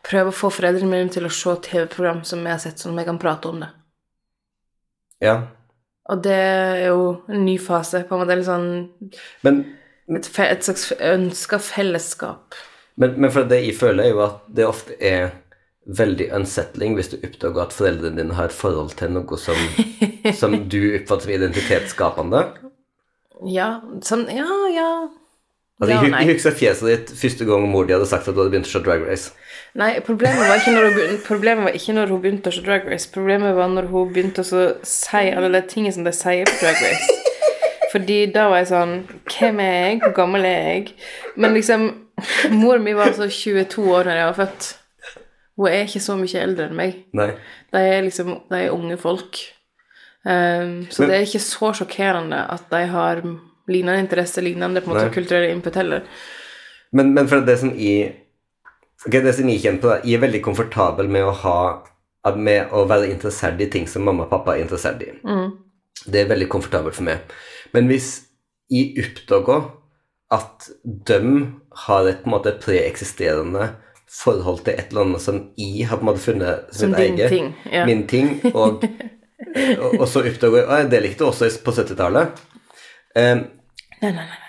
Prøver 0.06 0.30
å 0.30 0.38
få 0.38 0.52
foreldrene 0.54 0.92
mine 0.92 1.10
til 1.10 1.26
å 1.26 1.34
se 1.34 1.56
TV-program 1.66 2.24
som 2.24 2.44
jeg 2.46 2.54
har 2.54 2.62
sett, 2.62 2.80
sånn 2.80 2.94
at 2.94 3.02
vi 3.02 3.06
kan 3.08 3.18
prate 3.20 3.50
om 3.50 3.64
det. 3.64 3.70
Ja. 5.24 5.36
Og 6.12 6.22
det 6.26 6.36
er 6.38 6.84
jo 6.90 7.16
en 7.32 7.46
ny 7.48 7.56
fase. 7.62 8.04
på 8.06 8.16
en 8.16 8.22
måte 8.22 8.38
litt 8.38 8.50
sånn 8.50 8.70
Men, 9.46 9.64
Et, 10.06 10.28
et 10.40 10.68
slags 10.68 10.92
ønska 11.02 11.58
fellesskap. 11.58 12.54
men, 12.96 13.16
men 13.18 13.32
for 13.34 13.48
det 13.50 13.64
jeg 13.64 13.80
føler, 13.80 14.04
er 14.04 14.14
jo 14.14 14.22
at 14.28 14.44
det 14.54 14.68
ofte 14.70 14.98
er 15.02 15.34
veldig 15.86 16.32
unsettling 16.34 16.96
hvis 16.98 17.12
du 17.14 17.18
oppdager 17.20 17.62
at 17.62 17.74
foreldrene 17.74 18.18
dine 18.22 18.38
har 18.38 18.50
et 18.50 18.56
forhold 18.56 18.96
til 18.98 19.12
noe 19.18 19.38
som, 19.38 19.58
som 20.42 20.56
du 20.70 20.80
oppfatter 20.96 21.28
som 21.28 21.36
identitetsskapende. 21.36 22.46
Ja, 23.50 23.70
sånn 24.06 24.28
Ja, 24.32 24.50
ja. 24.74 24.90
Altså, 25.76 25.92
ja 25.92 26.04
jeg, 26.06 26.14
jeg 26.14 26.36
husker 26.38 26.56
fjeset 26.56 26.88
ditt 26.88 27.18
første 27.20 27.46
gang 27.50 27.66
mor 27.68 27.88
di 27.88 27.94
hadde 27.98 28.08
sagt 28.08 28.30
at 28.30 28.36
du 28.36 28.40
hadde 28.40 28.54
begynt 28.54 28.70
å 28.70 28.72
se 28.72 28.82
Drag 28.86 29.04
Race. 29.04 29.34
Nei, 29.76 29.90
problemet 30.08 30.40
var, 30.48 30.62
hun, 30.64 31.18
problemet 31.26 31.66
var 31.68 31.76
ikke 31.76 31.94
når 31.98 32.12
hun 32.14 32.22
begynte 32.24 32.52
å 32.52 32.56
se 32.56 32.62
Drag 32.64 32.86
Race. 32.88 33.10
Problemet 33.12 33.56
var 33.58 33.68
når 33.74 33.90
hun 33.92 34.14
begynte 34.16 34.46
å 34.46 34.62
si 34.88 35.24
alle 35.36 35.50
de 35.52 35.62
tingene 35.68 35.92
som 35.92 36.06
de 36.08 36.14
sier 36.16 36.48
på 36.48 36.62
Drag 36.62 36.80
Race. 36.80 37.18
Fordi 37.92 38.20
da 38.32 38.48
var 38.52 38.60
jeg 38.60 38.70
sånn 38.72 38.94
Hvem 39.32 39.60
er 39.64 39.76
jeg? 39.76 40.00
Hvor 40.04 40.16
gammel 40.18 40.48
er 40.48 40.66
jeg? 40.70 40.96
Men 41.40 41.54
liksom 41.56 41.86
Mor 42.56 42.80
mi 42.84 42.96
var 42.96 43.12
altså 43.12 43.28
22 43.32 43.86
år 43.92 44.08
da 44.08 44.16
jeg 44.16 44.30
var 44.30 44.38
født. 44.40 44.68
Hun 45.56 45.70
er 45.72 45.84
ikke 45.84 46.04
så 46.04 46.16
mye 46.20 46.42
eldre 46.44 46.70
enn 46.70 46.76
meg. 46.80 46.98
Nei. 47.16 47.30
De 47.76 47.84
er 47.84 48.04
liksom 48.08 48.34
De 48.52 48.62
er 48.62 48.76
unge 48.76 48.98
folk. 49.00 49.40
Um, 50.26 50.86
så 50.90 51.04
Men- 51.04 51.10
det 51.12 51.16
er 51.18 51.28
ikke 51.28 51.44
så 51.44 51.72
sjokkerende 51.78 52.40
at 52.56 52.64
de 52.72 52.86
har 52.90 53.22
lignende 53.68 54.00
interesse, 54.02 54.42
lignende 54.42 54.82
på 54.82 54.90
en 54.90 54.96
måte 54.96 55.08
Nei. 55.10 55.14
kulturelle 55.14 55.52
input 55.54 55.76
heller. 55.76 56.02
Men, 56.92 57.14
men 57.14 57.28
for 57.28 57.44
det 57.46 57.60
som 57.60 57.72
jeg 57.76 58.25
ok, 59.04 59.18
det 59.20 59.36
som 59.38 59.50
jeg 59.52 59.64
kjenner 59.64 59.82
på, 59.84 59.92
da, 59.92 60.00
jeg 60.04 60.18
er 60.18 60.26
veldig 60.26 60.42
komfortabel 60.46 61.12
med 61.12 61.28
å 61.28 61.36
ha 61.44 61.60
med 62.34 62.72
å 62.74 62.88
være 62.90 63.12
interessert 63.14 63.60
i 63.62 63.68
ting 63.70 63.86
som 63.90 64.06
mamma 64.06 64.26
og 64.26 64.32
pappa 64.32 64.56
er 64.56 64.64
interessert 64.64 65.04
i. 65.06 65.12
Det 66.10 66.24
er 66.24 66.30
veldig 66.32 66.48
komfortabelt 66.50 66.98
for 66.98 67.06
meg. 67.06 67.34
Men 67.76 67.90
hvis 67.92 68.26
jeg 68.74 68.96
oppdager 69.04 69.68
at 70.34 70.70
de 70.84 71.20
har 71.86 72.08
et 72.10 72.24
på 72.24 72.30
en 72.30 72.34
måte 72.34 72.56
preeksisterende 72.64 73.76
forhold 74.10 74.64
til 74.66 74.74
et 74.74 74.90
eller 74.90 75.06
annet 75.06 75.22
som 75.22 75.42
jeg 75.60 75.86
har 75.90 76.00
på 76.00 76.06
en 76.06 76.10
måte 76.10 76.24
funnet 76.24 76.74
som 76.74 76.94
din 76.96 77.20
eget, 77.20 77.30
ting, 77.30 77.52
ja. 77.72 77.86
min 77.86 78.08
ting, 78.10 78.40
og, 78.54 78.86
og, 79.84 80.00
og 80.00 80.08
så 80.10 80.24
oppdager 80.26 80.64
jeg 80.64 80.88
at 80.88 80.90
det 80.94 81.04
likte 81.04 81.26
jeg 81.26 81.34
også 81.34 81.62
på 81.66 81.76
70-tallet. 81.78 82.42
Um, 83.16 83.46
Nei, 84.02 84.12
nei, 84.12 84.26
nei. 84.26 84.42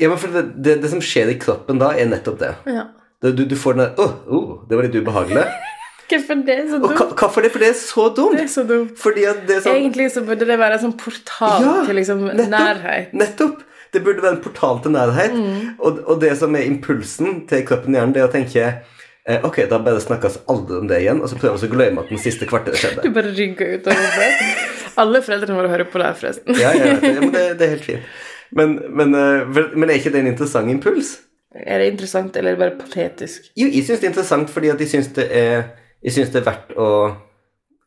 Ja, 0.00 0.08
men 0.08 0.18
for 0.18 0.32
det, 0.32 0.42
det, 0.64 0.78
det 0.82 0.88
som 0.92 1.02
skjer 1.04 1.30
i 1.30 1.36
kroppen 1.40 1.78
da, 1.80 1.92
er 1.96 2.08
nettopp 2.08 2.40
det. 2.40 2.50
Ja. 2.68 2.88
Det- 3.22 3.34
Du, 3.36 3.44
du 3.44 3.56
får 3.56 3.74
den 3.76 3.84
der 3.84 4.00
oh, 4.00 4.12
oh, 4.28 4.52
det 4.68 4.76
var 4.78 4.86
litt 4.88 4.94
ubehagelig. 5.00 5.44
Hvorfor 6.10 6.40
det 6.46 6.54
er 6.58 6.64
så 6.66 6.78
dumt? 6.82 6.96
hvorfor 7.20 7.42
det? 7.44 7.50
For 7.54 7.58
det 7.62 7.68
er 7.68 7.74
så 7.78 8.04
Det 8.08 8.16
dumt. 8.16 8.38
er 8.40 8.46
så 8.50 8.62
dumt. 8.66 8.94
Fordi 8.98 9.26
det 9.46 9.56
er 9.56 9.60
sånn 9.62 9.76
Egentlig 9.78 10.06
så 10.10 10.22
burde 10.26 10.46
det 10.48 10.56
være 10.58 10.74
en 10.78 10.82
sånn 10.88 10.96
portal 10.98 11.62
Ja, 11.62 11.74
til 11.86 11.94
liksom 12.00 12.24
nettopp. 12.26 12.48
nærhet. 12.50 13.12
Nettopp. 13.14 13.60
Det 13.94 14.02
burde 14.06 14.22
være 14.24 14.36
en 14.38 14.42
portal 14.42 14.80
til 14.82 14.90
nærhet. 14.96 15.36
Mm. 15.36 15.68
Og, 15.78 16.00
og 16.10 16.18
det 16.20 16.32
som 16.40 16.54
er 16.58 16.66
impulsen 16.66 17.46
til 17.50 17.62
kroppen 17.68 17.94
i 17.94 17.98
hjernen, 18.00 18.14
det 18.16 18.24
er 18.24 18.26
å 18.26 18.32
tenke 18.32 18.64
eh, 18.66 19.38
Ok, 19.46 19.60
da 19.70 19.78
bare 19.86 20.02
snakkes 20.02 20.40
aldri 20.50 20.80
om 20.80 20.90
det 20.90 20.98
igjen, 21.04 21.22
og 21.22 21.30
så 21.30 21.38
prøver 21.38 21.62
vi 21.62 21.70
å 21.70 21.74
glemme 21.76 22.02
at 22.02 22.10
den 22.10 22.18
siste 22.26 22.46
kvarteret 22.50 22.78
skjedde. 22.82 23.06
Du 23.06 23.14
bare 23.14 23.30
rygger 23.36 23.76
ut 23.78 23.86
av 23.86 24.02
hodet. 24.02 24.52
Alle 24.98 25.22
foreldrene 25.22 25.58
våre 25.62 25.70
hører 25.76 25.86
på 25.94 25.98
det, 26.02 26.06
her, 26.10 26.18
forresten. 26.24 26.58
Ja, 26.58 26.74
ja, 26.74 26.96
det, 26.98 27.14
men 27.22 27.30
det, 27.38 27.46
det 27.60 27.66
er 27.68 27.74
helt 27.76 27.86
fint. 27.86 28.02
Men, 28.50 28.80
men, 28.90 29.14
eh, 29.14 29.46
men 29.78 29.86
er 29.90 29.98
ikke 30.02 30.10
det 30.10 30.24
en 30.26 30.32
interessant 30.34 30.70
impuls? 30.74 31.20
Er 31.54 31.78
det 31.82 31.88
interessant, 31.92 32.36
eller 32.36 32.52
er 32.52 32.56
det 32.56 32.62
bare 32.62 32.78
patetisk? 32.78 33.48
Jo, 33.58 33.66
jeg 33.66 33.82
syns 33.84 33.98
det 34.00 34.06
er 34.06 34.12
interessant 34.12 34.50
fordi 34.50 34.68
at 34.70 34.78
jeg 34.80 34.88
syns 34.92 35.08
det 35.16 35.26
det 35.32 36.36
er 36.40 36.44
verdt 36.46 36.76
å, 36.78 36.90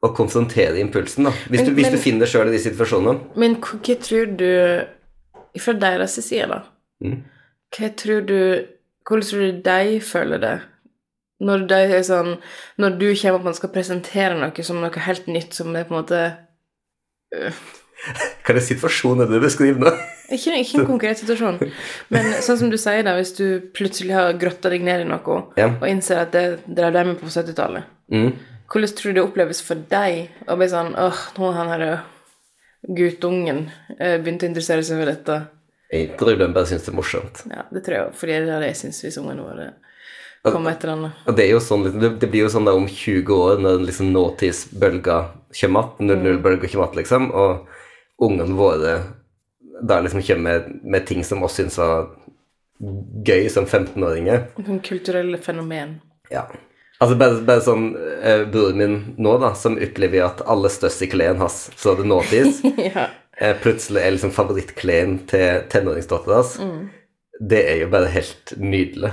å 0.03 0.09
konfrontere 0.15 0.79
impulsen. 0.81 1.23
da. 1.23 1.31
Hvis, 1.31 1.61
Men- 1.61 1.65
du, 1.65 1.71
hvis 1.77 1.85
men- 1.87 1.95
du 1.95 2.01
finner 2.03 2.19
deg 2.25 2.29
sjøl 2.33 2.47
i 2.49 2.51
de 2.57 2.59
situasjonene. 2.59 3.19
Men 3.35 3.55
hva 3.61 3.95
tror 4.01 4.25
du 4.37 4.85
Fra 5.59 5.73
deres 5.73 6.15
side, 6.25 6.47
da. 6.49 6.63
Mm. 7.03 7.23
Hva 7.77 7.89
tror 7.95 8.21
du 8.25 8.65
Hvordan 9.07 9.23
tror 9.29 9.39
du 9.39 9.61
de 9.61 9.99
føler 10.01 10.37
det? 10.39 10.61
Når 11.41 11.67
de 11.67 11.75
er 11.75 12.01
sånn 12.03 12.37
Når 12.79 12.97
du 12.99 13.15
kommer 13.15 13.39
opp 13.39 13.45
og 13.45 13.55
skal 13.55 13.69
presentere 13.69 14.37
noe 14.39 14.63
som 14.63 14.81
noe 14.81 14.99
helt 15.07 15.27
nytt, 15.27 15.53
som 15.53 15.75
er 15.75 15.83
på 15.85 15.93
en 15.95 16.01
måte 16.03 17.53
Hva 18.43 18.51
er 18.53 18.57
det 18.59 18.63
situasjonen 18.67 19.29
du 19.31 19.37
beskriver 19.43 19.79
nå? 19.85 19.91
Ikke, 20.33 20.53
ikke 20.57 20.79
en 20.79 20.87
konkret 20.87 21.19
situasjon, 21.19 21.57
men 22.09 22.29
sånn 22.41 22.57
som 22.57 22.69
du 22.71 22.77
sier, 22.79 23.03
da, 23.05 23.11
hvis 23.19 23.33
du 23.37 23.59
plutselig 23.75 24.15
har 24.15 24.31
grotta 24.39 24.69
deg 24.71 24.81
ned 24.87 25.03
i 25.03 25.05
noe 25.09 25.35
Ja. 25.59 25.67
og 25.75 25.83
innser 25.85 26.21
at 26.23 26.31
det 26.33 26.43
drev 26.65 26.93
deg 26.95 27.09
med 27.11 27.19
på 27.21 27.27
70-tallet, 27.29 27.83
Mm. 28.13 28.31
hvordan 28.71 28.93
tror 28.97 29.11
du 29.13 29.17
det 29.19 29.23
oppleves 29.27 29.61
for 29.61 29.75
deg 29.91 30.29
å 30.49 30.55
bli 30.57 30.67
sånn 30.71 30.95
åh, 30.97 31.19
nå 31.37 31.51
har 31.51 31.59
han 31.59 31.69
her 31.73 31.85
guttungen 32.87 33.67
eh, 33.99 34.17
begynt 34.23 34.43
å 34.43 34.49
interessere 34.49 34.83
seg 34.85 34.99
for 35.03 35.11
dette? 35.11 35.37
Jeg 35.93 36.15
tror 36.17 36.39
de 36.39 36.47
bare 36.55 36.67
syns 36.71 36.87
det 36.87 36.91
er 36.93 36.97
morsomt. 36.97 37.43
Ja, 37.51 37.67
det 37.71 37.83
tror 37.85 37.97
jeg 37.99 38.15
fordi 38.17 38.39
det 38.47 38.55
er 38.55 38.63
det 38.65 38.71
jeg 38.73 38.79
syns 38.81 39.03
hvis 39.05 39.19
ungene 39.21 39.45
våre 39.45 39.69
kommer 40.43 40.73
etter 40.73 40.91
henne. 40.95 41.13
Og 41.29 41.37
det 41.37 41.45
er 41.45 41.53
jo 41.53 41.61
sånn, 41.63 41.85
det, 42.01 42.09
det 42.19 42.27
blir 42.31 42.47
jo 42.47 42.49
sånn 42.51 42.65
da 42.67 42.73
om 42.75 42.87
20 42.89 43.29
år, 43.37 43.61
når 43.63 43.85
liksom 43.85 44.09
nåtidsbølga 44.15 45.19
kommer 45.61 45.85
igjen, 46.01 46.09
00-bølga 46.09 46.67
kommer 46.73 46.89
igjen, 46.89 46.99
liksom, 47.03 47.29
og 47.31 47.69
ungene 48.21 48.57
våre 48.57 48.97
da 49.81 49.99
liksom 50.01 50.21
kommer 50.21 50.41
med, 50.41 50.79
med 50.83 51.07
ting 51.07 51.23
som 51.23 51.43
oss 51.43 51.57
syns 51.57 51.77
var 51.77 52.11
gøy 53.25 53.47
som 53.49 53.65
15-åringer. 53.65 54.45
Noen 54.59 54.79
kulturelle 54.83 55.39
fenomen. 55.41 55.97
Ja. 56.31 56.45
Altså 57.01 57.17
bare, 57.19 57.41
bare 57.43 57.63
sånn 57.65 57.89
eh, 57.97 58.45
Broren 58.51 58.79
min 58.79 58.95
nå, 59.21 59.35
da, 59.41 59.51
som 59.59 59.75
opplever 59.81 60.23
at 60.23 60.43
alle 60.49 60.71
største 60.71 61.09
klærne 61.11 61.41
hans 61.41 61.67
så 61.79 61.97
det 61.99 62.05
nåtids, 62.07 62.61
ja. 62.93 63.09
eh, 63.39 63.55
plutselig 63.63 64.03
er 64.03 64.15
liksom 64.15 64.33
favorittklærne 64.35 65.25
til 65.31 65.65
tenåringsdattera 65.73 66.39
hans, 66.39 66.55
det 67.41 67.63
er 67.67 67.81
jo 67.81 67.91
bare 67.91 68.11
helt 68.13 68.53
nydelig. 68.61 69.11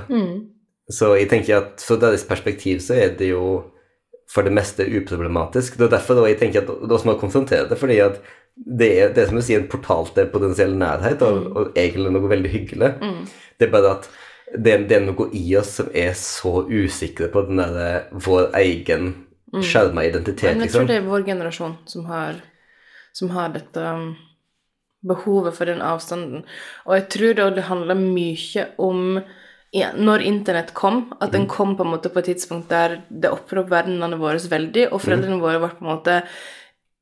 Så 0.90 1.14
jeg 1.16 1.30
tenker 1.30 1.56
at 1.56 1.82
fra 1.82 1.96
deres 2.02 2.26
perspektiv 2.28 2.82
så 2.84 2.98
er 3.00 3.14
det 3.18 3.30
jo 3.32 3.44
for 4.30 4.46
det 4.46 4.52
meste 4.54 4.84
uproblematisk. 4.86 5.78
Det 5.78 5.88
er 5.88 5.94
derfor 5.96 6.18
da 6.18 6.28
jeg 6.28 6.38
tenker 6.38 6.62
at 6.62 6.68
det 6.70 6.94
også 6.94 7.08
må 7.08 7.16
konfrontere 7.18 7.66
det, 7.70 7.78
fordi 7.80 7.98
at 8.04 8.20
det 8.54 8.90
er 9.00 9.12
det 9.14 9.22
er 9.22 9.30
som 9.30 9.38
du 9.40 9.44
sier, 9.44 9.62
en 9.62 9.70
portal 9.70 10.08
til 10.14 10.28
potensiell 10.32 10.74
nærhet, 10.78 11.22
og, 11.24 11.46
og 11.56 11.78
egentlig 11.78 12.12
noe 12.14 12.30
veldig 12.30 12.52
hyggelig. 12.52 12.90
Det 13.58 13.68
er 13.68 13.72
bare 13.72 13.94
at 13.98 14.10
det, 14.50 14.76
det 14.90 14.96
er 14.96 15.04
noe 15.06 15.28
i 15.36 15.44
oss 15.58 15.76
som 15.78 15.90
er 15.94 16.14
så 16.18 16.64
usikre 16.66 17.30
på 17.32 17.44
den 17.48 17.62
der, 17.62 18.08
vår 18.12 18.50
egen 18.60 19.12
skjerma 19.58 20.04
identitet, 20.06 20.54
Men 20.54 20.66
jeg 20.66 20.74
tror 20.74 20.84
liksom. 20.84 20.88
det 20.90 20.96
er 21.00 21.06
vår 21.06 21.26
generasjon 21.26 21.76
som 21.90 22.06
har, 22.10 22.40
som 23.16 23.30
har 23.34 23.54
dette 23.54 23.82
um, 23.82 24.12
behovet 25.06 25.56
for 25.56 25.70
den 25.70 25.82
avstanden. 25.82 26.44
Og 26.86 26.96
jeg 26.98 27.06
tror 27.14 27.38
det, 27.38 27.48
det 27.58 27.68
handler 27.70 27.98
mye 27.98 28.66
om 28.78 29.20
ja, 29.74 29.92
når 29.94 30.24
internett 30.26 30.72
kom, 30.74 31.04
at 31.22 31.32
den 31.34 31.46
kom 31.50 31.76
på 31.78 31.86
en 31.86 31.92
måte 31.92 32.10
på 32.10 32.22
et 32.22 32.32
tidspunkt 32.32 32.70
der 32.72 33.00
det 33.08 33.30
åpner 33.30 33.68
verdenene 33.70 34.18
våre 34.18 34.40
veldig, 34.50 34.88
og 34.90 35.02
foreldrene 35.02 35.38
våre 35.42 35.60
var 35.62 35.76
på 35.76 35.86
en 35.86 35.92
måte 35.92 36.16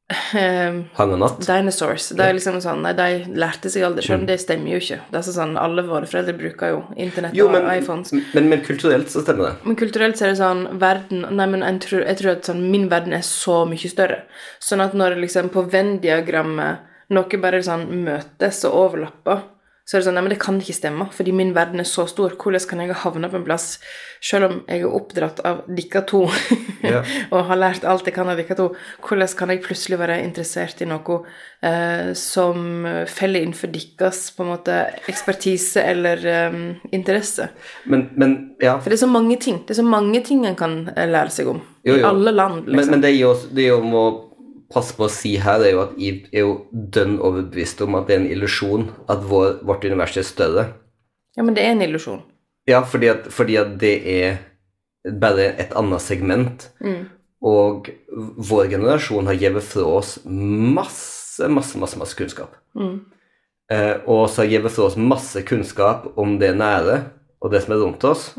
eh, 0.08 0.78
Han 0.98 1.14
og 1.14 1.20
natt. 1.22 1.42
Dinosaurs. 1.44 2.08
Det 2.16 2.24
er 2.24 2.36
liksom 2.36 2.60
sånn, 2.64 2.82
nei, 2.84 2.94
De 2.96 3.38
lærte 3.38 3.72
seg 3.72 3.86
aldri, 3.88 4.04
sjøl, 4.06 4.22
mm. 4.22 4.28
det 4.30 4.38
stemmer 4.42 4.74
jo 4.74 4.80
ikke. 4.82 5.00
Det 5.12 5.20
er 5.20 5.28
sånn, 5.28 5.56
Alle 5.60 5.84
våre 5.88 6.08
foreldre 6.10 6.36
bruker 6.38 6.74
jo 6.74 6.80
internett 6.96 7.36
Jo, 7.36 7.48
og 7.52 7.68
iPhones. 7.72 8.14
men, 8.16 8.48
men 8.52 8.64
kulturelt 8.66 9.12
så 9.12 9.24
stemmer 9.24 9.50
det. 9.50 9.54
Men 9.68 9.78
kulturelt 9.80 10.18
så 10.20 10.28
er 10.28 10.34
det 10.34 10.40
sånn 10.42 10.64
verden, 10.80 11.26
nei, 11.36 11.48
men 11.52 11.66
jeg 11.66 11.82
tror, 11.86 12.06
jeg 12.06 12.22
tror 12.22 12.34
at 12.36 12.50
sånn, 12.50 12.64
min 12.72 12.88
verden 12.92 13.16
er 13.18 13.26
så 13.26 13.62
mye 13.68 13.92
større. 13.92 14.22
Sånn 14.64 14.84
at 14.84 14.96
når 14.96 15.20
liksom 15.22 15.52
på 15.54 15.66
Venn-diagrammet 15.72 16.86
noe 17.14 17.40
bare 17.40 17.62
sånn 17.64 17.86
møtes 18.04 18.64
og 18.68 18.80
overlapper, 18.82 19.46
så 19.88 19.96
er 19.96 20.02
det 20.02 20.04
sånn 20.04 20.18
Nei, 20.18 20.22
men 20.26 20.32
det 20.34 20.42
kan 20.42 20.58
ikke 20.60 20.74
stemme, 20.76 21.06
fordi 21.16 21.32
min 21.32 21.54
verden 21.56 21.80
er 21.80 21.86
så 21.88 22.04
stor. 22.10 22.34
Hvordan 22.36 22.60
kan 22.68 22.82
jeg 22.82 22.90
ha 22.90 22.96
havna 23.06 23.30
på 23.32 23.38
en 23.38 23.46
plass, 23.46 23.78
selv 24.20 24.48
om 24.50 24.58
jeg 24.68 24.82
er 24.84 24.96
oppdratt 24.98 25.40
av 25.48 25.62
dere 25.64 26.02
to 26.10 26.26
og 27.32 27.38
har 27.48 27.56
lært 27.56 27.86
alt 27.88 28.04
jeg 28.04 28.16
kan 28.18 28.28
av 28.28 28.36
dere 28.36 28.56
to, 28.58 28.66
hvordan 29.06 29.32
kan 29.38 29.54
jeg 29.54 29.62
plutselig 29.64 29.96
være 30.02 30.18
interessert 30.26 30.84
i 30.84 30.90
noe 30.90 31.22
eh, 31.64 32.12
som 32.20 32.84
faller 33.08 33.46
innenfor 33.46 33.72
deres 33.72 34.26
på 34.36 34.44
en 34.44 34.52
måte 34.52 34.76
ekspertise 35.08 35.80
eller 35.80 36.28
eh, 36.36 36.60
interesse? 36.92 37.48
Men, 37.88 38.10
men 38.20 38.38
ja. 38.60 38.76
For 38.76 38.92
det 38.92 39.00
er 39.00 39.06
så 39.06 39.12
mange 39.16 39.40
ting. 39.40 39.62
Det 39.64 39.72
er 39.72 39.80
så 39.80 39.88
mange 39.88 40.20
ting 40.20 40.44
en 40.44 40.58
kan 40.58 40.82
eh, 40.92 41.08
lære 41.08 41.32
seg 41.32 41.48
om. 41.56 41.64
Jo, 41.88 41.96
I 41.96 42.04
alle 42.04 42.36
land, 42.36 42.66
Men, 42.66 42.76
liksom. 42.76 42.98
men 42.98 43.08
det 43.08 43.14
er 43.14 43.20
jo, 43.22 43.36
det 43.56 43.70
jeg 43.70 43.88
må 43.88 44.08
passe 44.72 44.96
på 44.96 45.06
å 45.06 45.12
si 45.12 45.36
her, 45.40 45.62
er 45.64 45.74
jo 45.74 45.84
at 45.86 45.94
jeg 46.00 46.26
er 46.32 46.44
jo 46.44 46.54
dønn 46.72 47.16
overbevist 47.24 47.80
om 47.84 47.96
at 47.98 48.08
det 48.08 48.16
er 48.16 48.22
en 48.22 48.32
illusjon 48.32 48.88
at 49.08 49.22
vår, 49.24 49.62
vårt 49.66 49.86
univers 49.88 50.18
er 50.20 50.26
større. 50.28 50.66
Ja, 51.38 51.44
men 51.46 51.56
det 51.56 51.64
er 51.64 51.74
en 51.74 51.84
illusjon. 51.86 52.20
Ja, 52.68 52.82
fordi 52.84 53.08
at, 53.12 53.30
fordi 53.32 53.56
at 53.60 53.76
det 53.80 53.94
er 54.12 54.40
bare 55.20 55.52
et 55.62 55.72
annet 55.78 56.04
segment. 56.04 56.68
Og 57.40 57.88
vår 58.50 58.72
generasjon 58.74 59.28
har 59.30 59.38
gitt 59.38 59.60
fra 59.64 59.84
oss 59.98 60.16
masse, 60.26 61.48
masse, 61.48 61.78
masse, 61.78 61.98
masse 62.00 62.18
kunnskap. 62.18 62.56
Eh, 63.72 63.94
og 64.08 64.26
så 64.28 64.42
har 64.42 64.50
gitt 64.52 64.72
fra 64.72 64.88
oss 64.88 64.98
masse 64.98 65.44
kunnskap 65.48 66.10
om 66.18 66.36
det 66.40 66.54
nære 66.58 67.04
og 67.38 67.52
det 67.54 67.62
som 67.62 67.76
er 67.76 67.84
rundt 67.84 68.04
oss, 68.04 68.32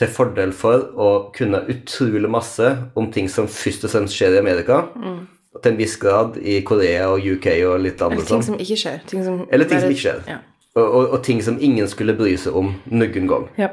til 0.00 0.10
fordel 0.10 0.50
for 0.56 0.88
å 0.98 1.10
kunne 1.36 1.62
utrolig 1.70 2.30
masse 2.32 2.72
om 2.98 3.10
ting 3.14 3.28
som 3.30 3.46
først 3.46 3.86
og 3.86 3.92
fremst 3.92 4.16
skjer 4.16 4.34
i 4.34 4.40
Amerika, 4.40 4.88
og 4.98 5.20
til 5.60 5.72
en 5.72 5.78
viss 5.78 5.98
grad 6.00 6.38
i 6.40 6.60
Korea 6.64 7.10
og 7.12 7.26
UK 7.34 7.48
og 7.68 7.82
litt 7.84 8.00
andre 8.00 8.18
Eller 8.18 8.28
ting 8.28 8.40
sånn. 8.40 8.46
som 8.46 8.62
ikke 8.64 8.78
skjer. 8.80 9.00
Ting 9.10 9.24
som 9.26 9.42
Eller 9.52 9.68
ting 9.68 9.82
som 9.82 9.92
ikke 9.92 10.04
skjer. 10.06 10.22
Ja. 10.30 10.38
Og, 10.72 10.84
og, 10.86 11.08
og 11.12 11.22
ting 11.26 11.42
som 11.44 11.58
ingen 11.60 11.88
skulle 11.92 12.16
bry 12.16 12.32
seg 12.40 12.56
om 12.56 12.74
noen 12.90 13.28
gang. 13.30 13.48
ja. 13.60 13.72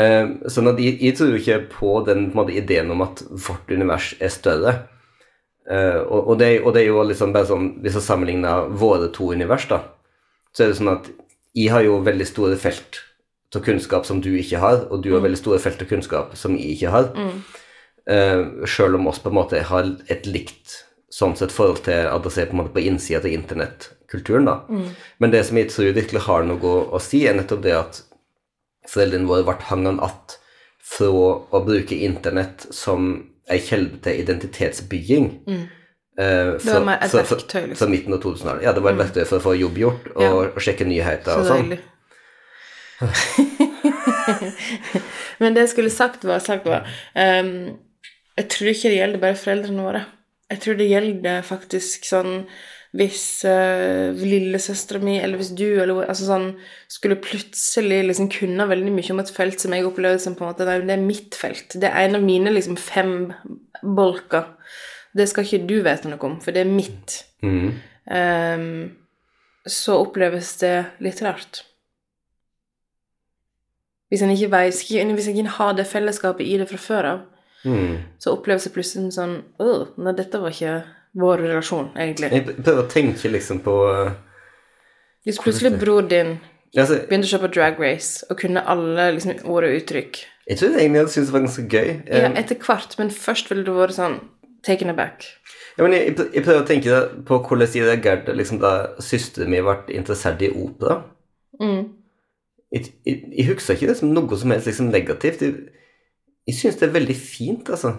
Eh, 0.00 0.24
sånn 0.48 0.70
at 0.70 0.78
jeg, 0.80 0.96
jeg 1.04 1.16
tror 1.18 1.34
ikke 1.36 1.58
på 1.68 1.90
den 2.06 2.30
på 2.32 2.38
måte, 2.38 2.54
ideen 2.56 2.88
om 2.94 3.02
at 3.04 3.20
vårt 3.28 3.68
univers 3.68 4.14
er 4.24 4.32
større. 4.32 4.72
Uh, 5.68 6.00
og, 6.08 6.30
og, 6.32 6.38
det, 6.40 6.48
og 6.64 6.72
det 6.74 6.80
er 6.80 6.88
jo 6.88 7.02
liksom 7.06 7.30
bare 7.30 7.46
sånn 7.46 7.68
Hvis 7.84 7.94
jeg 7.94 8.02
sammenligner 8.02 8.64
våre 8.80 9.06
to 9.14 9.28
univers, 9.30 9.68
da, 9.70 9.78
så 10.50 10.64
er 10.64 10.72
det 10.72 10.78
sånn 10.80 10.90
at 10.90 11.06
jeg 11.54 11.70
har 11.70 11.84
jo 11.86 12.00
veldig 12.02 12.26
store 12.26 12.56
felt 12.58 12.98
av 13.54 13.62
kunnskap 13.62 14.08
som 14.08 14.18
du 14.24 14.30
ikke 14.32 14.58
har, 14.58 14.86
og 14.88 15.04
du 15.04 15.12
har 15.12 15.22
veldig 15.22 15.38
store 15.38 15.60
felt 15.62 15.84
av 15.84 15.90
kunnskap 15.92 16.32
som 16.40 16.56
jeg 16.56 16.74
ikke 16.74 16.90
har. 16.90 17.12
Eh, 18.10 18.66
Sjøl 18.66 18.94
om 18.98 19.06
oss 19.06 19.20
på 19.22 19.28
en 19.30 19.36
måte 19.36 19.60
har 19.62 19.84
et 20.10 20.24
likt 20.26 20.80
sånn 21.12 21.36
sett 21.36 21.52
forhold 21.52 21.84
til 21.84 22.06
at 22.08 22.22
det 22.24 22.32
er 22.40 22.46
på 22.48 22.52
en 22.56 22.60
måte 22.64 22.72
på 22.74 22.82
innsida 22.82 23.20
til 23.22 23.34
internettkulturen, 23.36 24.44
da. 24.48 24.56
Men 25.20 25.30
det 25.30 25.44
som 25.46 25.56
jeg 25.60 25.68
tror 25.70 25.92
virkelig 25.94 26.20
har 26.26 26.42
noe 26.48 26.72
å 26.90 26.98
si, 27.00 27.20
er 27.28 27.34
nettopp 27.36 27.62
det 27.62 27.74
at 27.76 28.00
foreldrene 28.90 29.28
våre 29.28 29.44
ble 29.44 29.54
hangen 29.68 30.00
att 30.00 30.38
fra 30.82 31.06
å 31.52 31.60
bruke 31.64 31.94
internett 31.94 32.66
som 32.74 33.28
ei 33.48 33.58
kilde 33.60 33.98
til 34.02 34.20
identitetsbygging. 34.24 35.28
eh, 36.18 36.52
Det 36.58 36.64
var 36.64 36.80
mer 36.84 36.98
et 37.02 37.10
fra- 37.10 37.22
fra- 37.24 37.36
verktøy, 37.36 37.66
liksom. 37.68 37.76
Fra 37.76 37.86
midten 37.88 38.12
av 38.14 38.20
2000-tallet. 38.22 38.62
Ja, 38.62 38.72
det 38.72 38.82
var 38.82 38.90
et 38.92 38.98
verktøy 38.98 39.24
for 39.26 39.38
å 39.38 39.42
få 39.42 39.54
jobb 39.60 39.76
gjort 39.78 40.06
og, 40.16 40.22
Ja. 40.22 40.32
og 40.32 40.54
sjekke 40.58 40.84
nyheter 40.86 41.32
Så 41.32 41.38
og 41.40 41.46
sånn. 41.46 41.78
Men 45.38 45.54
det 45.54 45.60
jeg 45.66 45.72
skulle 45.74 45.90
sagt, 45.90 46.24
var, 46.24 46.38
sagt 46.44 46.66
var 46.68 46.86
ehm, 47.18 47.76
Jeg 48.38 48.48
tror 48.52 48.70
ikke 48.72 48.92
det 48.92 49.00
gjelder 49.00 49.22
bare 49.22 49.38
foreldrene 49.38 49.86
våre. 49.86 50.04
Jeg 50.52 50.62
tror 50.62 50.78
det 50.78 50.90
gjelder 50.90 51.44
faktisk 51.46 52.06
sånn 52.08 52.46
hvis 52.92 53.40
uh, 53.48 54.12
lillesøstera 54.12 55.00
mi, 55.00 55.14
eller 55.16 55.40
hvis 55.40 55.54
du, 55.56 55.64
eller 55.80 56.02
altså 56.04 56.26
sånn, 56.28 56.50
skulle 56.92 57.16
plutselig 57.24 58.02
liksom 58.04 58.28
kunne 58.34 58.66
veldig 58.68 58.92
mye 58.92 59.14
om 59.14 59.22
et 59.22 59.32
felt 59.32 59.62
som 59.64 59.72
jeg 59.72 59.86
opplevde 59.88 60.20
som 60.20 60.36
på 60.36 60.44
en 60.44 60.50
måte, 60.50 60.66
det 60.68 60.92
er 60.92 61.00
mitt 61.00 61.38
felt. 61.38 61.78
Det 61.80 61.88
er 61.88 62.04
en 62.04 62.18
av 62.20 62.26
mine 62.26 62.52
liksom 62.52 62.76
fem 62.76 63.30
bolker. 63.80 64.50
Det 65.16 65.24
skal 65.28 65.48
ikke 65.48 65.64
du 65.70 65.78
vite 65.84 66.12
noe 66.12 66.28
om, 66.28 66.36
for 66.44 66.52
det 66.52 66.66
er 66.66 66.72
mitt. 66.72 67.22
Mm. 67.40 67.72
Um, 68.12 68.68
så 69.64 69.96
oppleves 70.02 70.52
det 70.60 70.76
litt 71.00 71.24
rart. 71.24 71.64
Hvis 74.12 74.20
en 74.20 74.36
ikke, 74.36 74.52
vet, 74.52 74.84
ikke 74.84 75.56
har 75.56 75.76
det 75.78 75.88
fellesskapet 75.88 76.44
i 76.44 76.58
det 76.60 76.68
fra 76.68 76.80
før 76.80 77.08
av, 77.08 77.28
Mm. 77.62 77.98
så 78.18 78.32
oppleves 78.34 78.64
det 78.66 78.72
plutselig 78.74 79.12
sånn 79.14 79.36
Åh, 79.62 79.92
nei, 80.02 80.14
dette 80.18 80.40
var 80.42 80.50
ikke 80.50 80.80
vår 81.22 81.42
relasjon, 81.44 81.90
egentlig. 81.94 82.30
Jeg 82.32 82.56
prøver 82.56 82.80
å 82.82 82.88
tenke 82.90 83.30
liksom 83.30 83.60
på 83.62 83.74
uh, 83.86 84.14
Hvis 85.26 85.38
plutselig 85.42 85.76
bror 85.78 86.06
din 86.08 86.38
altså, 86.72 87.02
begynte 87.08 87.28
å 87.28 87.32
kjøpe 87.34 87.52
Drag 87.54 87.80
Race 87.82 88.26
og 88.28 88.40
kunne 88.40 88.64
alle 88.64 89.10
liksom, 89.18 89.42
ord 89.44 89.68
og 89.68 89.76
uttrykk 89.78 90.22
Jeg 90.48 90.58
tror 90.58 90.78
egentlig 90.78 91.02
jeg 91.02 91.12
syntes 91.14 91.30
det 91.30 91.36
var 91.36 91.44
ganske 91.46 91.66
gøy. 91.68 91.90
Ja, 92.08 92.22
Eh, 92.22 92.38
etter 92.40 92.58
hvert, 92.66 92.96
men 92.98 93.12
først 93.14 93.52
ville 93.52 93.66
du 93.66 93.74
vært 93.76 93.94
sånn 93.98 94.18
taken 94.66 94.90
aback. 94.90 95.26
Ja, 95.76 95.84
men 95.84 95.94
jeg, 95.94 96.16
jeg 96.34 96.44
prøver 96.44 96.62
å 96.62 96.66
tenke 96.66 96.98
på 97.28 97.38
hvordan 97.46 97.70
jeg 97.74 97.86
reagerte 97.86 98.34
liksom, 98.36 98.60
da 98.62 98.72
søsteren 99.02 99.50
min 99.52 99.64
ble 99.66 99.96
interessert 99.96 100.42
i 100.42 100.50
opera. 100.50 101.00
Mm. 101.60 101.92
Jeg, 102.72 102.90
jeg, 103.06 103.22
jeg 103.36 103.46
husker 103.52 103.76
ikke 103.76 103.90
det 103.92 103.98
som 104.00 104.12
noe 104.14 104.38
som 104.38 104.54
helst 104.54 104.68
liksom, 104.70 104.90
negativt. 104.92 105.44
Jeg, 105.44 105.72
jeg 106.46 106.58
syns 106.58 106.78
det 106.80 106.88
er 106.88 106.96
veldig 106.96 107.16
fint, 107.16 107.68
altså. 107.70 107.94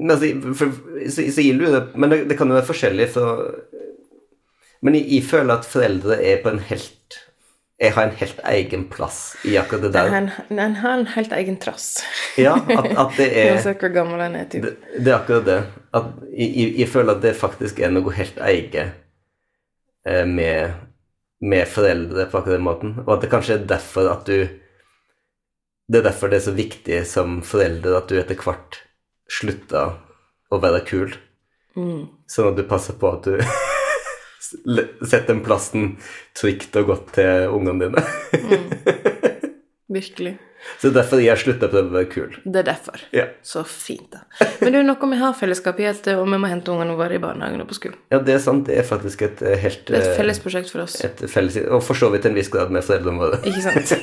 Men 0.00 0.10
altså, 0.10 0.54
for, 0.56 0.72
så, 1.08 1.24
så 1.32 1.42
jeg 1.42 1.56
lurer 1.56 1.86
Men 1.94 2.12
det, 2.12 2.24
det 2.30 2.36
kan 2.38 2.48
jo 2.48 2.56
være 2.58 2.68
forskjellig, 2.68 3.08
så 3.14 3.24
Men 4.82 4.96
jeg, 4.96 5.06
jeg 5.14 5.24
føler 5.28 5.54
at 5.54 5.68
foreldre 5.68 6.18
er 6.24 6.42
på 6.42 6.52
en 6.52 6.62
helt 6.70 7.18
Jeg 7.80 7.94
har 7.96 8.08
en 8.08 8.16
helt 8.20 8.40
egen 8.44 8.88
plass 8.92 9.20
i 9.44 9.54
akkurat 9.56 9.86
det 9.86 9.92
der. 9.94 10.10
Han, 10.12 10.28
han 10.58 10.74
har 10.82 10.98
en 10.98 11.06
helt 11.14 11.32
egen 11.32 11.56
trass. 11.56 12.02
Ja, 12.36 12.58
at, 12.68 12.90
at 12.92 13.14
det 13.16 13.28
er 13.32 13.52
Uansett 13.54 13.80
hvor 13.80 13.94
gammel 13.94 14.20
han 14.20 14.36
er. 14.36 14.44
Typ. 14.52 14.66
Det, 14.66 14.98
det 14.98 15.08
er 15.08 15.16
akkurat 15.16 15.46
det. 15.46 15.56
At 15.96 16.10
jeg, 16.28 16.50
jeg, 16.50 16.74
jeg 16.82 16.88
føler 16.92 17.14
at 17.14 17.22
det 17.24 17.32
faktisk 17.40 17.80
er 17.80 17.94
noe 17.94 18.12
helt 18.12 18.36
eget 18.50 18.92
eh, 20.04 20.26
med, 20.28 20.76
med 21.40 21.68
foreldre 21.68 22.26
på 22.28 22.38
akkurat 22.38 22.58
den 22.58 22.66
måten. 22.66 22.92
Og 23.06 23.14
at 23.14 23.24
det 23.24 23.30
kanskje 23.32 23.56
er 23.58 23.68
derfor 23.68 24.10
at 24.12 24.26
du 24.28 24.48
Det 25.90 25.98
er 25.98 26.04
derfor 26.06 26.30
det 26.30 26.36
er 26.38 26.44
så 26.44 26.52
viktig 26.54 26.98
som 27.06 27.40
forelder 27.42 27.96
at 27.98 28.08
du 28.08 28.14
etter 28.20 28.38
hvert 28.38 28.76
slutter 29.26 29.96
å 30.54 30.58
være 30.62 30.84
kul. 30.86 31.16
Mm. 31.74 32.04
Sånn 32.30 32.52
at 32.52 32.60
du 32.60 32.62
passer 32.70 32.94
på 32.94 33.10
at 33.10 33.26
du 33.26 33.40
setter 35.10 35.32
den 35.32 35.42
plassen 35.42 35.96
trygt 36.38 36.78
og 36.78 36.92
godt 36.92 37.10
til 37.18 37.50
ungene 37.56 37.88
dine. 37.88 38.04
Virkelig. 39.90 40.36
Så 40.78 40.86
det 40.86 40.90
er 40.90 40.96
derfor 41.00 41.18
jeg 41.24 41.38
slutter 41.40 41.68
å 41.68 41.70
prøve 41.72 41.88
å 41.88 41.94
være 41.94 42.08
kul. 42.12 42.34
Det 42.44 42.58
er 42.60 42.64
derfor. 42.68 43.00
Ja. 43.16 43.24
Så 43.46 43.62
fint, 43.64 44.10
da. 44.12 44.18
Men 44.60 44.72
det 44.74 44.80
er 44.82 44.86
noe 44.86 45.08
vi 45.12 45.16
har 45.20 45.32
fellesskap 45.38 45.80
i, 45.80 45.86
at 45.88 46.06
og 46.12 46.26
vi 46.28 46.38
må 46.42 46.46
hente 46.50 46.70
ungene 46.74 46.96
våre 46.98 47.14
i 47.16 47.22
barnehagen 47.22 47.62
og 47.64 47.68
på 47.70 47.74
skolen. 47.78 47.96
ja, 48.12 48.18
det 48.20 48.34
er 48.36 48.42
sant. 48.44 48.66
Det 48.68 48.76
er 48.78 48.84
faktisk 48.84 49.22
et 49.24 49.40
eh, 49.42 49.56
helt 49.62 49.86
Det 49.88 49.96
er 49.96 50.00
et 50.04 50.10
eh, 50.12 50.18
felles 50.20 50.38
prosjekt 50.44 50.70
for 50.72 50.80
oss. 50.84 50.98
et 51.04 51.24
felles, 51.32 51.56
og 51.64 51.80
for 51.86 51.94
så 51.96 52.10
vidt 52.12 52.26
en 52.28 52.34
viss 52.36 52.48
grad 52.52 52.68
med 52.70 52.84
foreldrene 52.84 53.18
våre. 53.24 53.40
Ikke 53.48 53.62
sant? 53.64 53.88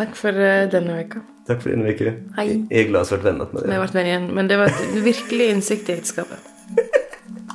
Takk 0.00 0.14
for 0.16 0.32
eh, 0.34 0.64
denne 0.72 1.02
uka. 1.04 1.20
Takk 1.48 1.60
for 1.62 1.72
denne 1.74 1.92
uka. 1.92 2.14
Hei. 2.38 2.46
Jeg 2.70 2.86
er 2.86 2.88
glad 2.90 3.04
for 3.08 3.16
å 3.16 3.20
ha 3.20 3.20
vært 3.20 3.28
venner 3.28 3.46
med 3.52 3.60
Vi 3.68 3.74
har 3.76 3.82
vært 3.84 3.96
venner 3.98 4.12
igjen, 4.14 4.28
men 4.36 4.48
det 4.50 4.56
var 4.60 4.72
et 4.72 4.96
virkelig 5.04 5.46
innsikt 5.54 5.90
i 5.92 5.96
ekteskapet. 5.98 6.38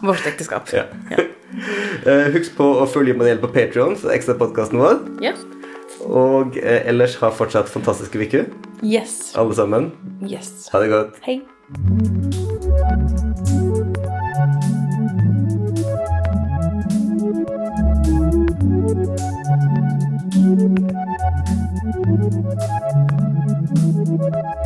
Vårt 0.05 0.25
ekteskap. 0.29 0.69
Ja. 0.75 0.85
Ja. 1.09 1.25
Husk 2.35 2.53
på 2.57 2.65
å 2.83 2.85
følge 2.91 3.15
Mariell 3.17 3.39
på 3.41 3.49
Patreon 3.55 3.95
for 3.97 4.13
ekstra 4.13 4.35
podkasten 4.37 4.77
vår. 4.81 5.01
ja. 5.25 5.33
Og 6.05 6.57
eh, 6.61 6.81
ellers 6.89 7.15
ha 7.21 7.29
fortsatt 7.33 7.69
fantastiske 7.71 8.19
uker, 8.27 8.45
Yes. 8.83 9.33
alle 9.35 9.55
sammen. 9.55 9.91
Yes. 10.21 10.69
Ha 10.71 10.79
det 10.83 10.89
godt. 10.93 11.21
Hei. 11.25 11.41
Thank 24.05 24.64